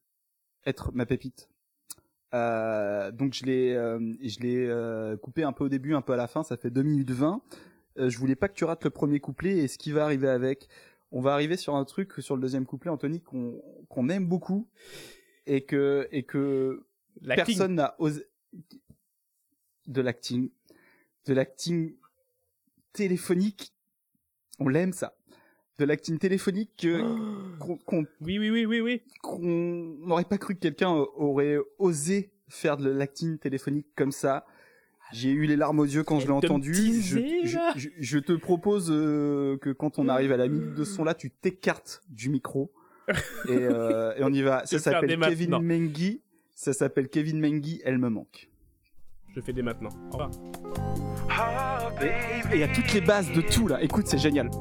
[0.65, 1.49] être ma pépite.
[2.33, 6.13] Euh, donc je l'ai euh, je l'ai euh, coupé un peu au début, un peu
[6.13, 7.41] à la fin, ça fait 2 minutes 20.
[7.97, 10.27] Euh, je voulais pas que tu rates le premier couplet et ce qui va arriver
[10.27, 10.67] avec.
[11.11, 14.67] On va arriver sur un truc sur le deuxième couplet Anthony qu'on qu'on aime beaucoup
[15.47, 16.84] et que et que
[17.45, 18.26] personne n'a osé
[19.88, 20.49] de l'acting
[21.27, 21.93] de l'acting
[22.93, 23.73] téléphonique
[24.59, 25.15] on l'aime ça
[25.77, 29.01] de l'acting téléphonique que- qu'on Oui, oui, oui, oui, oui.
[29.22, 34.45] qu'on n'aurait pas cru que quelqu'un aurait osé faire de l'acting téléphonique comme ça.
[35.11, 36.73] J'ai eu les larmes aux yeux quand je l'ai entendu.
[36.73, 37.73] Je, teasait, je, là.
[37.76, 41.13] je- je te propose euh, que quand on arrive à la minute de ce son-là,
[41.13, 42.72] tu t'écartes du micro
[43.10, 44.65] et, euh, et on y va.
[44.65, 45.57] Ça s'appelle Kevin.
[45.60, 46.22] Mengi.
[46.53, 47.82] Ça s'appelle Kevin Mengi.
[47.86, 48.49] Elle me manque.
[49.36, 49.90] Je fais dès maintenant.
[50.11, 50.32] Au revoir.
[52.02, 52.06] Et
[52.52, 53.82] et il y a toutes les bases de tout là.
[53.82, 54.49] Écoute, c'est génial.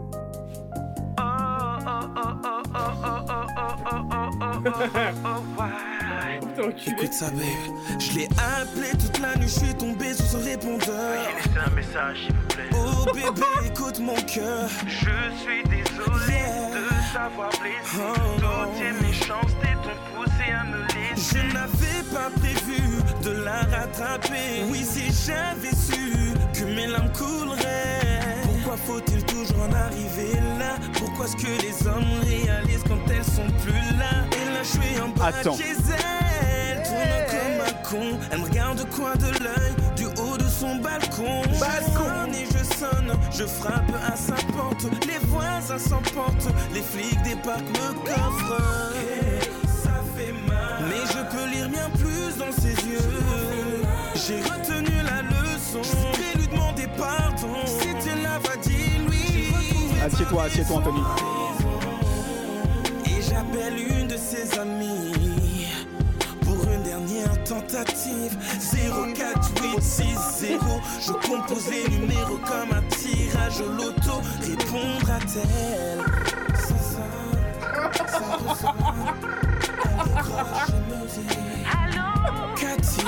[6.87, 7.99] Écoute ça, babe.
[7.99, 11.27] Je l'ai appelé toute la nuit, je suis tombé sur son répondeur.
[11.37, 12.71] laissé un message, s'il vous plaît.
[12.73, 14.69] Oh bébé, écoute mon cœur.
[14.87, 15.11] Je
[15.43, 16.44] suis désolé
[17.15, 17.97] t'avoir blessé.
[18.41, 21.39] D'autres méchanceté t'ont poussé à me laisser.
[21.39, 22.83] Je n'avais pas prévu
[23.23, 24.65] de la rattraper.
[24.69, 28.43] Oui, si j'avais su que mes larmes couleraient.
[28.43, 30.75] Pourquoi faut-il toujours en arriver là?
[30.99, 34.13] Pourquoi est-ce que les hommes réalisent quand elles sont plus là?
[34.33, 35.57] Et là, je suis en bas Attends.
[35.57, 38.19] chez elle, tournant comme un con.
[38.33, 39.73] Elle me regarde du coin de l'œil,
[40.65, 41.43] son balcon.
[41.53, 44.85] Je sonne et je sonne, je frappe à sa porte.
[45.07, 48.93] Les voisins s'emportent, les flics débarquent, me coffrent.
[49.83, 50.85] Ça fait mal.
[50.89, 53.11] Mais je peux lire bien plus dans ses yeux.
[54.15, 55.83] J'ai retenu la leçon.
[55.83, 57.55] Je vais lui demander pardon.
[57.67, 59.53] Si tu l'avais dit, lui.
[60.05, 61.01] Assieds-toi, assieds-toi, Anthony.
[63.07, 65.24] Et j'appelle une de ses amies
[66.85, 68.37] dernière tentative.
[68.61, 70.61] 04860.
[71.01, 74.21] Je compose les numéros comme un tirage au loto.
[74.43, 76.03] Répondra-t-elle
[76.55, 77.53] Ça sonne,
[78.07, 78.35] ça.
[79.85, 81.27] Elle décroche et me dit
[82.61, 83.07] Cathy,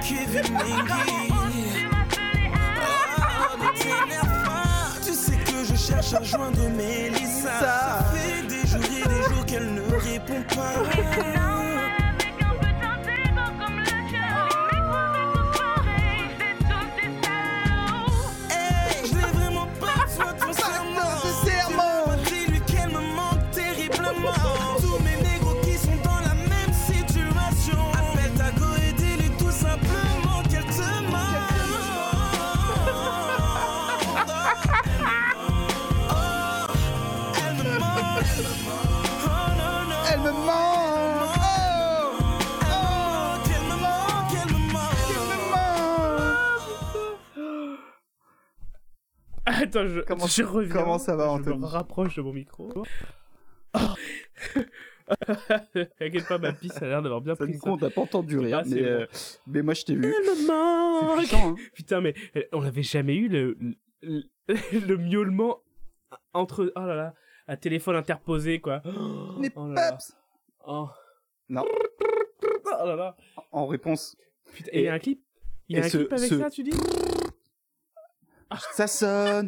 [0.00, 1.30] Kevin Mengi.
[1.30, 1.34] Oh,
[4.44, 4.92] pas.
[5.04, 7.58] Tu sais que je cherche à joindre Mélissa.
[7.60, 10.74] Ça fait des jours et des jours qu'elle ne répond pas.
[49.80, 50.72] Attends, je, Comment- je reviens.
[50.74, 52.72] comment ça va, Je Anthony me rapproche de mon micro.
[55.98, 58.00] T'inquiète pas, ma pisse a l'air d'avoir bien Ça pris du coup, on t'a pas
[58.02, 59.06] entendu rire, Ah, mais, euh,
[59.46, 60.12] mais moi je t'ai vu.
[60.24, 61.54] C'est puissant, hein.
[61.74, 62.14] Putain, mais
[62.52, 63.56] on n'avait jamais eu le,
[64.02, 64.22] le,
[64.86, 65.58] le miaulement
[66.32, 66.72] entre.
[66.76, 67.14] Oh là là,
[67.48, 68.82] un téléphone interposé, quoi.
[69.40, 69.98] Les Oh là là.
[70.66, 70.88] Oh.
[71.48, 71.64] Non.
[71.66, 73.16] Oh là là.
[73.50, 74.16] En réponse.
[74.54, 75.20] Putain, et il y a un clip?
[75.68, 76.70] Il y a un ce- clip avec ce- ça, tu dis?
[78.72, 79.46] Ça sonne.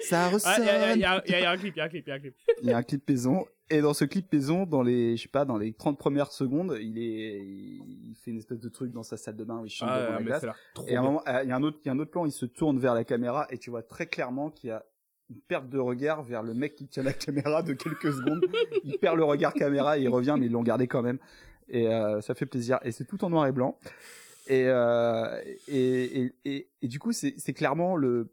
[0.00, 0.62] Ça Ah, ressonne.
[0.62, 2.12] il y, a- il y a- un clip, il y a un clip, il y
[2.12, 2.34] a un clip.
[2.62, 3.46] Il y a un clip maison.
[3.70, 6.76] Et dans ce clip maison, dans les, je sais pas, dans les 30 premières secondes,
[6.80, 9.70] il est, il fait une espèce de truc dans sa salle de bain où il
[9.70, 10.46] chante Ah, devant la glace.
[10.86, 12.10] Et à un moment, euh, il y a un autre, il y a un autre
[12.10, 14.84] plan, il se tourne vers la caméra et tu vois très clairement qu'il y a
[15.28, 18.42] une perte de regard vers le mec qui tient la caméra de quelques secondes.
[18.84, 21.18] il perd le regard caméra et il revient, mais ils l'ont gardé quand même.
[21.68, 22.78] Et euh, ça fait plaisir.
[22.84, 23.78] Et c'est tout en noir et blanc.
[24.48, 28.32] Et, euh, et, et, et, et du coup, c'est c'est clairement le,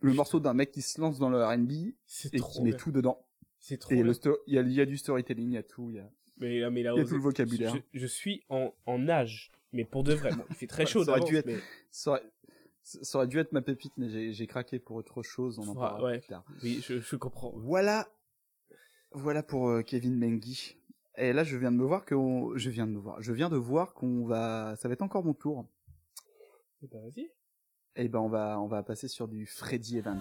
[0.00, 1.70] le morceau d'un mec qui se lance dans le R&B
[2.32, 3.26] et trop qui met tout dedans.
[3.58, 4.12] C'est trop Et le
[4.46, 5.88] il y a, y a du storytelling, il y a tout.
[5.90, 6.08] Il y a...
[6.38, 7.74] Mais, là, mais là, Il y a tout le vocabulaire.
[7.94, 10.30] Je, je suis en, en nage, mais pour de vrai.
[10.36, 11.56] Bon, il fait très chaud ça, aurait dû être, mais-
[11.90, 12.22] ça, aurait,
[12.82, 15.58] ça aurait dû être ma pépite, mais j'ai j'ai craqué pour autre chose.
[15.58, 16.18] On en Faudra- parlera ouais.
[16.18, 16.44] plus tard.
[16.62, 17.52] Oui, je, je comprends.
[17.56, 18.06] Voilà,
[19.12, 20.76] voilà pour euh, Kevin Mengi.
[21.18, 23.48] Et là, je viens de me voir qu'on, je viens de me voir, je viens
[23.48, 25.66] de voir qu'on va, ça va être encore mon tour.
[26.82, 27.30] Eh ben, vas-y.
[27.96, 30.20] Et ben, on va, on va passer sur du Freddy Evans.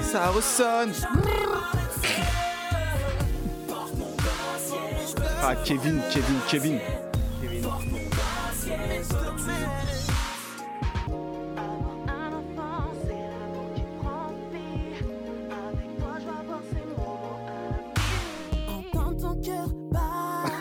[0.00, 0.92] Ça ressonne.
[5.42, 6.78] Ah, Kevin, Kevin, Kevin.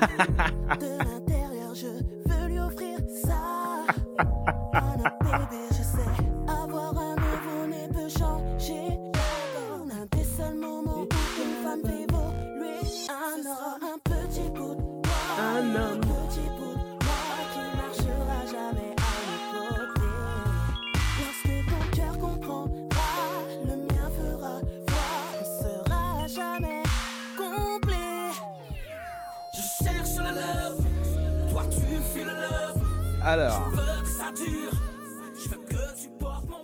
[0.02, 3.86] De l'intérieur, je veux lui offrir ça.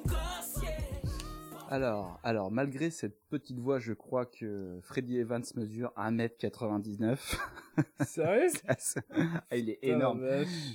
[0.05, 0.67] gossier.
[1.69, 7.37] Alors, alors, malgré cette petite voix, je crois que Freddy Evans mesure 1m99.
[8.05, 9.01] Sérieux assez-
[9.49, 10.25] Ah, Il est énorme.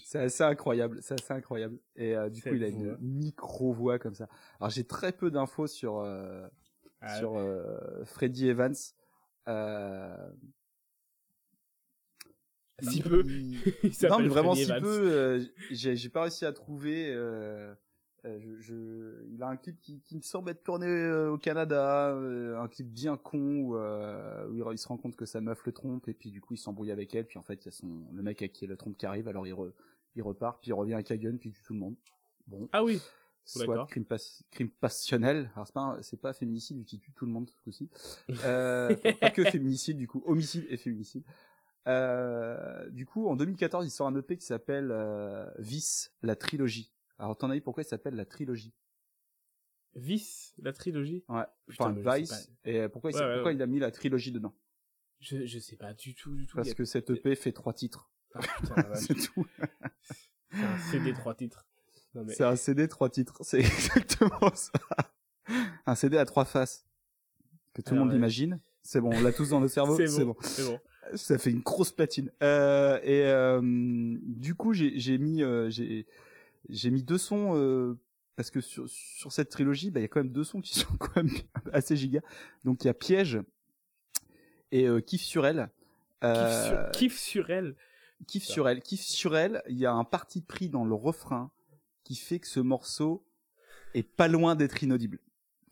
[0.04, 0.98] C'est assez incroyable.
[1.02, 1.78] C'est assez incroyable.
[1.96, 2.98] Et euh, du coup, il a une voix.
[3.00, 4.28] micro-voix comme ça.
[4.60, 6.46] Alors, j'ai très peu d'infos sur, euh,
[7.00, 8.74] Ah, sur euh, Freddy Evans.
[9.48, 10.30] Euh...
[12.80, 13.22] Si il- peu.
[13.26, 13.58] il-
[14.08, 14.82] non, mais vraiment Freddy si Evans.
[14.82, 15.10] peu.
[15.12, 17.12] euh, j'ai pas réussi à trouver.
[17.12, 17.74] euh,
[18.24, 21.38] euh, je, je- il a un clip qui, qui me semble être tourné euh, au
[21.38, 25.72] Canada, un clip bien con où, où il, se rend compte que sa meuf le
[25.72, 27.72] trompe et puis du coup il s'embrouille avec elle puis en fait il y a
[27.72, 29.72] son le mec à qui elle le trompe qui arrive alors il, re-
[30.14, 31.96] il repart puis il revient avec Hagen puis il tue tout le monde.
[32.46, 32.68] Bon.
[32.72, 33.00] Ah oui.
[33.44, 34.18] Soit crime, pas-
[34.52, 35.50] crime passionnel.
[35.56, 37.90] Alors c'est pas un- c'est pas féminicide vu qu'il tue tout le monde ce coup-ci.
[38.44, 41.24] Euh, pas que féminicide du coup, homicide et féminicide.
[41.88, 46.92] Euh, du coup, en 2014, il sort un EP qui s'appelle euh, Vice, la trilogie.
[47.18, 48.72] Alors, t'en as eu pourquoi il s'appelle la trilogie?
[49.94, 51.24] Vice, la trilogie?
[51.28, 51.42] Ouais.
[51.66, 52.50] Putain, Enfin, Vice.
[52.64, 53.56] Et pourquoi, il, Ouais, ouais, pourquoi ouais.
[53.56, 54.54] il a mis la trilogie dedans?
[55.20, 56.56] Je, je sais pas du tout, du tout.
[56.56, 58.10] Parce a- que cet EP fait trois titres.
[58.34, 59.46] Ah, putain, c'est tout.
[60.52, 61.66] C'est un CD trois titres.
[62.14, 62.34] Mais...
[62.34, 63.38] C'est un CD trois titres.
[63.40, 64.70] C'est exactement ça.
[65.86, 66.86] Un CD à trois faces.
[67.72, 68.16] Que tout le Alors, monde ouais.
[68.16, 68.60] l'imagine.
[68.82, 69.96] C'est bon, on l'a tous dans le cerveau.
[69.96, 70.78] C'est bon, c'est bon.
[71.14, 72.30] Ça fait une grosse platine.
[72.42, 77.98] Euh, et euh, du coup, j'ai mis, euh, j'ai mis deux sons euh,
[78.36, 80.78] parce que sur, sur cette trilogie, bah, il y a quand même deux sons qui
[80.78, 81.30] sont quand même
[81.72, 82.20] assez giga.
[82.64, 83.40] Donc il y a Piège
[84.70, 85.68] et euh, Kiff sur elle.
[86.20, 86.30] Kiff
[86.66, 87.74] sur, Euh, kiff sur elle.
[88.28, 91.50] Kiff sur elle, kiff sur elle, il y a un parti pris dans le refrain
[92.04, 93.24] qui fait que ce morceau
[93.94, 95.18] est pas loin d'être inaudible.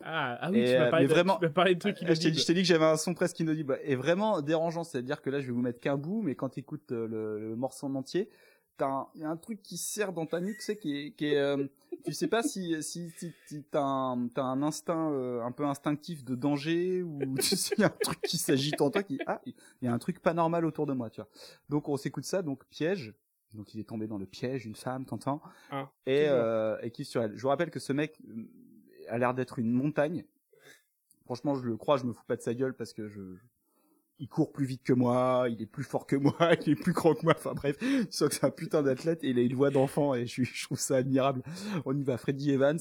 [0.02, 1.97] Ah, ah oui, Et, tu m'as euh, parlé, de- vraiment- tu m'as parlé de trucs
[1.97, 2.35] Ah, je t'ai inaudibles.
[2.35, 5.31] dit, je t'ai dit que j'avais un son presque inaudible et vraiment dérangeant, c'est-à-dire que
[5.31, 7.06] là je vais vous mettre qu'un bout, mais quand tu écoutes le,
[7.39, 8.31] le morceau en entier,
[8.78, 10.97] t'as un- il y a un truc qui serre dans ta nuque, tu sais, qui
[10.97, 11.66] est, qui est euh,
[12.06, 16.24] tu sais pas si si, si, si t'as un un instinct euh, un peu instinctif
[16.24, 19.18] de danger ou tu sais il y a un truc qui s'agite en toi qui
[19.27, 21.28] ah il y a un truc pas normal autour de moi, tu vois.
[21.68, 23.12] Donc on s'écoute ça, donc piège.
[23.52, 27.09] Donc il est tombé dans le piège, une femme, t'entends Ah, Et euh, et kiff
[27.09, 27.36] sur elle.
[27.36, 28.44] Je vous rappelle que ce mec euh,
[29.11, 30.24] a l'air d'être une montagne.
[31.24, 33.20] Franchement, je le crois, je me fous pas de sa gueule parce que je
[34.20, 36.93] il court plus vite que moi, il est plus fort que moi, il est plus
[36.93, 37.35] grand que moi.
[37.37, 40.15] Enfin bref, tu sens que c'est un putain d'athlète et il a une voix d'enfant
[40.15, 41.43] et je, je trouve ça admirable.
[41.87, 42.78] On y va, Freddy Evans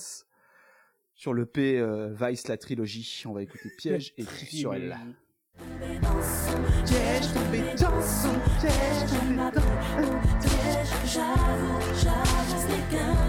[1.19, 3.23] sur le P euh, Vice la trilogie.
[3.26, 4.97] On va écouter Piège et Kiff sur elle.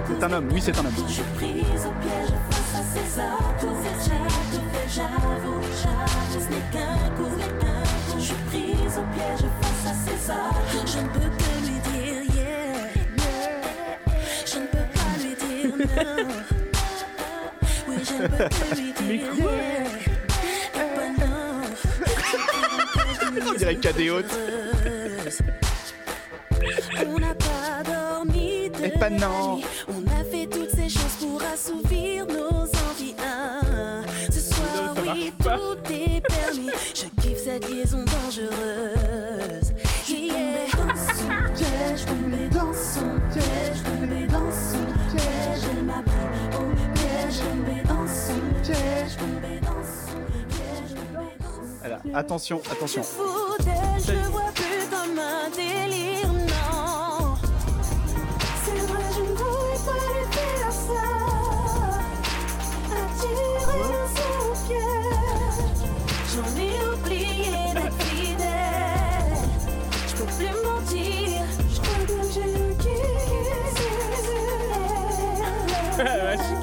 [0.06, 2.49] C'est un homme, oui c'est un homme.
[23.46, 24.26] On dirait haute.
[27.06, 29.60] On n'a pas dormi de Et pas non.
[29.88, 32.26] On a fait toutes ces choses pour assouvir
[52.14, 53.02] attention, attention.
[54.04, 57.36] je le vois plus comme un délire, non.
[58.64, 61.04] C'est vrai, je ne voulais pas lui faire ça.
[62.90, 63.52] Attirer
[63.82, 65.70] dans son piège.
[66.34, 69.38] J'en ai oublié d'être fidèle.
[70.08, 72.90] Je peux plus me mentir, je crois que j'ai le kiss.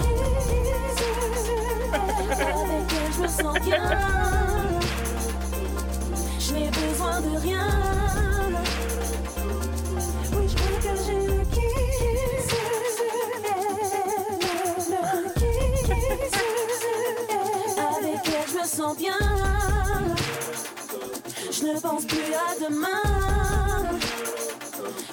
[2.58, 4.37] Avec elle, je me sens bien.
[6.98, 7.68] Je n'ai besoin de rien.
[10.34, 12.52] Oui, je crois que j'ai le kiss.
[14.90, 16.38] Le kiss.
[17.78, 19.20] Avec elle, je me sens bien.
[21.52, 23.04] Je ne pense plus à demain.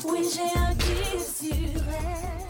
[0.09, 2.45] Oui, j'ai un kiss sur elle.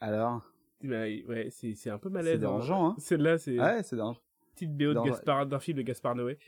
[0.00, 0.42] Alors,
[0.82, 2.40] Bah, ouais, c'est c'est un peu c'est malaise.
[2.40, 4.20] dérangeant, hein Celle-là, c'est Ouais, c'est dérangeant.
[4.54, 6.38] petite BO de Dans- Gaspard, d'un film de Gaspard Noé.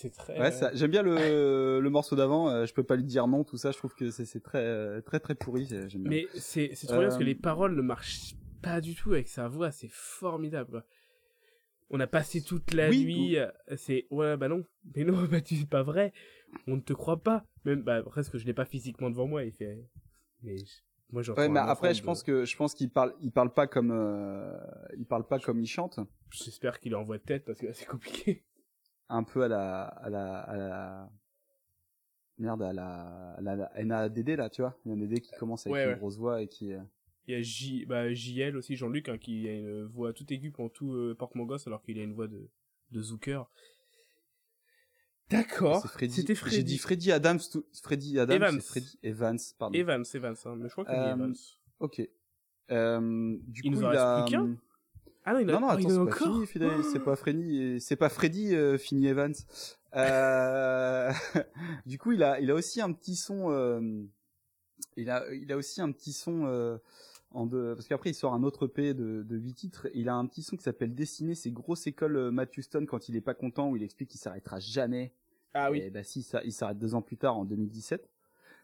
[0.00, 0.40] C'est très.
[0.40, 1.10] Ouais, ça- j'aime bien le,
[1.82, 2.48] le morceau d'avant.
[2.48, 3.70] euh, je peux pas lui dire non, tout ça.
[3.70, 5.66] Je trouve que c'est c'est très, euh, très, très pourri.
[5.66, 6.10] c'est- J'aime bien.
[6.10, 9.12] Mais c'est c'est trop bien parce que Euh, les paroles ne marchent pas du tout
[9.12, 10.84] avec sa voix, c'est formidable.
[11.90, 14.64] On a passé toute la Oui, nuit, euh, c'est ouais bah non,
[14.96, 16.12] mais non bah tu c'est pas vrai,
[16.66, 17.44] on ne te croit pas.
[17.64, 19.78] Même bah presque je l'ai pas physiquement devant moi, il fait
[20.42, 20.64] mais je-
[21.12, 23.66] moi Ouais, mais après, je de- pense que je pense qu'il parle, il parle pas
[23.66, 24.56] comme, euh,
[24.96, 25.98] il parle pas comme il chante.
[26.30, 28.44] j'espère qu'il est en voix de tête parce que là, c'est compliqué.
[29.12, 31.10] Un peu à la, à la, à la,
[32.38, 34.78] merde, à la, à la, la NADD là, tu vois.
[34.84, 35.98] Il y a un DD qui commence avec Ouais, une ouais.
[35.98, 36.72] grosse voix et qui.
[36.72, 36.80] euh,
[37.26, 40.52] Il y a J bah JL aussi Jean-Luc hein, qui a une voix tout aiguë
[40.52, 42.48] pendant tout euh, Porte mon gosse alors qu'il a une voix de
[42.92, 43.48] de Zooker.
[45.28, 45.86] D'accord.
[46.08, 46.56] C'était Freddy.
[46.56, 48.60] J'ai dit Freddy Adams, tout- Freddy Adams, Evans.
[48.60, 49.78] Freddy Evans, pardon.
[49.78, 51.34] Evans, Evans, hein, mais je crois qu'il Euh, Evans.
[51.78, 52.02] Ok.
[52.72, 54.22] Euh, du Il coup, nous en il reste a.
[54.24, 54.56] plus qu'un?
[55.24, 57.80] Ah non, il a- non, non, oh, attends, c'est pas fini, Fidel, c'est pas Freddy,
[57.80, 59.34] c'est pas Freddy, euh, Fini Evans.
[59.94, 61.12] Euh,
[61.86, 64.02] du coup, il a, il a aussi un petit son, euh,
[64.96, 66.78] il a, il a aussi un petit son,
[67.32, 70.14] en deux, parce qu'après il sort un autre EP de, de 8 titres, il a
[70.14, 73.34] un petit son qui s'appelle Dessiner ses grosses écoles Matt Houston quand il est pas
[73.34, 75.12] content, où il explique qu'il s'arrêtera jamais.
[75.54, 75.80] Ah oui.
[75.80, 78.08] Et bah si, ça, il s'arrête deux ans plus tard, en 2017.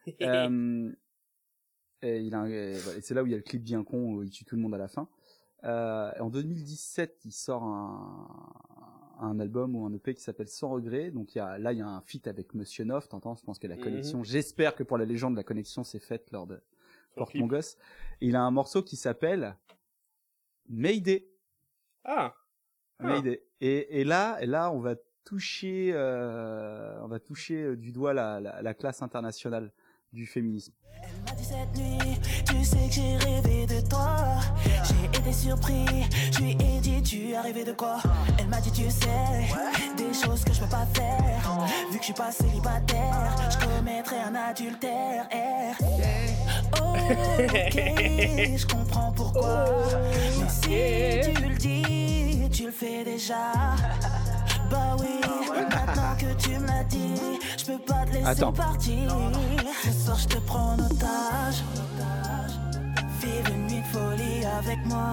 [0.22, 0.92] Euh,
[2.00, 2.42] et il a
[2.78, 4.54] voilà, c'est là où il y a le clip bien con où il tue tout
[4.54, 5.08] le monde à la fin.
[5.66, 8.52] Euh, en 2017, il sort un,
[9.20, 11.10] un album ou un EP qui s'appelle Sans regret.
[11.10, 13.08] Donc il y a, là, il y a un feat avec Monsieur Nov.
[13.08, 13.82] T'entends Je pense que la Mhm.
[13.82, 14.22] connexion.
[14.24, 16.60] J'espère que pour la légende, la connexion s'est faite lors de
[17.16, 17.76] Porte mon gosse.
[18.20, 19.56] Et il a un morceau qui s'appelle
[20.68, 21.26] Mayday.
[22.04, 22.34] Ah.
[22.98, 23.04] Ah.
[23.04, 23.42] Mayday.
[23.60, 24.94] Et, et là, et là, on va
[25.24, 29.72] toucher, euh, on va toucher euh, du doigt la, la, la classe internationale
[30.12, 30.72] du féminisme.
[31.24, 34.40] m'a dit cette nuit, tu sais que j'ai rêvé de toi.
[34.64, 35.86] J'ai été surpris,
[36.32, 37.98] je lui ai dit, tu as rêvé de quoi?
[38.38, 39.08] Elle m'a dit, tu sais,
[39.96, 41.68] des choses que je peux pas faire.
[41.90, 45.28] Vu que je suis pas célibataire, je commettrais un adultère.
[46.72, 47.76] Ok,
[48.56, 49.66] je comprends pourquoi.
[50.38, 53.52] Mais si tu le dis, tu le fais déjà.
[54.70, 55.20] Bah oui,
[55.70, 57.14] maintenant que tu me l'as dit,
[57.58, 58.52] je peux pas te laisser Attends.
[58.52, 59.12] partir.
[59.84, 61.62] Ce soir, je te prends en otage.
[63.20, 65.12] Vive une nuit de folie avec moi.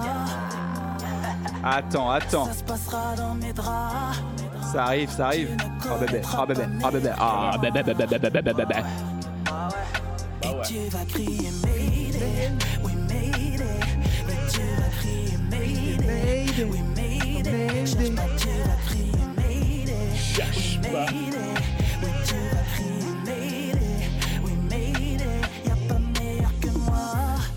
[1.64, 2.46] Attends, attends.
[2.46, 4.18] Ça se passera dans mes draps.
[4.72, 5.56] Ça arrive, ça arrive.
[5.86, 8.74] Oh bébé, oh bébé, oh bébé, ah bébé, bébé, bébé, bébé, bébé.
[10.42, 12.52] Et tu vas crier Mayday,
[12.84, 13.64] oui Mayday.
[14.28, 17.84] Et tu vas crier Mayday, oui Mayday.
[17.96, 18.33] Mayday
[20.94, 21.06] pas.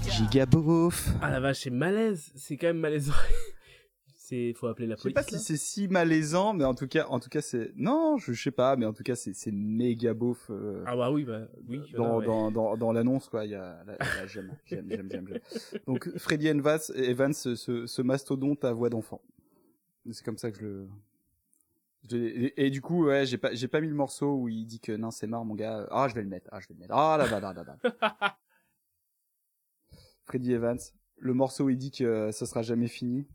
[0.10, 0.46] Giga.
[1.22, 2.32] Ah la vache, c'est malaise.
[2.36, 3.14] C'est quand même malaisant.
[4.16, 5.04] c'est faut appeler la police.
[5.04, 7.72] Je sais pas si c'est si malaisant, mais en tout cas, en tout cas, c'est
[7.76, 10.50] non, je, sais pas, mais en tout cas, c'est c'est méga beauf.
[10.50, 11.82] Euh, ah bah oui, bah oui.
[11.94, 15.28] Dans dans, dans, l'annonce quoi, j'aime j'aime j'aime j'aime.
[15.86, 19.22] Donc Freddy Evans, Evans ce, ce mastodonte à voix d'enfant.
[20.12, 20.88] C'est comme ça que je le
[22.10, 24.92] et, du coup ouais j'ai pas j'ai pas mis le morceau où il dit que
[24.92, 25.88] non c'est marre mon gars.
[25.92, 26.94] Ah je vais le mettre ah je vais le mettre.
[26.94, 28.38] Ah là là là là là
[30.26, 30.80] Freddy Evans
[31.18, 33.28] le morceau où il dit que ça sera jamais fini.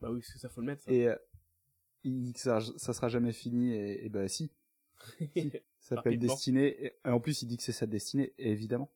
[0.00, 0.82] Bah oui, parce que ça faut le mettre.
[0.82, 0.92] Ça.
[0.92, 1.16] et euh,
[2.04, 4.50] il dit que ça, ça sera jamais fini et, et bah si.
[5.80, 6.18] Ça s'appelle.
[6.18, 8.90] Destinée et, en plus il dit que c'est sa destinée évidemment.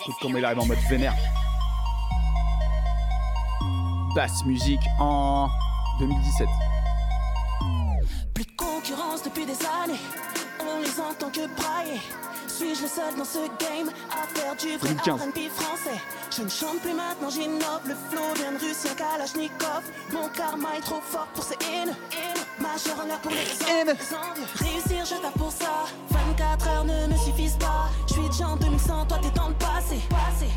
[0.00, 1.14] Écoute comment il arrive en mode vénère
[4.14, 5.48] basse musique en
[5.98, 6.48] 2017
[8.34, 10.00] Plus de concurrence depuis des années,
[10.60, 12.00] on les entend que brailler.
[12.46, 15.20] Suis-je le seul dans ce game à faire du vrai 2015.
[15.20, 16.00] R&B français?
[16.30, 19.82] Je ne chante plus maintenant, j'innove, le flow vient de Russie, Kalachnikov.
[20.12, 21.94] Mon karma est trop fort pour ces haines.
[22.60, 23.96] Majeur en l'air pour les envieux.
[24.56, 25.84] Réussir, je tape pour ça.
[26.10, 27.88] 24 heures ne me suffisent pas.
[28.08, 29.98] Je suis déjà en 2100, toi t'es dans le passé.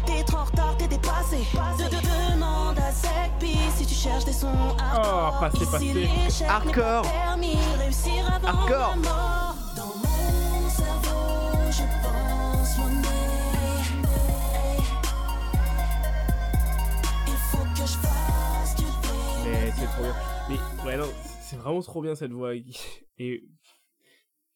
[0.05, 1.39] T'es trop en retard, t'es dépassé.
[1.79, 4.47] De, de- demande à Zekpi si tu cherches des sons
[4.79, 5.33] hardcore.
[5.35, 5.85] Oh, passé, Ici, passé.
[5.93, 7.01] l'échec n'est pas Hardcore.
[7.11, 7.57] permis.
[7.79, 8.89] Réussir avant Hardcore.
[8.89, 9.55] la mort.
[9.75, 13.07] Dans mon cerveau, je pense monnaie.
[17.27, 18.83] Il faut que je fasse du
[19.45, 20.13] Mais c'est trop bien.
[20.49, 21.09] Mais ouais, non,
[21.55, 22.53] c'est vraiment trop bien cette voix.
[23.17, 23.43] Et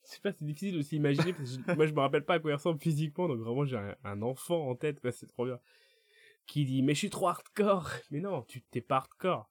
[0.03, 2.35] je sais pas, c'est difficile de s'imaginer parce que je- moi je me rappelle pas
[2.35, 5.27] à quoi il ressemble physiquement, donc vraiment j'ai un, un enfant en tête, quoi, c'est
[5.27, 5.59] trop bien.
[6.47, 7.89] Qui dit, mais je suis trop hardcore.
[8.09, 9.49] Mais non, tu t'es pas hardcore.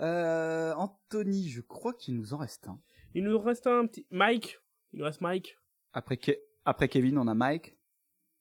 [0.00, 2.78] euh, Anthony je crois qu'il nous en reste un
[3.14, 4.06] Il nous reste un petit.
[4.10, 4.58] Mike
[4.92, 5.56] Il nous reste Mike
[5.94, 7.74] après, Ke- après Kevin on a Mike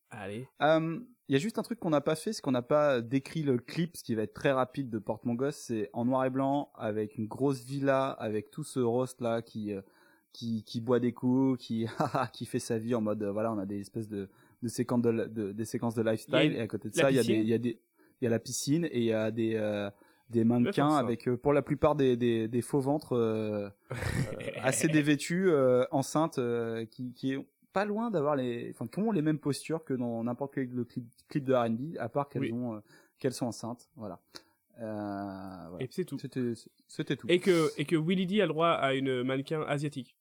[0.10, 0.48] Allez.
[0.62, 3.02] Euh, Il y a juste un truc qu'on n'a pas fait, c'est qu'on n'a pas
[3.02, 5.56] décrit le clip, ce qui va être très rapide de Porte Mon Gosse.
[5.56, 9.74] C'est en noir et blanc, avec une grosse villa, avec tout ce roast là qui
[9.74, 9.82] euh,
[10.34, 11.88] qui, qui boit des coups, qui
[12.34, 14.30] qui fait sa vie en mode euh, voilà, on a des espèces de
[14.62, 17.20] de séquences de, de- des séquences de lifestyle et à côté de ça, il y
[17.20, 17.44] a des piscine.
[17.44, 17.80] il y a des
[18.22, 19.90] il y a la piscine et il y a des euh,
[20.30, 23.70] des mannequins avec euh, pour la plupart des des, des faux ventres euh,
[24.62, 27.36] assez dévêtus euh, enceintes euh, qui qui
[27.76, 30.86] pas loin d'avoir les enfin qui ont les mêmes postures que dans n'importe quel le
[30.86, 32.54] clip, clip de R&B à part qu'elles Oui.
[32.54, 32.80] ont euh,
[33.20, 34.22] qu'elles sont enceintes voilà
[34.80, 35.84] euh, voilà.
[35.84, 36.18] Et c'est tout.
[36.18, 36.54] c'était
[36.88, 40.18] c'était tout Et que, et que Willy D a le droit à une mannequin asiatique.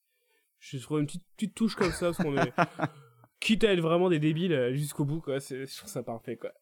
[0.61, 2.53] Je trouve une petite, petite touche comme ça, parce qu'on est.
[3.41, 5.41] Quitte à être vraiment des débiles euh, jusqu'au bout, quoi.
[5.41, 6.53] C'est, je trouve ça parfait, quoi.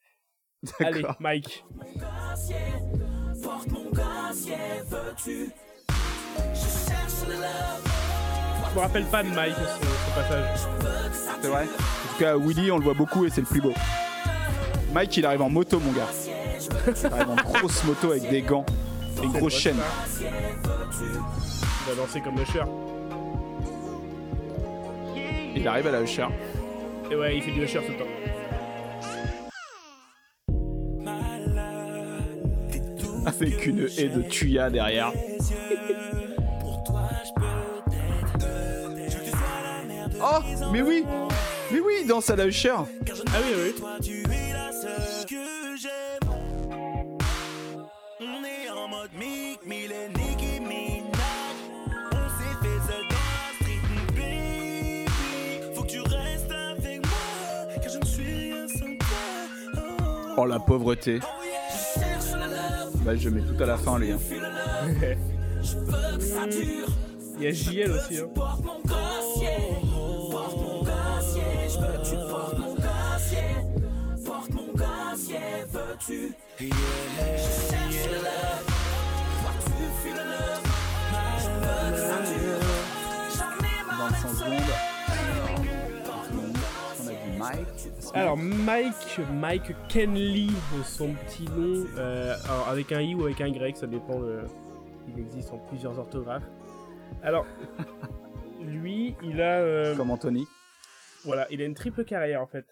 [0.80, 1.02] Allez.
[1.20, 1.64] Mike.
[3.42, 4.54] Porte mon casier,
[4.86, 5.50] veux-tu?
[6.54, 7.91] Je cherche le love.
[8.72, 10.58] Je me rappelle pas de Mike, ce, ce passage.
[11.42, 13.72] c'est vrai en tout cas Willy on le voit beaucoup et c'est le plus beau
[14.94, 16.08] Mike il arrive en moto mon gars
[16.86, 18.64] il arrive en grosse moto avec des gants
[19.22, 19.76] et une grosse chaîne
[20.20, 20.26] Il
[21.88, 22.64] va danser comme Usher.
[25.54, 26.26] il arrive à la Usher
[27.10, 28.10] Et ouais, il fait du Usher tout le temps.
[33.26, 35.12] avec une haie de tuya derrière
[40.22, 40.38] oh
[40.72, 41.04] mais oui
[41.70, 42.84] mais oui danse à la Usher Ah
[43.42, 43.74] oui, oui.
[45.26, 46.30] que j'aime.
[48.20, 51.12] On est en mode Mick, Mille, Nicki Minaj.
[52.12, 53.82] On s'est fait seul dans la street,
[54.14, 55.74] baby.
[55.74, 60.34] Faut que tu restes avec moi, car je ne suis rien sans toi.
[60.36, 61.20] oh la pauvreté
[63.04, 64.18] bah je mets tout à la fin lui hein.
[64.18, 65.16] fuis le love.
[65.62, 66.86] Je veux que ça dure.
[67.38, 68.28] Il y a JL aussi, hein.
[72.58, 72.74] Mon
[74.24, 74.72] porte mon.
[75.72, 76.34] Veux-tu?
[76.58, 76.66] Je
[77.70, 78.64] cherche le love,
[79.40, 80.64] toi tu fuis le love?
[81.38, 82.62] Je veux que ça dure.
[83.36, 84.58] J'en ai marre 25 d'être secondes.
[84.58, 86.04] seul.
[86.04, 86.48] Porte mon
[87.02, 87.82] On a dit Mike.
[88.14, 90.48] Alors, Mike, Mike Kenley,
[90.84, 94.20] son petit nom, euh, alors avec un I ou avec un Y, ça dépend.
[94.20, 94.42] de-
[95.08, 96.44] il existe en plusieurs orthographes.
[97.22, 97.44] Alors,
[98.60, 99.58] lui, il a.
[99.58, 100.46] euh, Comme Anthony.
[101.24, 102.66] Voilà, il a une triple carrière en fait.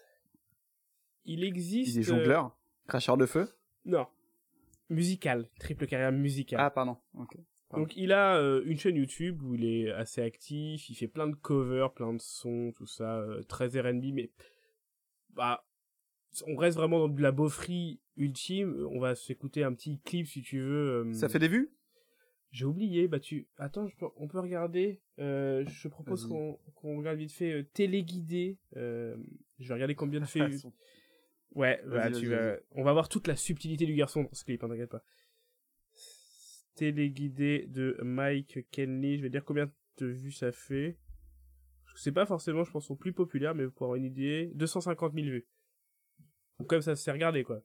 [1.25, 1.95] Il existe.
[1.95, 2.57] Il est jongleur.
[2.87, 3.41] Cracheur de feu.
[3.41, 3.47] euh,
[3.85, 4.07] non.
[4.89, 5.47] Musical.
[5.59, 6.59] Triple carrière musicale.
[6.61, 6.97] Ah, pardon.
[7.17, 7.37] Ok.
[7.69, 7.83] pardon.
[7.83, 11.27] Donc il a euh, une chaîne YouTube où il est assez actif, il fait plein
[11.27, 14.31] de covers, plein de sons, tout ça, euh, très R&B, mais
[15.29, 15.63] bah
[16.47, 18.85] on reste vraiment dans de la beaufrie ultime.
[18.91, 21.05] On va s'écouter un petit clip si tu veux.
[21.07, 21.71] euh, Ça fait des vues?
[22.51, 23.47] J'ai oublié, bah tu...
[23.57, 24.99] Attends, je on peut regarder.
[25.19, 26.25] Euh, je propose
[26.75, 28.57] qu'on regarde vite fait euh, téléguidé.
[28.75, 29.15] Euh,
[29.59, 30.51] je vais regarder combien de fait...
[30.57, 30.73] Son-
[31.53, 32.57] Ouais, bah, tu vas...
[32.71, 35.03] on va voir toute la subtilité du garçon dans ce clip, hein, t'inquiète pas.
[36.75, 40.97] Téléguidé de Mike Kenley, je vais dire combien de vues ça fait.
[41.95, 45.25] C'est pas forcément, je pense, son plus populaire, mais pour avoir une idée, 250 000
[45.25, 45.45] vues.
[46.59, 47.61] Donc comme ça s'est regardé, quoi.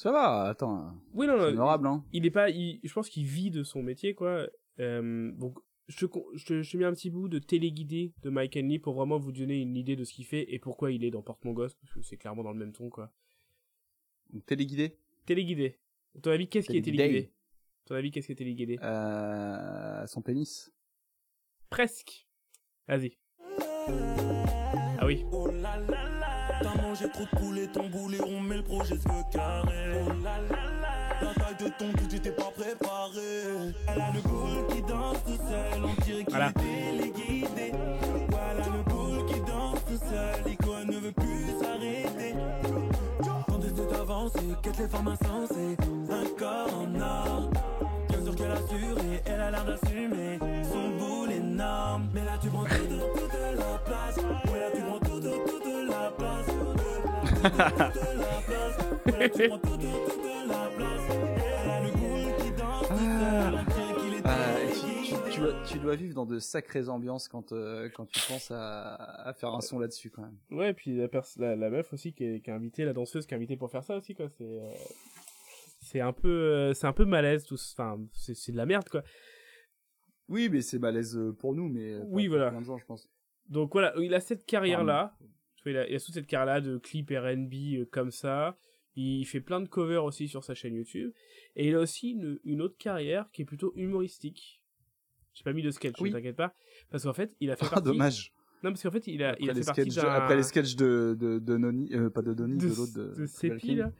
[0.00, 0.94] Ça va, attends.
[1.12, 1.48] Oui, non, C'est non.
[1.48, 2.04] honorable, hein.
[2.12, 4.46] Il est pas, il- je pense qu'il vit de son métier, quoi.
[4.78, 5.58] Euh, donc,
[5.88, 8.78] je te, je, te, je te mets un petit bout de téléguidé de Mike Henley
[8.78, 11.22] pour vraiment vous donner une idée de ce qu'il fait et pourquoi il est dans
[11.22, 13.10] Porte Mon Gosse, parce que c'est clairement dans le même ton, quoi.
[14.32, 14.96] Donc, téléguidé?
[15.26, 15.76] Téléguidé.
[16.16, 17.32] À ton avis, qu'est-ce qui est Téléguidé?
[17.84, 18.78] À ton avis, qu'est-ce qui est téléguidé?
[18.80, 20.70] Euh, son pénis.
[21.70, 22.28] Presque.
[22.86, 23.16] Vas-y.
[23.88, 25.24] Ah oui.
[26.62, 30.04] T'as mangé trop de poulet, ton boulet, on met le projet ce carré.
[31.20, 33.72] La taille de ton cul, tu t'es pas préparé.
[33.88, 36.48] Elle a le boule qui danse tout seul, on dirait qu'il Voilà.
[36.48, 37.72] est téléguidé.
[38.30, 42.34] Voilà le boule qui danse tout seul, l'icône ne veut plus s'arrêter.
[43.48, 45.76] Quand tu t'es avancé, quête les femmes insensées,
[46.10, 47.50] un corps en or.
[48.38, 52.08] Bien sûr qu'elle assure et elle a l'air d'assumer son boule énorme.
[52.14, 54.16] Mais là tu prends toute, toute la place.
[54.16, 56.46] Ouais, là tu prends toute, toute la place.
[56.46, 58.78] Toute la place.
[59.06, 61.04] Ouais, là tu prends toute, toute la place.
[61.64, 65.40] Elle a le boule qui danse tout seul, on dirait qu'il est tu, tu- tu
[65.40, 68.94] dois, tu dois vivre dans de sacrées ambiances quand, euh, quand tu penses à,
[69.28, 70.36] à faire un son là-dessus, quand même.
[70.50, 73.26] Ouais, puis la, pers- la, la meuf aussi qui, est, qui a invité, la danseuse
[73.26, 74.26] qui a invité pour faire ça aussi, quoi.
[74.36, 74.70] C'est, euh,
[75.90, 77.56] c'est un peu, euh, c'est un peu malaise, tout.
[77.72, 79.02] Enfin, c'est, c'est de la merde, quoi.
[80.28, 82.50] Oui, mais c'est malaise euh, pour nous, mais euh, Oui, voilà.
[82.50, 83.08] plein de gens, je pense.
[83.48, 85.16] Donc voilà, il a cette carrière-là.
[85.64, 88.58] Il a, il a toute cette carrière-là de clip R&B comme ça.
[88.94, 91.12] Il fait plein de covers aussi sur sa chaîne YouTube.
[91.56, 94.62] Et il a aussi une, une autre carrière qui est plutôt humoristique.
[95.34, 96.10] J'ai pas mis de sketch, Oui.
[96.10, 96.54] ne t'inquiète pas.
[96.90, 97.84] Parce qu'en fait, il a fait Ah, partie...
[97.86, 98.32] dommage.
[98.64, 100.74] Non, parce qu'en fait, il a, il Après a les, fait partie après les sketchs
[100.74, 103.74] de, de, de Noni, euh, pas de Donny, de, de, l'autre, de, de Aoki.
[103.76, 103.92] là.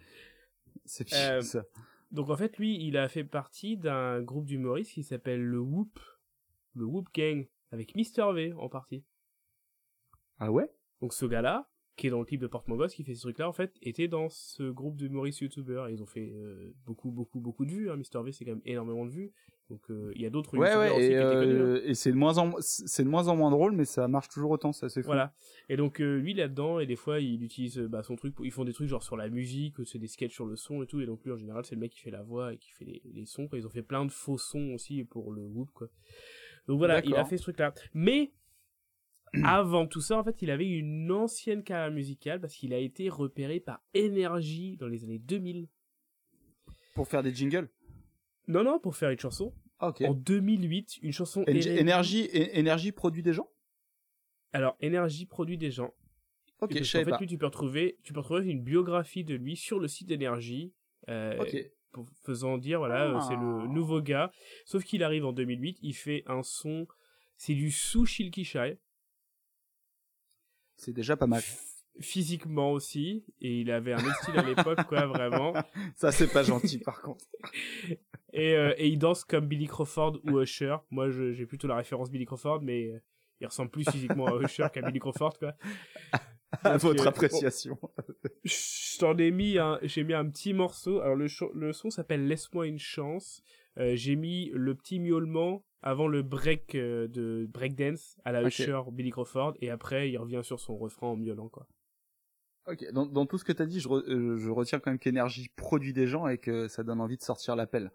[0.85, 1.65] Sepi, Euh, ça.
[2.11, 5.99] Donc en fait, lui, il a fait partie d'un groupe d'humoristes qui s'appelle le Whoop,
[6.75, 9.05] le Whoop Gang, avec Mr V en partie.
[10.39, 10.71] Ah ouais?
[11.01, 13.53] Donc ce gars-là, qui est dans le clip de Porte qui fait ce truc-là, en
[13.53, 15.91] fait, était dans ce groupe d'humoristes youtubeurs.
[15.91, 17.91] Ils ont fait euh, beaucoup, beaucoup, beaucoup de vues.
[17.91, 17.97] Hein.
[17.97, 19.33] Mr V, c'est quand même énormément de vues.
[19.71, 21.21] Donc euh, il y a d'autres Ouais, ouais, et, hein.
[21.21, 24.29] euh, et c'est de moins en, c'est de moins en moins drôle, mais ça marche
[24.29, 25.09] toujours autant, ça, c'est fou.
[25.09, 25.35] Voilà.
[25.69, 28.47] Et donc euh, lui là-dedans, et des fois il utilise bah, son truc, pour...
[28.47, 30.87] ils font des trucs genre sur la musique, c'est des sketchs sur le son et
[30.87, 32.71] tout, et donc lui en général c'est le mec qui fait la voix et qui
[32.71, 33.59] fait les, les sons, quoi.
[33.59, 35.89] Ils ont fait plein de faux sons aussi pour le whoop, quoi.
[36.67, 37.75] Donc voilà, il a fait ce truc-là.
[37.93, 38.33] Mais
[39.45, 43.09] avant tout ça, en fait, il avait une ancienne carrière musicale parce qu'il a été
[43.11, 45.69] repéré par Energy dans les années 2000.
[46.95, 47.69] Pour faire des jingles?
[48.49, 49.55] Non, non, pour faire une chanson.
[49.79, 50.01] Ah, ok.
[50.03, 53.49] En 2008, une chanson énergie, énergie produit des gens?
[54.53, 55.93] Alors, Energy produit des gens.
[56.61, 57.19] Ok, je savais qu'en fait, pas.
[57.21, 60.73] lui, tu peux retrouver, tu peux retrouver une biographie de lui sur le site d'Energy.
[61.09, 61.39] Euh,
[62.25, 63.67] faisant dire, voilà, euh, c'est le Ah.
[63.69, 64.33] nouveau gars.
[64.65, 66.87] Sauf qu'il arrive en 2008, il fait un son,
[67.37, 68.75] c'est du sous Shilky Shy.
[70.77, 71.43] C'est déjà pas mal.
[72.01, 75.53] Physiquement aussi, et il avait un style à l'époque, quoi, vraiment.
[75.97, 77.25] Ça, c'est pas gentil, par contre.
[78.33, 80.77] Et, euh, et il danse comme Billy Crawford ou Usher.
[80.91, 83.01] Moi, j'ai plutôt la référence Billy Crawford, mais euh,
[83.41, 85.55] il ressemble plus physiquement à Usher qu'à Billy Crawford, quoi.
[86.63, 87.79] À Donc, votre euh, appréciation.
[88.43, 91.01] Je t'en ai mis un, j'ai mis un petit morceau.
[91.01, 93.43] Alors le, le son s'appelle Laisse-moi une chance.
[93.79, 98.49] Euh, j'ai mis le petit miaulement avant le break euh, de breakdance à la Ok.
[98.49, 101.67] Usher Billy Crawford et après il revient sur son refrain en miaulant quoi.
[102.67, 105.51] Ok, dans, dans tout ce que t'as dit, je, re- je retiens quand même qu'énergie
[105.55, 107.91] produit des gens et que ça donne envie de sortir l'appel.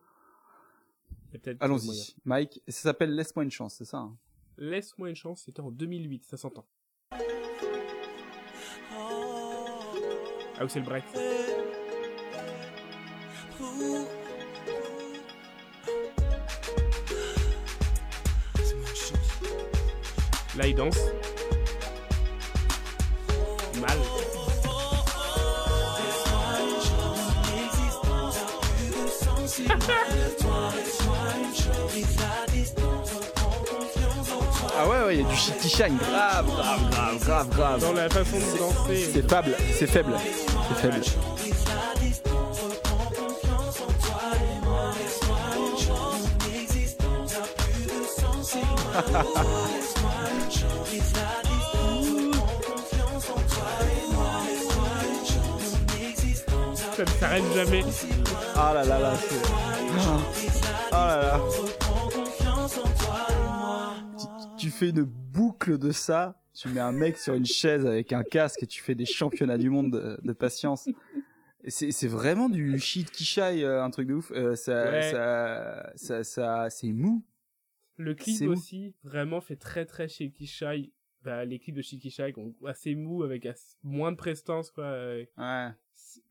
[1.10, 1.23] Il y a peut-être moyen.
[1.60, 2.16] Allons-y.
[2.26, 4.18] Mike, ça s'appelle Laisse-moi une chance, c'est ça hein?
[4.58, 6.66] Laisse-moi une chance, c'était en 2008, ça s'entend.
[10.56, 11.04] Ah oui, c'est le break?
[20.56, 20.98] Là, il danse.
[23.82, 23.98] Mal.
[34.76, 35.98] Ah ouais, ouais, il y a du shitty shine.
[35.98, 37.82] Grave, grave, grave, grave, grave.
[37.82, 39.10] Dans la façon de danser.
[39.14, 40.14] C'est faible, c'est faible,
[40.70, 41.02] c'est faible.
[57.06, 57.82] Ça ne s'arrête jamais.
[58.56, 59.36] Ah là là là, c'est...
[60.92, 61.40] Oh là là.
[64.58, 68.14] Tu, tu fais une boucle de ça, tu mets un mec sur une chaise avec
[68.14, 70.88] un casque et tu fais des championnats du monde de, de patience.
[71.68, 74.32] C'est vraiment du shit kishai, euh, un truc de ouf.
[74.32, 75.12] Euh, ça, Ouais.
[75.12, 77.24] ça, ça, ça- c'est mou.
[77.98, 78.52] Le clip mou.
[78.52, 80.92] aussi, vraiment, fait très très Shaky Shy.
[81.24, 83.48] Bah, les clips de Shaky Shy sont assez mous, avec
[83.82, 84.84] moins de prestance, quoi.
[84.86, 85.70] euh, Ouais.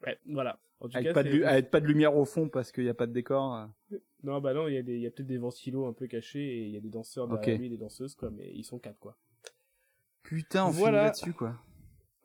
[0.07, 0.59] Ouais, voilà.
[0.81, 2.95] En tout Avec cas, pas, de, avec pas lumière au fond parce qu'il n'y a
[2.95, 3.55] pas de décor.
[3.55, 3.97] euh.
[4.25, 6.07] Non, bah non, il y a, des- il y a peut-être des ventilos un peu
[6.09, 7.61] cachés et il y a des danseurs derrière Ok.
[7.61, 9.17] lui, des danseuses, quoi, mais ils sont quatre, quoi.
[10.23, 11.05] Putain, on finit Voilà.
[11.05, 11.57] là-dessus quoi.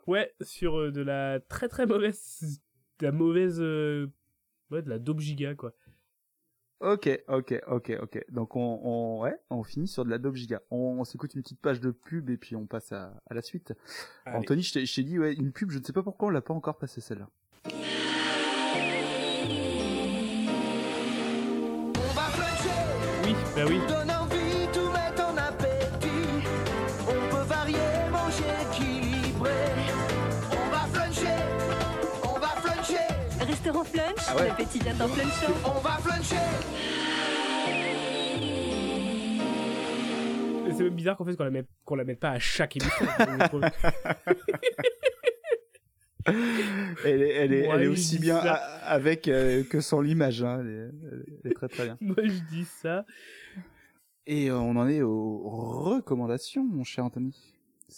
[0.07, 2.61] Ouais, sur euh, de la très très mauvaise.
[2.99, 3.57] De la mauvaise.
[3.59, 4.07] euh,
[4.71, 5.73] Ouais, de la dope giga, quoi.
[6.79, 8.25] Ok, ok, ok, ok.
[8.29, 10.61] Donc on, on, ouais, on finit sur de la dope giga.
[10.69, 13.41] On, on s'écoute une petite page de pub et puis on passe à, à la
[13.41, 13.73] suite.
[14.25, 14.37] Allez.
[14.37, 16.53] Anthony, je t'ai dit, ouais, une pub, je ne sais pas pourquoi on l'a pas
[16.53, 17.29] encore passé celle-là.
[23.57, 23.79] Oui, oui.
[23.87, 26.45] donne envie, tout mettre en appétit.
[27.07, 27.77] On peut varier,
[28.11, 29.51] manger équilibré.
[30.51, 31.37] On va fluncher,
[32.23, 33.07] on va fluncher.
[33.47, 34.49] Restaurant Flunch, Ah ouais.
[34.49, 35.53] le petit gâteau Fluncho.
[35.65, 36.35] On va fluncher.
[40.67, 42.77] Et C'est même bizarre qu'en fait qu'on la mette, qu'on la mette pas à chaque
[42.77, 43.05] émission.
[47.05, 50.43] Elle est, elle est, Moi, elle est je aussi bien avec euh, que sans l'image.
[50.43, 50.61] Hein.
[50.61, 51.97] Elle est très très bien.
[52.01, 53.05] Moi, je dis ça.
[54.27, 57.35] Et euh, on en est aux recommandations, mon cher Anthony.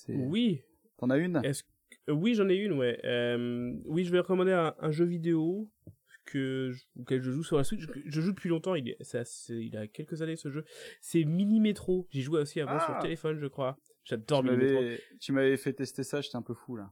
[0.07, 0.61] Oui.
[0.97, 1.41] T'en as une?
[1.41, 2.99] Que- euh, Oui, j'en ai une, ouais.
[3.03, 5.69] Euh, oui, je vais recommander un, un jeu vidéo
[6.25, 7.81] que je- auquel je joue sur la Switch.
[7.81, 8.97] Je, je joue depuis longtemps, il, est,
[9.49, 10.63] il a quelques années ce jeu.
[11.01, 12.07] C'est Mini Metro.
[12.11, 12.99] J'y jouais aussi avant sur Ah.
[13.01, 13.77] téléphone, je crois.
[14.03, 14.83] J'adore Mini Metro.
[15.19, 16.91] Tu m'avais fait tester ça, j'étais un peu fou là.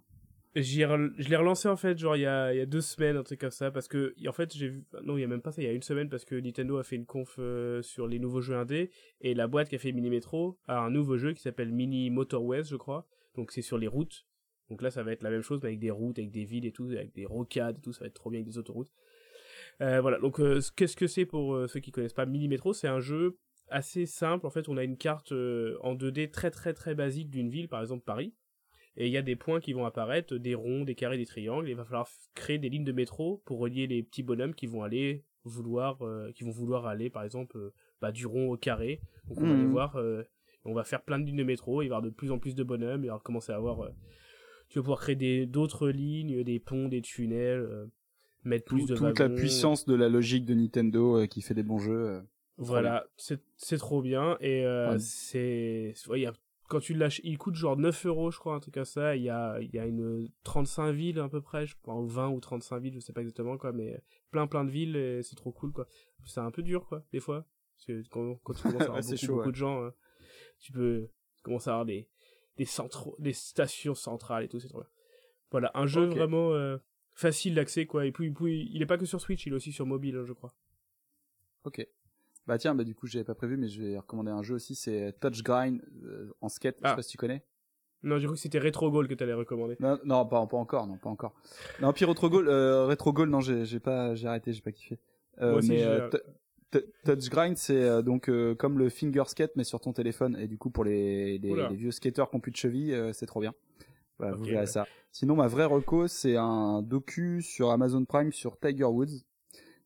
[0.61, 3.39] Je l'ai relancé en fait, genre il y a, y a deux semaines, un truc
[3.39, 5.61] comme ça, parce que en fait j'ai vu, non il y a même pas ça,
[5.61, 8.17] il y a une semaine parce que Nintendo a fait une conf euh, sur les
[8.17, 8.89] nouveaux jeux indés
[9.21, 12.09] et la boîte qui a fait Mini Metro a un nouveau jeu qui s'appelle Mini
[12.09, 13.05] Motorways, je crois.
[13.35, 14.25] Donc c'est sur les routes.
[14.69, 16.65] Donc là ça va être la même chose mais avec des routes, avec des villes
[16.65, 18.89] et tout, avec des rocades et tout, ça va être trop bien avec des autoroutes.
[19.81, 22.73] Euh, voilà, donc euh, ce- qu'est-ce que c'est pour ceux qui connaissent pas Mini Metro?
[22.73, 23.38] C'est un jeu
[23.69, 24.47] assez simple.
[24.47, 25.34] En fait, on a une carte
[25.81, 28.34] en 2D très très très basique d'une ville, par exemple Paris.
[28.99, 31.68] Et il y a des points qui vont apparaître, des ronds, des carrés, des triangles.
[31.68, 34.65] Et il va falloir créer des lignes de métro pour relier les petits bonhommes qui
[34.65, 38.57] vont aller vouloir, euh, qui vont vouloir aller, par exemple, euh, bah, du rond au
[38.57, 39.02] carré.
[39.28, 40.24] Donc on va les voir, euh,
[40.65, 41.82] on va faire plein de lignes de métro.
[41.84, 43.06] Il va y avoir de plus en plus de bonhommes.
[43.06, 43.88] On va commencer à avoir,
[44.69, 47.88] tu vas pouvoir créer d'autres lignes, des ponts, des tunnels,
[48.44, 49.36] mettre Tout- plus de toute la wagons.
[49.36, 52.22] puissance de la logique de Nintendo qui fait des bons jeux.
[52.57, 54.38] Voilà, c'est trop bien.
[54.41, 54.99] Et euh, Ouais.
[54.99, 55.94] c'est.
[56.10, 56.34] ouais, il y a-
[56.68, 59.15] quand tu lâches, il coûte genre 9 euros, je crois, un truc comme ça.
[59.15, 62.07] Il y a, il y a une 35 villes à peu près, je crois, ou
[62.07, 65.23] 20 ou 35 villes, je sais pas exactement, quoi, mais plein plein de villes et
[65.23, 65.88] c'est trop cool, quoi.
[66.26, 67.45] C'est un peu dur, quoi, des fois.
[67.76, 69.52] Parce que quand, quand tu commences à avoir beaucoup, chaud, beaucoup ouais.
[69.52, 69.91] de gens, euh,
[70.60, 71.10] tu peux
[71.44, 72.10] commencer à avoir des,
[72.57, 74.89] des, centraux, des stations centrales et tout, c'est trop bien.
[75.52, 76.77] Voilà, un jeu vraiment euh,
[77.14, 78.06] facile d'accès, quoi.
[78.06, 80.26] Et puis, puis, il est pas que sur Switch, il est aussi sur mobile, hein,
[80.26, 80.53] je crois.
[81.64, 81.88] Ok.
[82.48, 84.76] Bah tiens, bah du coup j'avais pas prévu, mais je vais recommander un jeu aussi,
[84.76, 86.78] c'est Touch Grind euh, en skate.
[86.78, 86.95] Je sais Ah.
[86.95, 87.44] pas si tu connais.
[88.03, 89.76] Non, cru que c'était Retro Goal que t'allais recommander.
[89.80, 91.34] Non, non, pas, pas encore, non, pas encore.
[91.82, 94.99] Non, puis Retro Goal, euh, Retro Goal, non, j'ai pas, j'ai arrêté, j'ai pas kiffé.
[95.41, 96.10] Euh, Moi aussi, mais euh,
[97.06, 100.38] Touch Grind, c'est euh, donc euh, comme le finger skate, mais sur ton téléphone.
[100.40, 103.26] Et du coup, pour les, les, vieux skateurs qui ont plus de cheville, euh, c'est
[103.26, 103.53] trop bien.
[104.19, 104.65] Voilà, vous verrez ouais.
[104.65, 104.86] ça.
[105.11, 109.07] Sinon, ma vraie reco, c'est un docu sur Amazon Prime sur Tiger Woods.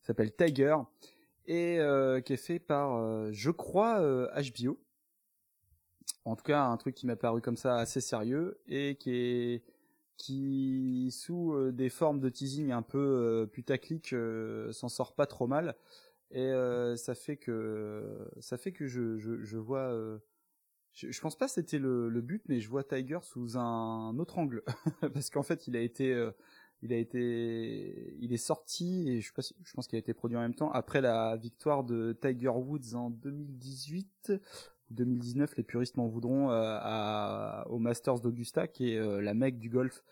[0.02, 0.76] Ça s'appelle Tiger
[1.48, 4.80] et euh, qui est fait par, euh, je crois, euh, HBO.
[6.26, 9.64] En tout cas, un truc qui m'a paru comme ça assez sérieux et qui est
[10.18, 15.26] qui sous euh, des formes de teasing un peu euh, putaclic euh, s'en sort pas
[15.26, 15.76] trop mal
[16.30, 20.20] et euh, ça fait que ça fait que je je, je vois euh,
[20.94, 24.38] je, je pense pas c'était le, le but mais je vois Tiger sous un autre
[24.38, 24.64] angle
[25.14, 26.30] parce qu'en fait il a été euh,
[26.84, 30.56] il a été il est sorti et je pense qu'il a été produit en même
[30.56, 34.34] temps après la victoire de Tiger Woods en 2018
[34.90, 39.34] ou 2019 les puristes m'en voudront euh, à, au Masters d'Augusta qui est euh, la
[39.34, 40.04] mecque du golf.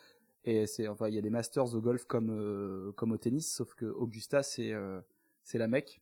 [0.45, 3.51] Et c'est enfin il y a des Masters au golf comme euh, comme au tennis
[3.53, 5.01] sauf que Augusta c'est euh,
[5.43, 6.01] c'est la mecque.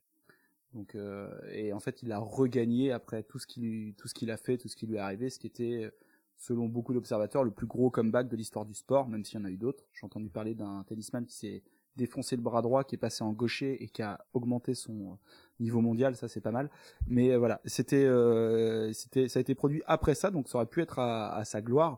[0.74, 4.32] Donc euh, et en fait il a regagné après tout ce qu'il tout ce qu'il
[4.32, 5.90] a fait tout ce qui lui est arrivé ce qui était
[6.38, 9.46] selon beaucoup d'observateurs le plus gros comeback de l'histoire du sport même s'il y en
[9.46, 9.84] a eu d'autres.
[9.94, 11.64] J'ai entendu parler d'un tennisman qui s'est
[11.96, 15.16] défoncé le bras droit qui est passé en gaucher et qui a augmenté son euh,
[15.60, 16.16] niveau mondial.
[16.16, 16.70] Ça c'est pas mal.
[17.08, 17.60] Mais euh, voilà.
[17.66, 21.36] C'était euh, c'était ça a été produit après ça donc ça aurait pu être à,
[21.36, 21.98] à sa gloire.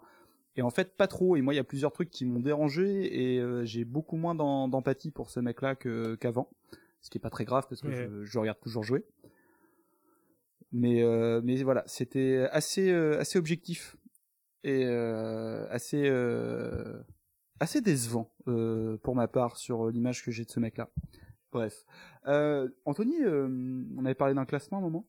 [0.56, 1.36] Et en fait pas trop.
[1.36, 4.36] Et moi il y a plusieurs trucs qui m'ont dérangé et euh, j'ai beaucoup moins
[4.36, 6.50] d'em- d'empathie pour ce mec là que qu'avant.
[7.02, 8.08] Ce qui est pas très grave parce que Ouais.
[8.10, 9.04] je, je regarde toujours jouer.
[10.72, 13.98] Mais euh, mais voilà, c'était assez euh, assez objectif
[14.64, 17.02] et euh, assez euh,
[17.60, 20.90] assez décevant euh, pour ma part sur l'image que j'ai de ce mec-là.
[21.52, 21.84] Bref,
[22.28, 23.48] euh, Anthony, euh,
[23.98, 25.08] on avait parlé d'un classement à un moment?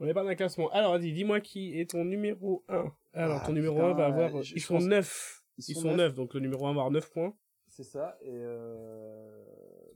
[0.00, 0.70] On est pas d'un classement.
[0.70, 2.90] Alors, vas-y, dis-moi qui est ton numéro 1.
[3.12, 4.42] Alors, Ah, ton numéro putain, 1 va avoir.
[4.42, 5.42] je- ils je sont pense- 9.
[5.58, 5.96] ils Ils sont sont neuf.
[5.96, 7.34] 9, donc le numéro 1 va avoir 9 points.
[7.66, 8.16] C'est ça.
[8.22, 9.44] Et euh...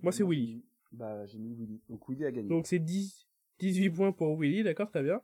[0.03, 0.65] Moi, c'est Willy.
[0.93, 1.81] Bah, j'ai mis Willy.
[1.89, 2.49] Donc Willy a gagné.
[2.51, 3.27] Donc, c'est 10,
[3.61, 5.21] 18 points pour Willy, d'accord, très bien.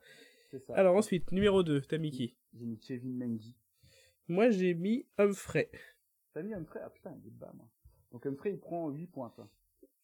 [0.66, 0.74] Ça.
[0.74, 2.34] Alors, ensuite, numéro 2, t'as mis qui?
[2.54, 3.56] J'ai mis Kevin Mengi.
[4.28, 5.70] Moi, j'ai mis Humphrey.
[6.32, 6.80] T'as mis Humphrey?
[6.84, 7.68] Ah putain, il est bas, moi.
[8.12, 9.50] Donc Humphrey, il prend 8 points, quoi.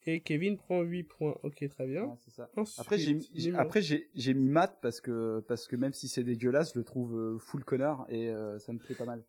[0.06, 1.38] Et Kevin prend 8 points.
[1.42, 2.04] Ok, très bien.
[2.04, 2.50] Ouais, c'est ça.
[2.56, 5.76] Ensuite, Après, j'ai mis, j'ai- numéro- après, j'ai, j'ai mis Matt parce que, parce que
[5.76, 8.94] même si c'est dégueulasse, je le trouve euh, full connard et euh, ça me plaît
[8.94, 9.24] pas mal.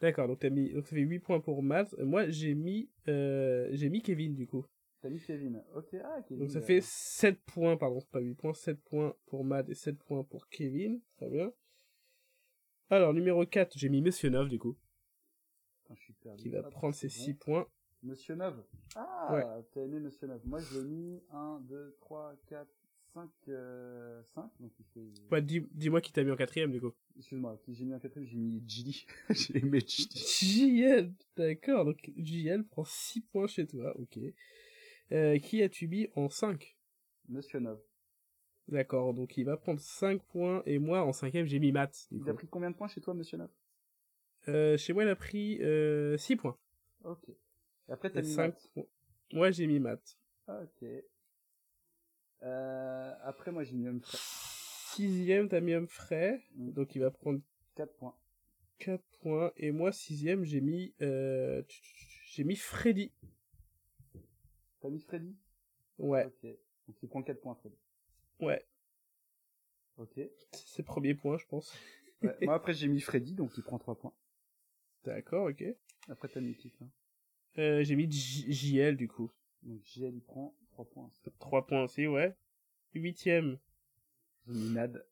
[0.00, 0.70] D'accord, donc, t'as mis...
[0.72, 1.94] donc ça fait 8 points pour Matt.
[1.98, 3.68] Moi, j'ai mis, euh...
[3.72, 4.66] j'ai mis Kevin, du coup.
[5.00, 5.62] T'as mis Kevin.
[5.74, 6.40] Ok, ah, Kevin.
[6.44, 9.74] Donc ça euh, fait 7 points, pardon, pas 8 points, 7 points pour Mad et
[9.74, 11.00] 7 points pour Kevin.
[11.16, 11.52] Très bien.
[12.90, 14.76] Alors, numéro 4, j'ai mis Monsieur Nov, du coup,
[15.82, 16.42] putain, je suis perdu.
[16.42, 17.38] qui va Hop, prendre ses c'est 6 bon.
[17.40, 17.66] points.
[18.02, 18.62] Monsieur Neuve.
[18.96, 19.64] Ah, Ouais.
[19.72, 20.40] t'as aimé Monsieur Neuve.
[20.44, 22.68] Moi, je l'ai mis 1, 2, 3, 4,
[23.14, 24.50] 5, euh, 5.
[24.60, 25.30] Donc, il fait...
[25.30, 26.92] Ouais, dis- dis-moi qui t'a mis en quatrième, du coup.
[27.16, 29.06] Excuse-moi, qui j'ai mis en quatrième, j'ai mis Gilly.
[29.30, 30.18] j'ai aimé Gilly.
[30.80, 34.18] JL, d'accord, donc JL prend 6 points chez toi, ok.
[35.12, 36.76] Euh, qui as-tu mis en 5
[37.28, 37.80] Monsieur Neuve.
[38.68, 42.06] D'accord, donc il va prendre 5 points, et moi, en cinquième, j'ai mis Matt.
[42.10, 42.36] du Il a coup.
[42.38, 43.50] pris combien de points chez toi, Monsieur Neuve
[44.48, 46.56] Euh, chez moi, il a pris euh, 6 points.
[47.04, 47.28] Ok.
[47.28, 48.70] Et après, t'as mis cinq Matt?
[48.74, 48.86] points.
[49.32, 50.16] Moi, j'ai mis Matt.
[50.48, 50.84] Ok.
[52.42, 54.18] Euh, après, moi, j'ai mis Humphrey.
[54.94, 56.72] Sixième, t'as mis Humphrey, Mm.
[56.72, 57.40] donc il va prendre
[57.76, 58.16] 4 points.
[58.78, 59.52] 4 points.
[59.56, 61.62] Et moi, sixième, j'ai mis, euh,
[62.26, 63.12] j'ai mis Freddy.
[64.80, 65.36] T'as mis Freddy?
[65.98, 66.50] Ouais, Ok.
[66.88, 67.76] Donc, il prend 4 points, Freddy.
[68.42, 68.64] Ouais.
[69.98, 70.12] Ok.
[70.52, 71.74] C'est ses premiers points, je pense.
[72.22, 74.12] Ouais, moi, après, j'ai mis Freddy, donc il prend 3 points.
[75.04, 75.64] D'accord, ok.
[76.08, 76.86] Après, t'as mis qui, là
[77.58, 79.30] Euh, j'ai mis J- JL, du coup.
[79.62, 81.10] Donc, JL, il prend 3 points.
[81.40, 82.34] 3 points aussi, ouais.
[82.94, 83.58] Huitième.
[84.46, 85.04] J'ai mis Nad.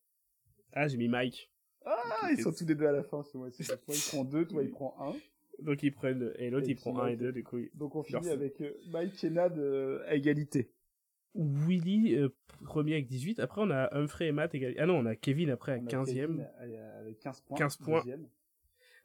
[0.72, 1.50] Ah, j'ai mis Mike.
[1.84, 3.64] Ah, ils sont tous les deux à la fin, ce mois-ci.
[3.64, 5.16] Toi, il prend 2, toi, il prend 1.
[5.64, 7.20] Donc ils prennent, et l'autre, il prend puis, 1 et Mike.
[7.20, 7.58] 2, du coup.
[7.74, 10.70] Donc, on finit avec euh, Mike et Nad euh, à égalité.
[11.34, 12.28] Willy, euh,
[12.64, 13.38] premier avec 18.
[13.40, 14.74] Après, on a Humphrey et Matt égal.
[14.78, 16.14] Ah non, on a Kevin après à On a 15e.
[16.14, 17.58] Kevin, euh, Avec 15 points.
[17.58, 17.98] 15 points.
[18.00, 18.28] deuxième.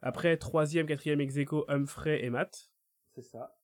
[0.01, 2.71] Après, troisième, quatrième ex aequo, Humphrey et Matt.
[3.13, 3.55] C'est ça.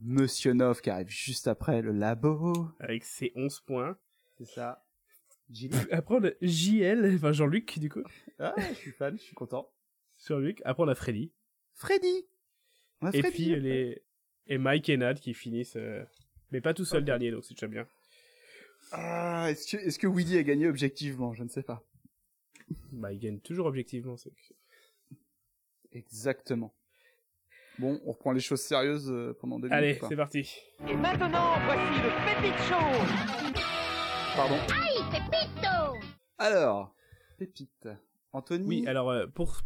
[0.00, 2.68] Monsieur Nov qui arrive juste après le labo.
[2.80, 3.98] Avec ses 11 points.
[4.38, 4.84] C'est ça.
[5.50, 5.76] Gilly.
[5.90, 8.02] Après, on a JL, enfin Jean-Luc, du coup.
[8.38, 9.70] Ah, je suis fan, je suis content.
[10.26, 10.60] Jean-Luc.
[10.64, 11.32] Après, on a Freddy.
[11.74, 12.26] Freddy
[13.00, 13.34] On a Et Freddy.
[13.52, 14.02] puis, les...
[14.48, 15.76] et Mike et Nad qui finissent.
[15.76, 16.04] euh,
[16.52, 17.86] Mais pas tout seul dernier, donc c'est déjà bien.
[18.92, 21.34] Ah, est-ce que, est-ce que Willy a gagné objectivement?
[21.34, 21.82] Je ne sais pas.
[22.92, 24.16] Bah, il gagne toujours objectivement.
[24.16, 24.30] c'est-
[25.92, 26.72] Exactement.
[27.78, 30.00] Bon, on reprend les choses sérieuses euh, pendant deux Allez, minutes.
[30.00, 30.48] pas c'est parti.
[30.88, 33.56] Et maintenant, voici le Pépite Show
[34.34, 34.56] Pardon.
[34.72, 36.06] Aïe, Pépito
[36.38, 36.94] Alors,
[37.38, 37.88] Pépite.
[38.32, 38.66] Anthony.
[38.66, 39.58] Oui, alors euh, pour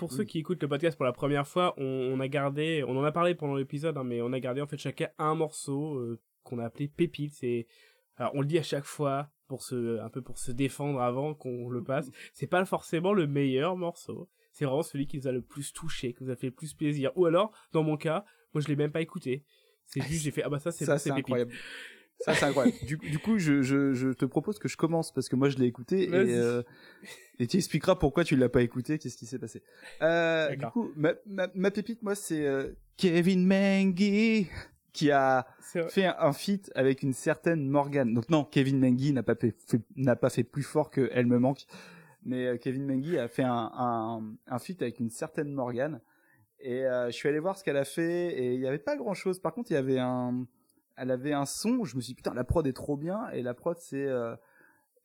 [0.00, 2.96] pour ceux qui écoutent le podcast pour la première fois, on, on a gardé, on
[2.96, 5.96] en a parlé pendant l'épisode, hein, mais on a gardé en fait chacun un morceau
[5.96, 7.34] euh, qu'on a appelé pépite.
[7.34, 7.66] C'est
[8.16, 11.34] alors on le dit à chaque fois pour se un peu pour se défendre avant
[11.34, 12.10] qu'on le passe.
[12.32, 14.30] C'est pas forcément le meilleur morceau.
[14.52, 16.72] C'est vraiment celui qui nous a le plus touché, qui nous a fait le plus
[16.72, 17.12] plaisir.
[17.16, 18.24] Ou alors, dans mon cas,
[18.54, 19.44] moi je l'ai même pas écouté.
[19.84, 21.36] C'est juste j'ai fait ah bah ça c'est ça c'est pépite.
[22.20, 22.76] Ça c'est incroyable.
[22.86, 25.56] du, du coup, je, je, je te propose que je commence parce que moi je
[25.58, 26.62] l'ai écouté et, euh,
[27.38, 29.62] et tu expliqueras pourquoi tu l'as pas écouté, qu'est-ce qui s'est passé.
[30.02, 34.48] Euh, du coup, ma, ma, ma pépite, moi c'est euh, Kevin Mengi
[34.92, 35.46] qui a
[35.88, 38.12] fait un, un feat avec une certaine Morgane.
[38.12, 41.26] Donc non, Kevin Mengi n'a pas fait, fait- n'a pas fait plus fort que Elle
[41.26, 41.64] me manque,
[42.24, 46.00] mais euh, Kevin Mengi a fait un, un, un feat avec une certaine Morgane.
[46.62, 49.14] Et je suis allé voir ce qu'elle a fait et il y avait pas grand
[49.14, 49.38] chose.
[49.38, 50.44] Par contre, il y avait un,
[51.00, 51.84] elle avait un son.
[51.84, 54.36] Je me suis dit putain, la prod est trop bien et la prod c'est, euh,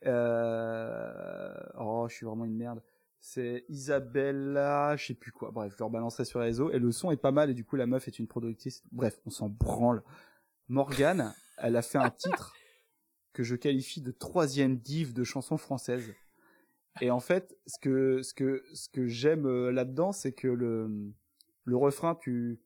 [0.06, 2.84] euh, oh, je suis vraiment une merde.
[3.20, 5.52] C'est Isabella, je sais plus quoi.
[5.52, 7.64] Bref, je leur balancerai sur les réseaux et le son est pas mal et du
[7.64, 8.84] coup la meuf est une productrice.
[8.92, 10.04] Bref, on s'en branle.
[10.68, 12.54] Morgane, elle a fait un titre
[13.34, 16.14] que je qualifie de troisième div de chanson française.
[17.02, 21.14] Et en fait, ce que ce que ce que j'aime euh, là-dedans, c'est que le
[21.64, 22.60] le refrain, tu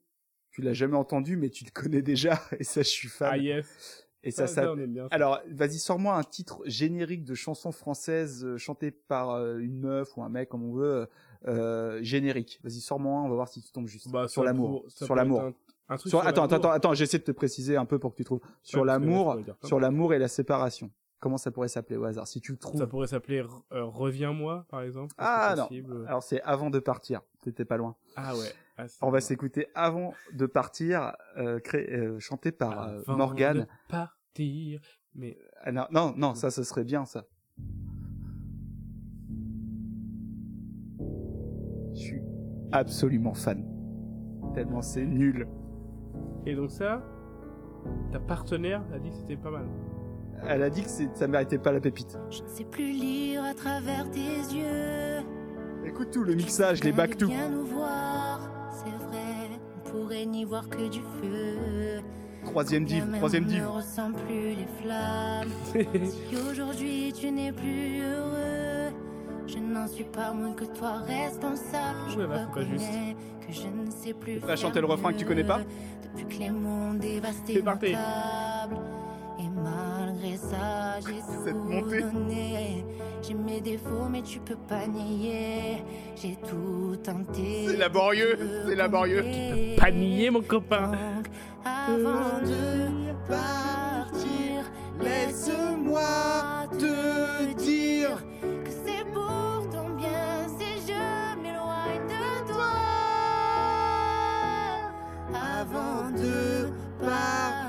[0.50, 2.40] tu l'as jamais entendu, mais tu le connais déjà.
[2.58, 3.28] Et ça, je suis fan.
[3.32, 4.06] Ah yes.
[4.22, 4.62] Et ça, Ah, ça.
[4.64, 5.14] ça, on aime bien ça.
[5.14, 10.14] Alors, vas-y, sors-moi un titre générique de chanson française euh, chantée par euh, une meuf
[10.16, 11.08] ou un mec, comme on veut,
[11.48, 12.60] euh, générique.
[12.62, 14.10] Vas-y, sors-moi un, on va voir si tu tombes juste.
[14.10, 14.84] Bah, sur l'amour.
[14.88, 15.52] Sur l'amour.
[15.88, 18.16] Un truc Sur, sur attends, attends, attends, j'essaie de te préciser un peu pour que
[18.16, 18.40] tu trouves.
[18.62, 20.90] Sur Ouais, l'amour, sur l'amour et la séparation.
[21.18, 22.26] Comment ça pourrait s'appeler au hasard?
[22.28, 22.78] Si tu le trouves.
[22.80, 25.14] Ça pourrait s'appeler euh, Reviens-moi, par exemple.
[25.18, 25.64] Ah non.
[25.66, 26.04] possible.
[26.06, 27.20] Alors c'est avant de partir.
[27.42, 27.96] T'étais pas loin.
[28.16, 28.46] Ah ouais.
[28.82, 33.58] Ah, On va s'écouter avant de partir, euh, créé, euh, chanté par euh, Avant Morgane.
[33.60, 34.80] de partir.
[35.14, 37.26] Mais Ah, non, non, non, ça, ce serait bien, ça.
[41.94, 42.22] Je suis
[42.72, 43.64] absolument fan.
[44.54, 45.46] Tellement c'est nul.
[46.46, 47.02] et donc ça,
[48.12, 49.66] ta partenaire a dit que c'était pas mal.
[50.48, 52.18] Elle a dit que ça méritait pas la pépite.
[52.30, 55.22] Je ne sais plus lire à travers tes yeux.
[55.84, 57.28] Écoute tout, le mixage, les bacs tout.
[57.28, 58.19] Viens nous voir, c'est vrai,
[60.10, 62.00] on pourrait n'y voir que du feu.
[62.44, 63.62] Troisième div, troisième div.
[63.62, 65.50] ne ressent plus les flammes.
[66.04, 68.92] si aujourd'hui tu n'es plus heureux,
[69.46, 71.98] je n'en suis pas moins que toi responsable.
[72.08, 72.86] Je Ouais, bah, pas juste.
[72.86, 73.16] reconnais
[73.46, 74.40] que je ne sais plus.
[74.40, 75.60] Faire chanter le refrain que tu connais pas.
[76.02, 77.86] Depuis que les mondes dévastés parti.
[77.88, 82.00] Et malgré ça, j'ai Cette tout montée.
[82.02, 82.84] donné.
[83.30, 85.84] J'ai mes défauts, mais tu peux pas nier.
[86.20, 87.66] J'ai tout tenté.
[87.68, 88.36] C'est laborieux,
[88.66, 89.24] c'est laborieux.
[89.78, 90.88] Pas nier, mon copain.
[90.88, 91.28] Donc,
[91.64, 94.64] avant de partir,
[95.00, 102.72] laisse-moi te dire que c'est pour ton bien si je m'éloigne de toi.
[105.32, 107.59] Avant de partir,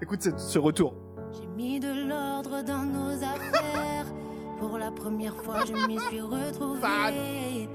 [0.00, 0.94] Écoute ce, ce retour.
[1.32, 4.06] J'ai mis de l'ordre dans nos affaires.
[4.60, 7.68] Pour la première fois, je m'y suis retrouvée.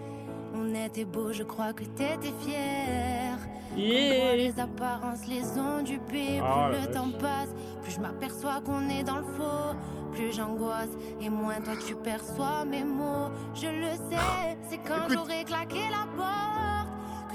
[0.53, 3.37] On était beau, je crois que t'étais fier.
[3.75, 4.35] Yeah.
[4.35, 6.41] Les apparences, les ont dupé.
[6.41, 9.75] Oh, plus le temps passe, plus je m'aperçois qu'on est dans le faux.
[10.13, 10.89] Plus j'angoisse
[11.21, 13.29] et moins toi tu perçois mes mots.
[13.53, 16.70] Je le sais, c'est quand j'aurai claqué la porte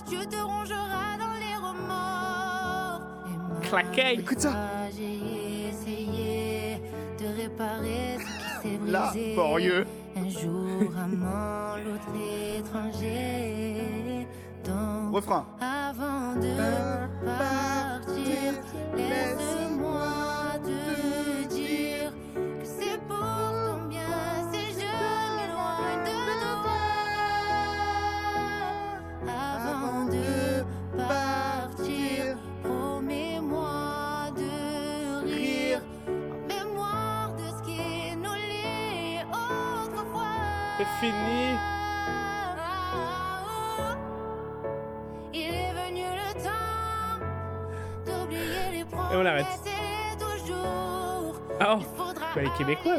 [0.09, 3.03] tu te rongeras dans les remords.
[3.63, 4.21] Et Claqué.
[4.21, 4.53] Écoute ça.
[4.97, 6.81] J'ai essayé
[7.19, 9.31] de réparer ce qui s'est brisé.
[9.37, 9.87] Laborieux.
[10.17, 12.13] Un jour amant, l'autre
[12.59, 14.27] étranger.
[14.65, 15.47] Donc, Refrain.
[15.61, 16.57] avant de
[17.25, 18.53] partir,
[18.97, 19.66] laisse-moi
[40.79, 41.57] C'est fini.
[45.33, 47.25] Il est venu le temps
[48.05, 48.85] d'oublier les Et
[49.17, 49.47] on l'arrête.
[49.47, 51.41] promesses et toujours.
[51.61, 52.97] Ah, Il faudra bah, les Québécois.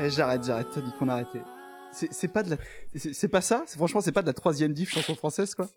[0.00, 1.42] Eh, j'arrête, j'arrête, t'as dit qu'on arrêtait.
[1.92, 2.56] C'est c'est pas de la,
[2.94, 3.64] c'est c'est pas ça?
[3.66, 5.68] C'est- Franchement, c'est pas de la troisième div chanson française, quoi?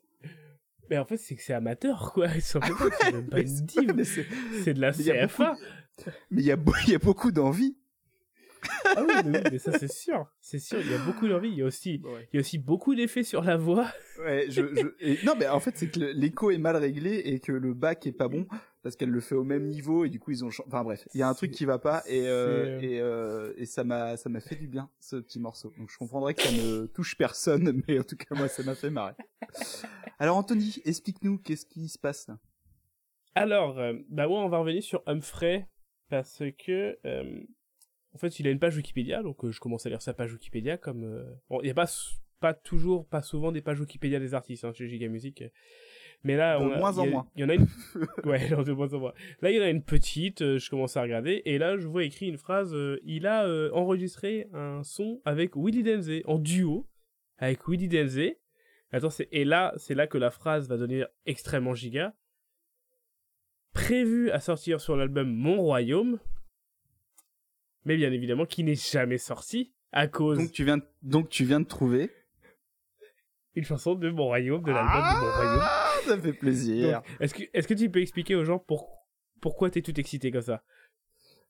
[0.90, 2.28] Mais en fait, c'est que c'est amateur, quoi.
[2.36, 5.28] Ils sont même pas- c'est même pas une c'est- de la mais il y a
[5.28, 5.56] CFA.
[6.30, 7.76] Mais il y a, beau- il y a beaucoup d'envie.
[8.95, 10.27] Ah oui, mais, oui, mais ça, c'est sûr.
[10.41, 11.49] C'est sûr, il y a beaucoup d'envie.
[11.49, 13.88] Il y a aussi, il y a aussi beaucoup d'effets sur la voix.
[14.19, 14.88] Ouais, je, je...
[14.99, 18.05] et- non, mais en fait, c'est que l'écho est mal réglé et que le bac
[18.05, 18.45] est pas bon
[18.84, 20.49] parce qu'elle le fait au même niveau et du coup ils ont.
[20.68, 23.53] Enfin bref, il y a un truc qui va pas et euh, c'est, et, euh,
[23.57, 25.72] et ça m'a ça m'a fait du bien ce petit morceau.
[25.77, 28.73] Donc je comprendrais que ça ne touche personne, mais en tout cas moi ça m'a
[28.76, 29.13] fait marrer.
[30.19, 32.38] Alors Anthony, explique-nous qu'est-ce qui se passe là?
[33.35, 35.65] Alors, euh, bah ouais, on va revenir sur Humphrey
[36.09, 37.41] parce que euh,
[38.14, 40.34] en fait, il a une page Wikipédia, donc euh, je commence à lire sa page
[40.34, 41.90] Wikipédia comme euh, bon, il y a pas
[42.40, 45.44] pas toujours, pas souvent des pages Wikipédia des artistes hein, chez Giga Music,
[46.24, 47.28] mais là De on a- moins en il y a- moins.
[47.36, 47.68] Il y en a une,
[48.26, 49.14] ouais, de moins en moins.
[49.42, 51.88] Là, il y en a une petite, euh, je commence à regarder et là, je
[51.88, 52.74] vois écrit une phrase.
[52.74, 56.88] euh, il a euh, enregistré un son avec Willy Denze en duo
[57.38, 58.20] avec Willy Denze.
[58.92, 62.14] Attends, c'est et là, c'est là que la phrase va devenir extrêmement giga
[63.74, 66.20] prévu à sortir sur l'album Mon Royaume,
[67.86, 71.44] mais bien évidemment qui n'est jamais sorti à cause Donc tu viens de- donc tu
[71.45, 72.10] viens de trouver.
[73.56, 75.60] une chanson de Mon Royaume, de l'album de Mon Royaume.
[75.62, 77.02] Ah, ça fait plaisir.
[77.20, 78.90] Est-ce que, est-ce que tu peux expliquer aux gens pour,
[79.41, 80.64] pourquoi t'es tout excité comme ça?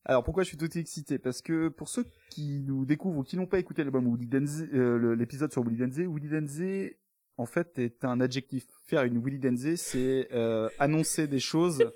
[0.04, 1.18] Alors pourquoi je suis tout excité?
[1.20, 4.66] Parce que pour ceux qui nous découvrent ou qui n'ont pas écouté l'album Willy Denze,
[4.74, 6.90] euh, l'épisode sur Willy Denze, Willy Denze
[7.36, 8.66] en fait est un adjectif.
[8.86, 11.92] Faire une Willy Denze, c'est euh, annoncer des choses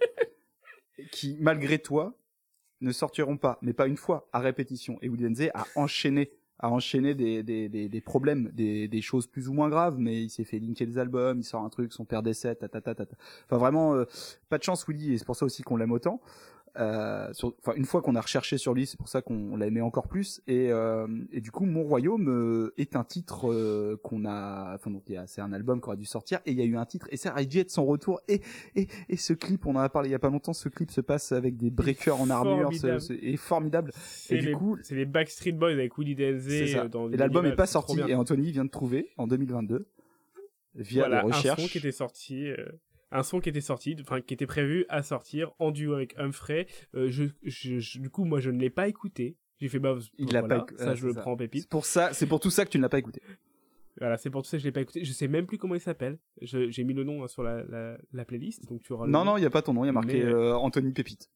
[1.11, 2.17] qui, malgré toi,
[2.81, 4.99] ne sortiront pas, mais pas une fois, à répétition.
[5.03, 9.27] Et Willy Denze a enchaîné à enchaîner des, des, des, des problèmes, des, des choses
[9.27, 11.93] plus ou moins graves, mais il s'est fait linker des albums, il sort un truc,
[11.93, 13.15] son père décède, ta, ta, ta, ta, ta.
[13.45, 14.05] Enfin vraiment, euh,
[14.49, 16.21] pas de chance Willy, et c'est pour ça aussi qu'on l'aime autant.
[16.79, 19.67] Euh, sur- enfin une fois qu'on a recherché sur lui, c'est pour ça qu'on l'a
[19.67, 20.43] aimé encore plus.
[20.47, 24.91] Et, euh, et du coup, Mon Royaume euh, est un titre euh, qu'on a, enfin
[24.91, 26.85] donc a- c'est un album qui aurait dû sortir, et il y a eu un
[26.85, 28.21] titre, et c'est RIG de son retour.
[28.29, 28.41] Et,
[28.75, 30.91] et et ce clip, on en a parlé il y a pas longtemps, ce clip
[30.91, 32.71] se passe avec des breakers en armure,
[33.01, 33.93] c'est Formidable.
[34.31, 36.15] est Et du les, coup, c'est les Backstreet Boys avec Willy
[36.69, 36.85] ça.
[36.85, 39.87] euh, dans Et l'album est pas sorti, et Anthony vient de trouver en 2022
[40.75, 41.59] via voilà, des recherches.
[41.59, 42.57] un son qui était sorti euh,
[43.13, 46.67] un son qui était sorti enfin qui était prévu à sortir en duo avec Humphrey
[46.95, 49.97] Euh, je, je, je- du coup moi je ne l'ai pas écouté j'ai fait bah
[50.19, 51.21] Il l'a voilà, pas écou- ça je le ça.
[51.21, 52.99] prends en pépite C'est pour ça, c'est pour tout ça que tu ne l'as pas
[52.99, 53.21] écouté.
[53.99, 55.75] voilà c'est pour tout ça que je l'ai pas écouté je sais même plus comment
[55.75, 59.07] il s'appelle j'ai mis le nom hein, sur la, la, la playlist donc tu auras
[59.07, 59.33] Non, nom.
[59.33, 61.31] non, il y a pas ton nom, il y a marqué Mais, euh, Anthony Pépite.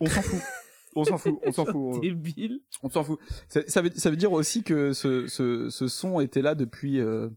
[0.00, 0.40] On s'en fout.
[0.96, 2.00] On s'en fout, on s'en fout.
[2.02, 3.18] débile On s'en fout.
[3.48, 7.00] Ça, ça veut, ça veut dire aussi que ce, ce, ce son était là depuis,
[7.00, 7.28] euh,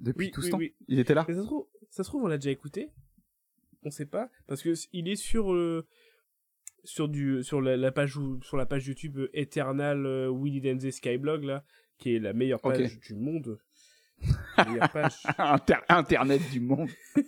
[0.00, 0.56] depuis Oui, tout oui, ce temps.
[0.56, 0.74] oui.
[0.88, 1.26] Il était là.
[1.28, 2.90] Mais ça se trouve, ça se trouve, on l'a déjà écouté.
[3.84, 5.86] On sait pas parce que il est sur euh,
[6.84, 10.90] sur du sur la, la page sur la page YouTube euh, Eternal euh, Willy Denzey
[10.90, 11.64] Skyblog là,
[11.98, 13.58] qui est la meilleure page du monde.
[14.56, 15.14] La meilleure page.
[15.38, 16.88] Inter- Internet du monde.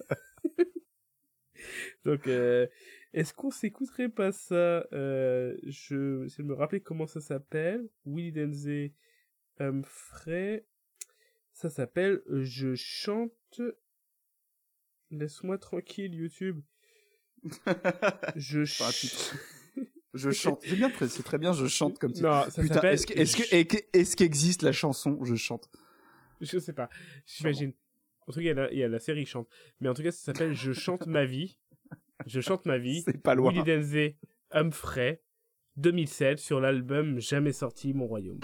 [2.04, 2.66] Donc, euh,
[3.12, 7.88] est-ce qu'on s'écouterait pas ça euh, Je vais de me rappeler comment ça s'appelle.
[8.06, 8.92] Willy Denzey
[9.58, 10.66] Humphrey.
[11.52, 13.62] Ça s'appelle euh, Je chante.
[15.18, 16.60] Laisse-moi tranquille, YouTube.
[18.36, 19.32] Je Enfin, ch...
[20.14, 20.60] Je chante.
[20.64, 22.46] C'est bien, c'est très bien, je chante comme ça.
[22.56, 25.68] Putain, est-ce que, est-ce que, est-ce que- est-ce qu'existe la chanson Je chante
[26.40, 26.88] Je sais pas.
[27.26, 27.72] J'imagine.
[28.28, 29.48] En tout cas, il y, a la, il y a la série chante.
[29.80, 31.58] Mais en tout cas, ça s'appelle Je chante ma vie.
[32.26, 33.02] Je chante ma vie.
[33.02, 33.50] C'est pas loin.
[33.52, 34.16] Willy Denzey,
[34.52, 35.20] Humphrey,
[35.78, 38.38] 2007, sur l'album Jamais sorti, Mon Royaume.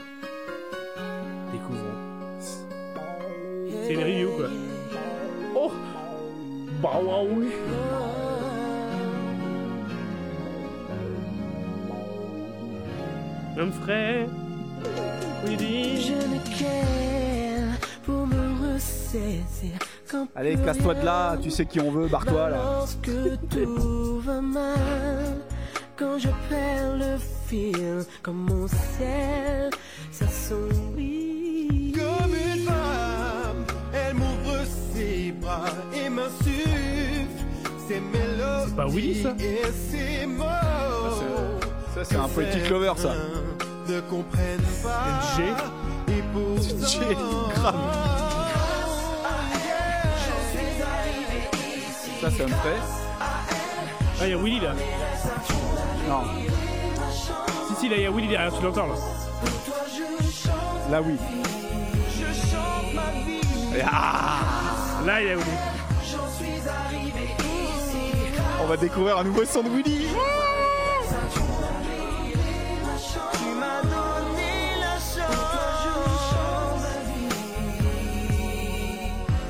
[1.53, 2.39] Découvrons.
[2.41, 4.51] C'est une review, quoi.
[6.83, 7.47] Bah ouais, oui
[13.59, 14.27] Humphrey,
[15.45, 16.01] Willy...
[16.01, 19.79] Je ne care pour me ressaisir
[20.11, 22.57] quand Allez, casse-toi de là, tu sais qui on veut, barre-toi là.
[22.57, 23.11] Lorsque
[23.51, 25.37] tout va mal,
[25.97, 29.71] quand je perds le fil, comme mon ciel
[30.11, 31.20] s'assombrit.
[37.91, 39.31] C'est pas Willy, ça.
[41.93, 43.15] Ça, c'est un poetic lover, ça.
[43.89, 45.21] Ne comprennent pas.
[45.37, 45.43] G.
[46.09, 46.23] Et
[46.87, 46.99] G,
[47.55, 47.75] grave.
[52.21, 52.77] Ça, c'est Humphrey.
[53.21, 54.75] Ah, il y a Willy, là.
[56.09, 56.23] Non.
[57.67, 58.95] Si, si, là, il y a Willy derrière, tu l'entends, là.
[60.93, 61.17] Là, oui.
[62.09, 63.41] Je chante ma vie.
[63.85, 64.39] Ah
[65.05, 65.80] Là, il y a Willy.
[68.63, 70.07] On va découvrir un nouveau son de Willy.
[73.33, 76.85] Tu m'as donné la chance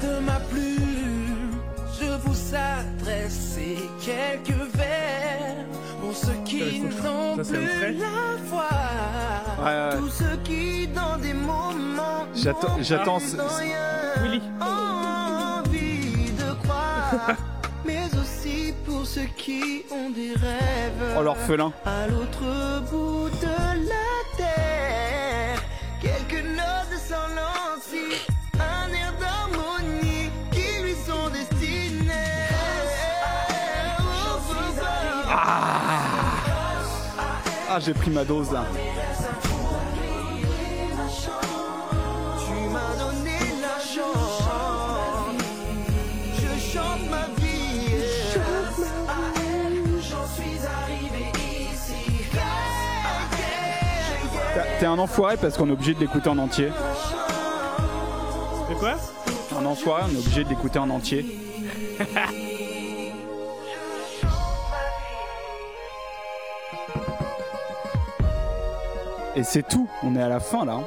[0.03, 1.59] de ma plume.
[2.01, 5.57] Je vous adresse ces quelques vers
[6.01, 8.69] pour ceux qui n'ont plus la foi.
[9.59, 9.97] Ouais, ouais.
[9.99, 13.19] Tous ceux qui dans des moments J'attends- j'attends
[14.23, 14.41] Willy.
[14.61, 17.37] envie de croire,
[19.15, 21.17] ceux qui ont des rêves.
[21.19, 21.73] Oh, l'orphelin.
[21.85, 25.61] À l'autre bout de la terre,
[26.01, 28.15] quelques notes son lancy,
[28.55, 32.13] un air d'harmonie qui lui sont destinés.
[37.73, 38.65] Ah, j'ai pris ma dose là.
[54.81, 56.69] T'es un enfoiré parce qu'on est obligé de l'écouter en entier.
[58.71, 58.95] De quoi
[59.61, 61.27] Un enfoiré, on est obligé de l'écouter en entier.
[69.37, 70.75] Et c'est tout, on est à la fin là.
[70.75, 70.85] hein.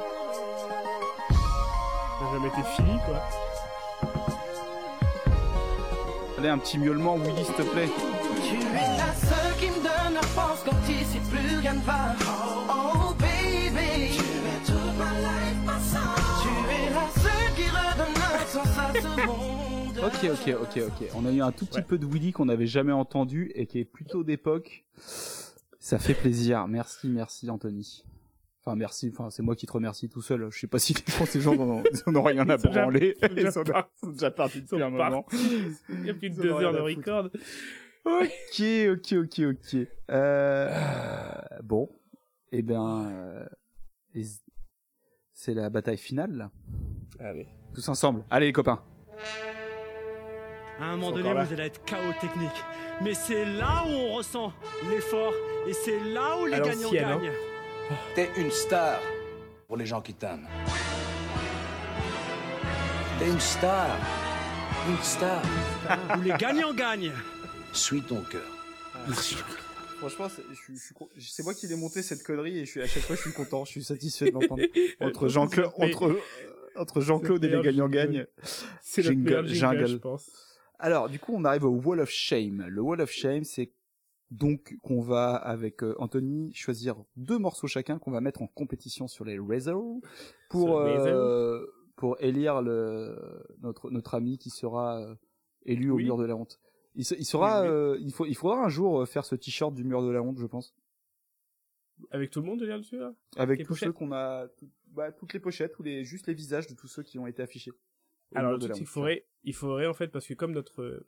[1.30, 3.16] Ça a jamais été fini, quoi.
[6.38, 7.88] Allez, un petit miaulement, Willy, s'il te plaît.
[8.48, 12.14] Tu es la seule qui me donne la force quand ici plus rien ne va.
[12.68, 13.23] Oh baby,
[18.56, 21.08] Ok, ok, ok, ok.
[21.16, 23.78] On a eu un tout petit peu de Willy qu'on n'avait jamais entendu et qui
[23.80, 24.84] est plutôt d'époque.
[25.80, 26.66] Ça fait plaisir.
[26.68, 28.04] Merci, merci Anthony.
[28.60, 29.10] Enfin, merci.
[29.12, 30.48] Enfin, c'est moi qui te remercie tout seul.
[30.50, 32.56] Je sais pas si les gens, ces gens en ont, ils en ont rien à
[32.56, 33.16] branler.
[33.22, 34.66] ils sont déjà sont déjà- partis.
[34.66, 35.26] sont déjà depuis un moment.
[35.90, 37.30] Il y a plus de deux heures de record.
[38.04, 38.62] Ok,
[38.92, 39.88] ok, ok, ok.
[40.10, 40.70] Euh,
[41.62, 41.88] bon,
[42.52, 43.46] eh bien, euh,
[45.32, 46.32] c'est la bataille finale.
[46.32, 46.50] Là.
[47.18, 47.48] Allez.
[47.74, 48.22] Tous ensemble.
[48.30, 48.80] Allez les copains.
[50.80, 52.64] À un moment donné, vous allez être chaos technique.
[53.02, 54.52] Mais c'est là où on ressent
[54.88, 55.32] l'effort
[55.66, 56.92] et c'est là où les gagnants hein.
[56.92, 57.32] gagnent.
[58.14, 59.00] T'es une star
[59.66, 60.46] pour les gens qui t'aiment.
[63.18, 63.88] T'es une star.
[64.88, 65.42] Une star.
[66.16, 67.12] Où les gagnants gagnent.
[67.72, 68.42] Suis ton cœur.
[69.08, 69.36] Merci.
[69.98, 70.28] Franchement,
[71.18, 73.32] c'est moi qui l'ai monté cette connerie et je suis à chaque fois je suis
[73.32, 74.62] content, je suis satisfait de l'entendre.
[75.00, 76.16] Entre Jean-Claude, entre
[76.76, 78.26] entre Jean-Claude et les C'est le gagnants meilleur gagnent.
[78.82, 79.86] C'est notre Jingle, jingle, jingle.
[79.86, 80.30] je pense.
[80.78, 82.66] Alors, du coup, on arrive au Wall of Shame.
[82.68, 83.72] Le Wall of Shame, c'est
[84.30, 89.06] donc qu'on va, avec euh, Anthony, choisir deux morceaux chacun qu'on va mettre en compétition
[89.06, 90.00] sur les réseaux
[90.50, 91.64] pour, euh,
[91.96, 93.16] pour élire le,
[93.62, 95.14] notre, notre ami qui sera euh,
[95.64, 96.58] élu au mur de la honte.
[96.96, 97.72] Il, se- il sera, Oui, oui.
[97.74, 100.38] euh, il, faut, il faudra un jour faire ce t-shirt du mur de la honte,
[100.38, 100.74] je pense.
[102.10, 104.70] Avec tout le monde déjà dessus là Avec Les tous pochettes ceux qu'on a, tout-
[104.88, 107.42] bah, toutes les pochettes ou les, juste les visages de tous ceux qui ont été
[107.42, 107.72] affichés.
[108.34, 108.84] Alors, le truc, honte.
[108.86, 111.06] faudrait, il faudrait en fait, parce que comme notre,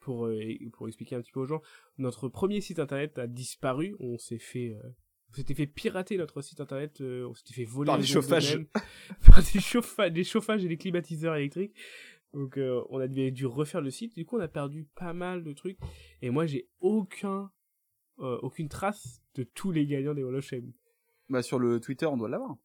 [0.00, 0.40] pour, euh,
[0.72, 1.60] pour expliquer un petit peu aux gens,
[1.98, 4.88] notre premier site internet a disparu, on s'est fait, euh,
[5.30, 8.58] on s'était fait pirater notre site internet, euh, on s'était fait voler Par les chauffages.
[9.26, 11.74] par des chauffages, des chauffages et des climatiseurs électriques.
[12.32, 14.14] Donc, euh, on a dû, refaire le site.
[14.14, 15.78] Du coup, on a perdu pas mal de trucs.
[16.22, 17.50] Et moi, j'ai aucun,
[18.18, 20.72] aucune trace de tous les gagnants des Wall of Shame.
[21.28, 22.56] Bah, sur le Twitter, on doit l'avoir.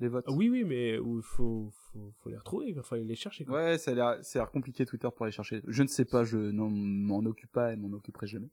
[0.00, 0.24] Les votes.
[0.28, 3.44] Oui, oui, mais il faut, faut, faut les retrouver, il faut aller les chercher.
[3.44, 3.62] quoi.
[3.62, 5.62] Ouais, ça a l'air, ça a l'air compliqué Twitter pour aller chercher.
[5.68, 8.48] Je ne sais pas, je n'en m'en occupe pas et m'en occuperai jamais.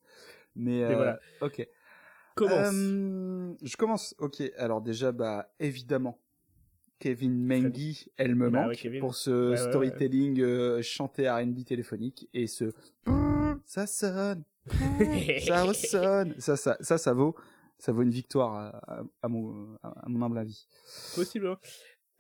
[0.56, 1.20] Mais, euh, voilà.
[1.42, 1.68] ok.
[2.36, 2.74] Commence.
[2.74, 4.16] Euh, je commence.
[4.20, 4.42] Ok.
[4.58, 6.22] Alors déjà, bah évidemment,
[7.00, 11.64] Kevin Mengi, elle me Bah manque ouais, pour ce Ouais, ouais, storytelling euh, chanté R&B
[11.66, 12.74] téléphonique et ce
[13.66, 17.36] ça sonne, ça ressonne, ça, ça, ça, ça vaut,
[17.78, 20.68] ça vaut une victoire à, à- à mon, à mon humble avis.
[21.16, 21.48] Possible.
[21.48, 21.58] hein.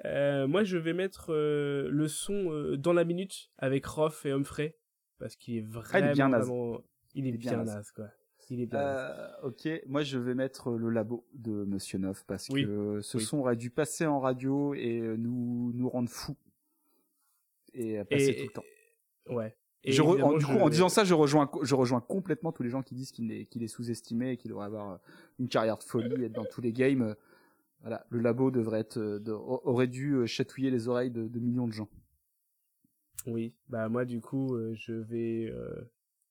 [0.05, 4.31] Euh, moi, je vais mettre euh, le son euh, dans la minute avec Roth et
[4.31, 4.77] Humphrey
[5.17, 6.47] parce qu'il est vraiment, Ah, il est bien naze.
[6.47, 6.81] vraiment-
[7.13, 7.75] il est Il est bien bien naze.
[7.75, 8.07] naze, quoi.
[8.49, 9.11] Il est bien naze.
[9.43, 12.65] Euh, ok, moi je vais mettre le labo de Monsieur Neuf parce Oui.
[12.65, 13.23] que ce Oui.
[13.23, 16.37] son aurait dû passer en radio et nous nous rendre fous
[17.73, 18.63] et passer Et- tout le temps.
[19.35, 19.55] Ouais.
[19.85, 22.51] Et Je re- en, du coup, je- en disant ça, je rejoins, je rejoins complètement
[22.51, 24.97] tous les gens qui disent qu'il est, qu'il est sous-estimé et qu'il devrait avoir euh,
[25.39, 27.01] une carrière de folie, être dans tous les games.
[27.01, 27.13] Euh,
[27.81, 31.65] Voilà, le labo devrait être, euh, de- aurait dû chatouiller les oreilles de, de millions
[31.67, 31.87] de gens.
[33.25, 33.53] Oui.
[33.69, 35.89] Bah moi, du coup, euh, je vais euh,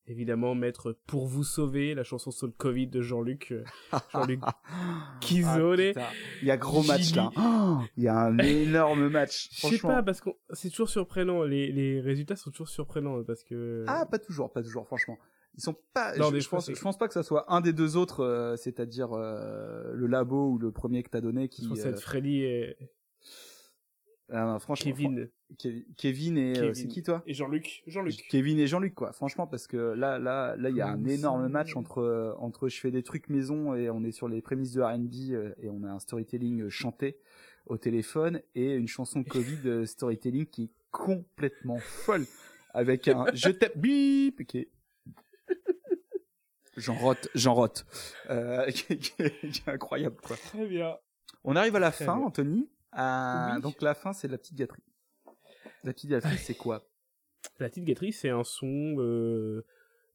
[0.09, 3.65] évidemment mettre pour vous sauver la chanson sur le Covid de Jean-Luc, euh,
[4.13, 4.41] Jean-Luc
[5.21, 5.93] Kizone.
[5.97, 6.11] Ah.
[6.43, 7.31] Il y a gros match là.
[7.37, 9.49] Oh, il y a un énorme match.
[9.53, 11.45] Je sais pas parce que c'est toujours surprenant.
[11.45, 13.85] Les, les résultats sont toujours surprenants parce que.
[13.87, 15.19] Ah, pas toujours, pas toujours, franchement.
[15.59, 16.17] Ils sont pas.
[16.17, 18.55] Non, je, je pense, je pense pas que ça soit un des deux autres, euh,
[18.57, 21.65] c'est-à-dire euh, le labo ou le premier que t'as donné qui.
[21.65, 22.77] Je pense euh, Freddy et
[24.31, 25.29] ah, non, franchement, Kevin.
[25.61, 26.75] fran- Kevin et euh, Kevin.
[26.75, 27.23] c'est qui toi?
[27.27, 27.83] Et Jean-Luc.
[27.87, 28.27] Jean-Luc.
[28.29, 29.13] Kevin et Jean-Luc quoi.
[29.13, 32.69] Franchement parce que là, là, là, il y a un énorme match entre euh, entre
[32.69, 35.71] je fais des trucs maison et on est sur les prémices de R&B euh, et
[35.71, 37.17] on a un storytelling chanté
[37.67, 42.27] au téléphone et une chanson Covid storytelling qui est complètement folle
[42.75, 44.69] avec un je t'aime bip qui est
[46.77, 47.85] J'en rote, j'en rote.
[48.31, 50.37] Euh, qui, est- qui est- qui est incroyable, quoi.
[50.37, 50.95] Très bien.
[51.43, 52.27] On arrive à la Très fin, bien.
[52.27, 52.69] Anthony.
[52.97, 53.61] Oui.
[53.63, 54.83] Donc la fin, c'est la petite gâterie.
[55.85, 56.83] La petite gâterie, c'est quoi?
[57.61, 59.65] La petite gâterie, c'est un son euh,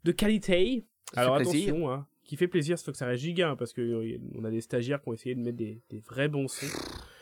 [0.04, 0.86] de qualité.
[1.16, 3.82] Alors attention, hein, qui fait plaisir, il faut que ça reste giga, hein, parce que
[3.82, 6.66] euh, on a des stagiaires qui ont essayé de mettre des, des vrais bons sons.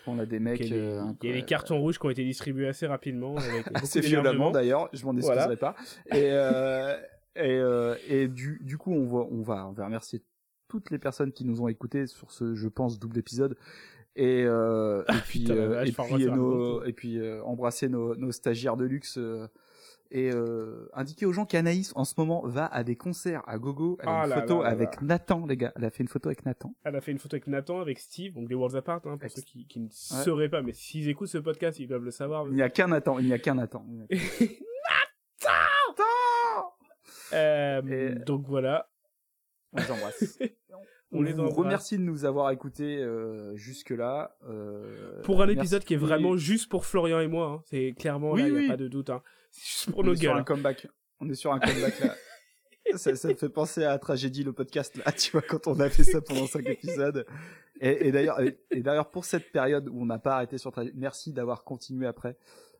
[0.07, 0.59] On a des mecs.
[0.61, 1.45] Il y a des, euh, il y a des incroyables.
[1.45, 3.35] cartons rouges qui ont été distribués assez rapidement.
[3.37, 5.57] Avec assez violemment d'ailleurs, je m'en excuserai Voilà.
[5.57, 5.75] pas.
[7.35, 7.61] Et, et,
[8.23, 10.23] et du, du coup, on va, on, va, on va remercier
[10.67, 13.57] toutes les personnes qui nous ont écoutés sur ce, je pense, double épisode.
[14.15, 18.15] Et, euh, et puis, putain, la euh, et puis, nos, et puis euh, embrasser nos,
[18.15, 19.17] nos stagiaires de luxe.
[19.17, 19.47] euh,
[20.13, 23.97] et euh, indiquer aux gens qu'Anaïs, en ce moment, va à des concerts à gogo.
[24.01, 25.01] Elle a Ah une là photo là avec là.
[25.03, 25.71] Nathan, les gars.
[25.77, 26.73] Elle a fait une photo avec Nathan.
[26.83, 29.31] Elle a fait une photo avec Nathan, avec Steve, donc des Worlds Apart, hein, pour
[29.31, 32.45] ceux qui, qui ne sauraient pas, mais s'ils écoutent ce podcast, ils doivent le savoir.
[32.49, 33.19] Il n'y a qu'un Nathan.
[33.19, 33.85] Il n'y a qu'un Nathan.
[34.11, 34.15] A
[35.45, 36.03] qu'un-
[37.33, 38.89] Euh, Donc voilà.
[39.71, 40.39] On les embrasse.
[41.13, 44.37] On les vous remercie de nous avoir écoutés euh, jusque-là.
[44.47, 47.63] euh, Pour un épisode qui est vraiment juste pour Florian et moi, hein.
[47.65, 48.59] c'est clairement il oui.
[48.61, 49.09] n'y a pas de doute.
[49.09, 49.21] Hein.
[49.51, 50.43] C'est juste pour on nos est sur un hein.
[50.43, 50.87] comeback.
[51.19, 52.15] On est sur un comeback là.
[52.95, 55.89] ça, ça me fait penser à Tragédie le podcast là, tu vois, quand on a
[55.89, 57.25] fait ça pendant cinq épisodes.
[57.81, 60.71] Et, et d'ailleurs, et, et d'ailleurs, pour cette période où on n'a pas arrêté sur
[60.71, 62.37] Trajet, merci d'avoir continué après.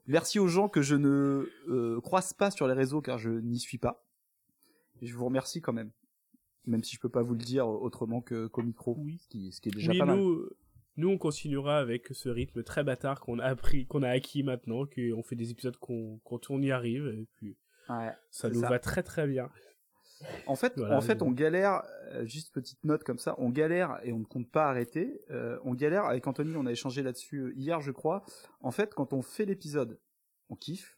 [0.08, 3.60] Merci aux gens que je ne euh, croise pas sur les réseaux car je n'y
[3.60, 4.06] suis pas.
[5.02, 5.92] Et je vous remercie quand même.
[6.66, 9.62] Même si je peux pas vous le dire autrement que qu'au micro, ce, qui, ce
[9.62, 10.18] qui est déjà oui, pas mal.
[10.18, 10.48] nous,
[10.98, 14.86] nous, on continuera avec ce rythme très bâtard qu'on a appris, qu'on a acquis maintenant,
[14.86, 17.58] qu'on fait des épisodes qu'on, quand on y arrive, et puis
[17.90, 18.70] Ouais, ça nous ça.
[18.70, 19.50] va très très bien.
[20.46, 21.82] En fait, Voilà, en fait, on galère.
[22.12, 25.20] euh, juste petite note comme ça, on galère et on ne compte pas arrêter.
[25.32, 28.24] Euh, on galère avec Anthony, on a échangé là-dessus euh, hier, je crois.
[28.60, 30.00] En fait, quand on fait l'épisode,
[30.50, 30.96] on kiffe.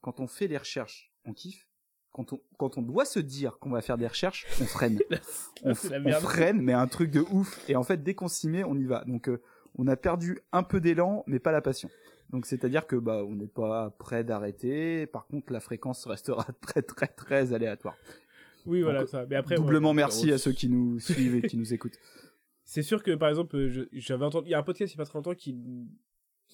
[0.00, 1.68] Quand on fait les recherches, on kiffe.
[2.12, 4.98] Quand on, quand on doit se dire qu'on va faire des recherches, on freine.
[5.64, 5.74] on, on
[6.20, 7.58] freine, mais un truc de ouf.
[7.68, 9.04] Et en fait, dès qu'on s'y met, on y va.
[9.06, 9.40] Donc, euh,
[9.76, 11.88] on a perdu un peu d'élan, mais pas la passion.
[12.30, 15.06] Donc, c'est-à-dire que bah, on n'est pas prêt d'arrêter.
[15.06, 17.96] Par contre, la fréquence restera très, très, très aléatoire.
[18.66, 19.24] Oui, voilà ça.
[19.28, 21.98] Mais après, doublement ouais, merci on- à ceux qui nous suivent et qui nous écoutent.
[22.64, 23.56] C'est sûr que par exemple,
[23.92, 25.56] j'avais entendu, il y a un podcast il y a pas très longtemps qui,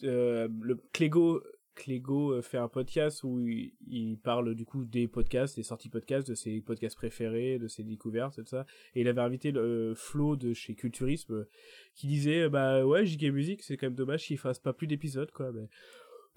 [0.05, 1.43] euh, le Clégo,
[1.79, 5.89] Clégo euh, fait un podcast où il, il parle du coup des podcasts, des sorties
[5.89, 8.67] podcasts, de ses podcasts préférés, de ses découvertes, et tout ça.
[8.95, 11.49] Et il avait invité le euh, Flo de chez Culturisme euh,
[11.95, 15.31] qui disait, bah ouais, JK Music, c'est quand même dommage qu'il fasse pas plus d'épisodes,
[15.31, 15.53] quoi.
[15.53, 15.69] Mais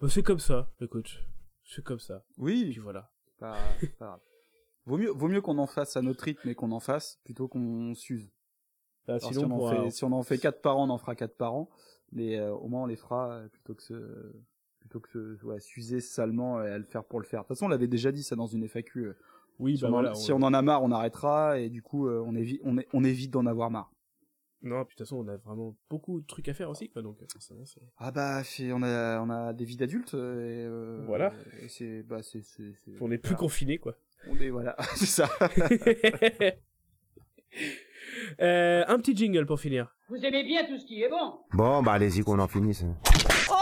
[0.00, 1.20] bah, c'est comme ça, écoute,
[1.64, 2.24] c'est comme ça.
[2.38, 2.70] Oui.
[2.70, 3.10] Puis voilà.
[3.38, 3.58] Pas,
[3.98, 4.20] pas grave.
[4.86, 7.48] Vaut mieux, vaut mieux qu'on en fasse à notre rythme et qu'on en fasse plutôt
[7.48, 8.30] qu'on s'use.
[9.06, 10.90] Bah, sinon, si, on en fait, euh, si on en fait 4 par an, on
[10.90, 11.68] en fera 4 par an.
[12.12, 13.94] Mais euh, au moins on les fera plutôt que se,
[14.82, 17.40] plutôt que se, ouais, s'user salement et à le faire pour le faire.
[17.40, 18.98] De toute façon, on l'avait déjà dit ça dans une FAQ.
[19.06, 19.16] euh,
[19.58, 21.70] Oui, si, bah on, en, voilà, si on- on en a marre, on arrêtera et
[21.70, 23.90] du coup, euh, on, évite, on, est, on évite d'en avoir marre.
[24.64, 27.02] Non, puis de toute façon, on a vraiment beaucoup de trucs à faire aussi, quoi.
[27.02, 27.80] Donc, euh, forcément, c'est.
[27.98, 28.42] Ah bah,
[28.72, 30.14] on a, on a des vies d'adultes.
[30.14, 31.32] Et, euh, Voilà.
[31.62, 33.96] Et c'est, bah, c'est, c'est, c'est- On est plus confinés, quoi.
[34.28, 35.28] On est, voilà, c'est ça.
[38.40, 39.94] Euh, un petit jingle pour finir.
[40.08, 42.84] Vous aimez bien tout ce qui est bon Bon, bah allez-y qu'on en finisse.
[43.50, 43.54] Oh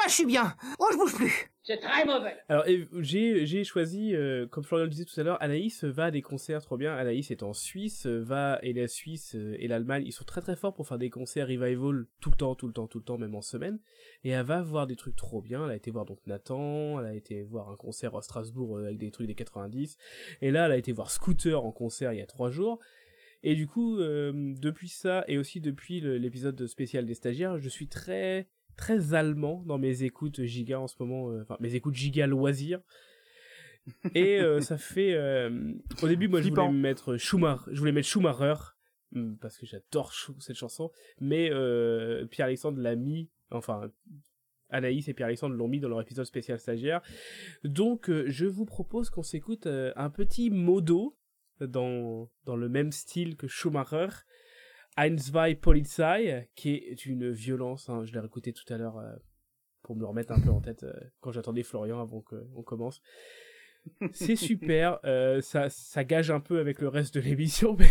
[0.00, 2.64] là, je suis bien Oh, je bouge plus C'est très mauvais Alors,
[3.00, 6.22] j'ai j'ai choisi, euh, comme Florian le disait tout à l'heure, Anaïs va à des
[6.22, 6.94] concerts trop bien.
[6.96, 10.40] Anaïs est en Suisse, euh, va et la Suisse euh, et l'Allemagne, ils sont très
[10.40, 13.04] très forts pour faire des concerts revival tout le temps, tout le temps, tout le
[13.04, 13.78] temps, même en semaine.
[14.24, 15.64] Et elle va voir des trucs trop bien.
[15.64, 18.98] Elle a été voir donc Nathan, elle a été voir un concert à Strasbourg avec
[18.98, 19.96] des trucs des 90.
[20.40, 22.80] Et là, elle a été voir Scooter en concert il y a trois jours.
[23.42, 27.88] Et du coup, euh, depuis ça, et aussi depuis l'épisode spécial des stagiaires, je suis
[27.88, 32.26] très très allemand dans mes écoutes giga en ce moment, euh, enfin mes écoutes giga
[32.26, 32.80] loisirs.
[34.14, 35.72] Et euh, ça fait, euh,
[36.02, 38.54] au début, moi je voulais mettre Schumacher, je voulais mettre Schumacher
[39.14, 40.90] hum, parce que j'adore cette chanson,
[41.20, 41.48] mais
[42.30, 43.90] Pierre Alexandre l'a mis, enfin
[44.70, 47.02] Anaïs et Pierre Alexandre l'ont mis dans leur épisode spécial stagiaire.
[47.64, 51.16] Donc euh, je vous propose qu'on s'écoute euh, un petit modo
[51.60, 54.08] dans, dans le même style que Schumacher.
[55.00, 59.14] Ein, zwei Polizei, qui est une violence, hein, je l'ai réécouté tout à l'heure euh,
[59.82, 63.00] pour me le remettre un peu en tête euh, quand j'attendais Florian avant qu'on commence.
[64.12, 67.90] C'est super, euh, ça, ça gage un peu avec le reste de l'émission, mais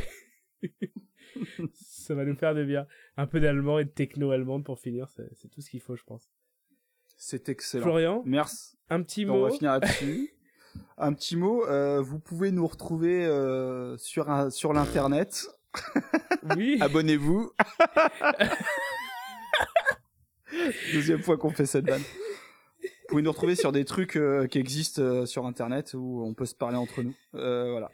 [1.73, 2.86] ça va nous faire de bien.
[3.18, 6.03] Un peu d'allemand et de techno allemande pour finir, c'est tout ce qu'il faut, je
[6.03, 6.30] pense.
[7.18, 7.84] C'est excellent.
[7.84, 8.77] Florian, merci.
[8.90, 9.44] un petit On mot.
[9.45, 10.34] va finir là-dessus.
[10.98, 11.65] un petit mot.
[11.65, 15.48] euh, vous pouvez nous retrouver euh, sur un, sur l'internet.
[16.56, 16.78] Oui.
[16.82, 17.52] Abonnez-vous.
[20.94, 22.02] Deuxième fois qu'on fait cette vanne.
[22.82, 26.34] Vous pouvez nous retrouver sur des trucs euh, qui existent euh, sur internet où on
[26.34, 27.16] peut se parler entre nous.
[27.36, 27.90] Euh, voilà.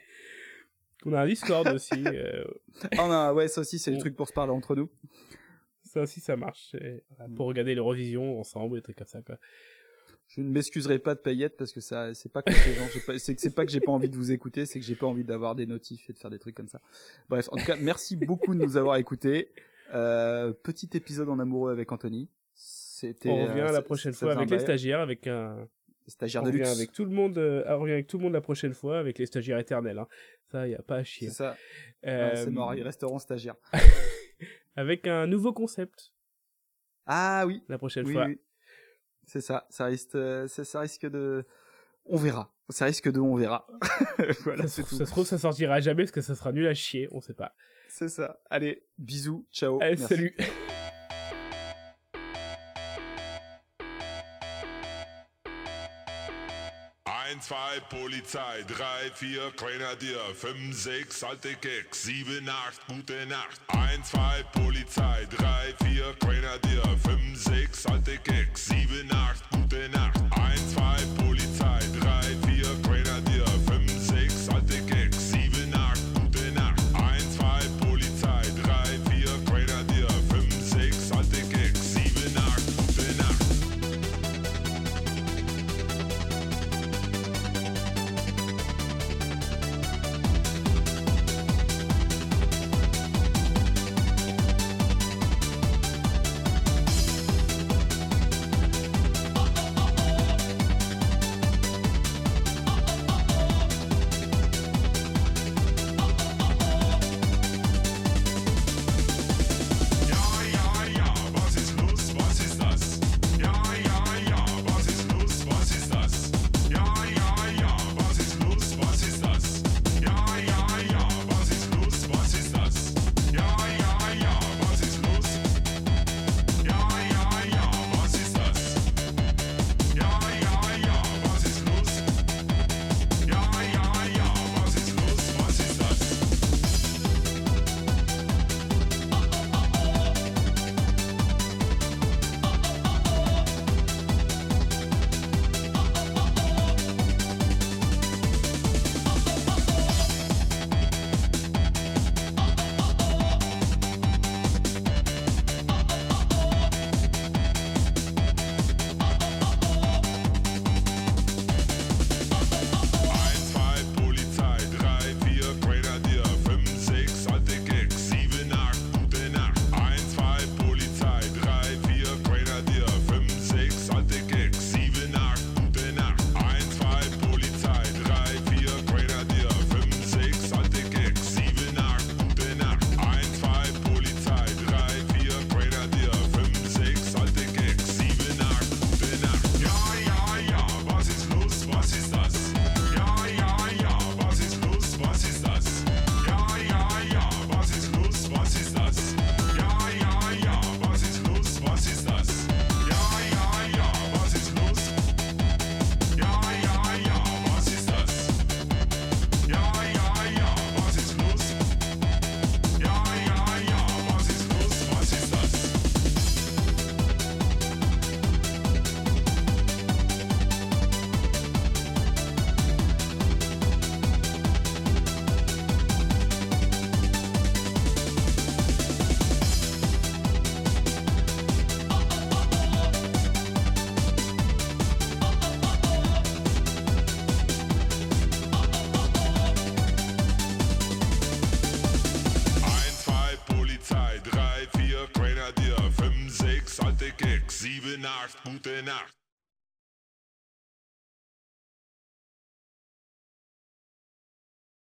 [1.04, 2.04] On a un Discord aussi.
[2.96, 4.90] Ah, on a- ouais, ça aussi, c'est des trucs pour se parler entre nous.
[5.84, 6.74] ça aussi, ça marche.
[6.74, 7.02] et
[7.36, 9.36] pour regarder l'Eurovision ensemble, des trucs comme ça, quoi.
[10.28, 12.88] Je ne m'excuserai pas de paillettes parce que ça, c'est pas que les gens,
[13.18, 15.06] c'est que c'est pas que j'ai pas envie de vous écouter, c'est que j'ai pas
[15.06, 16.80] envie d'avoir des notifs et de faire des trucs comme ça.
[17.28, 19.50] Bref, en tout cas, merci beaucoup de nous avoir écoutés.
[19.94, 22.28] Euh, petit épisode en amoureux avec Anthony.
[22.54, 23.28] C'était.
[23.30, 25.68] On revient euh, la ça- prochaine fois avec les stagiaires, avec un.
[26.08, 26.76] Stagiaire on de revient luxe.
[26.76, 27.36] avec tout le monde.
[27.38, 29.98] euh, on revient avec tout le monde la prochaine fois avec les stagiaires éternels.
[29.98, 30.06] Hein.
[30.52, 31.28] Ça, y a pas à chier.
[31.28, 31.56] C'est ça.
[32.06, 33.56] Euh, Ouais, c'est mort, ils resteront stagiaires.
[34.76, 36.12] avec un nouveau concept.
[37.06, 37.62] Ah oui.
[37.68, 38.26] La prochaine Oui, fois.
[38.26, 38.38] oui.
[39.26, 39.66] C'est ça.
[39.70, 41.44] Ça risque, euh, ça, risque de.
[42.04, 42.52] On verra.
[42.68, 43.66] Ça risque de, on verra.
[44.44, 44.96] voilà, ça, c'est tout.
[44.96, 47.08] ça se trouve, ça sortira jamais parce que ça sera nul à chier.
[47.12, 47.52] On sait pas.
[47.88, 48.40] C'est ça.
[48.50, 49.78] Allez, bisous, ciao.
[49.80, 50.14] Allez, merci.
[50.14, 50.36] salut.
[57.46, 63.60] Zwei, Polizei, drei, vier, Grenadier, fünf, sechs, alte Keks, sieben, acht, gute Nacht.
[63.68, 69.44] Ein, zwei, Polizei, drei, vier, Grenadier, fünf, sechs, alte Keks, sieben, acht,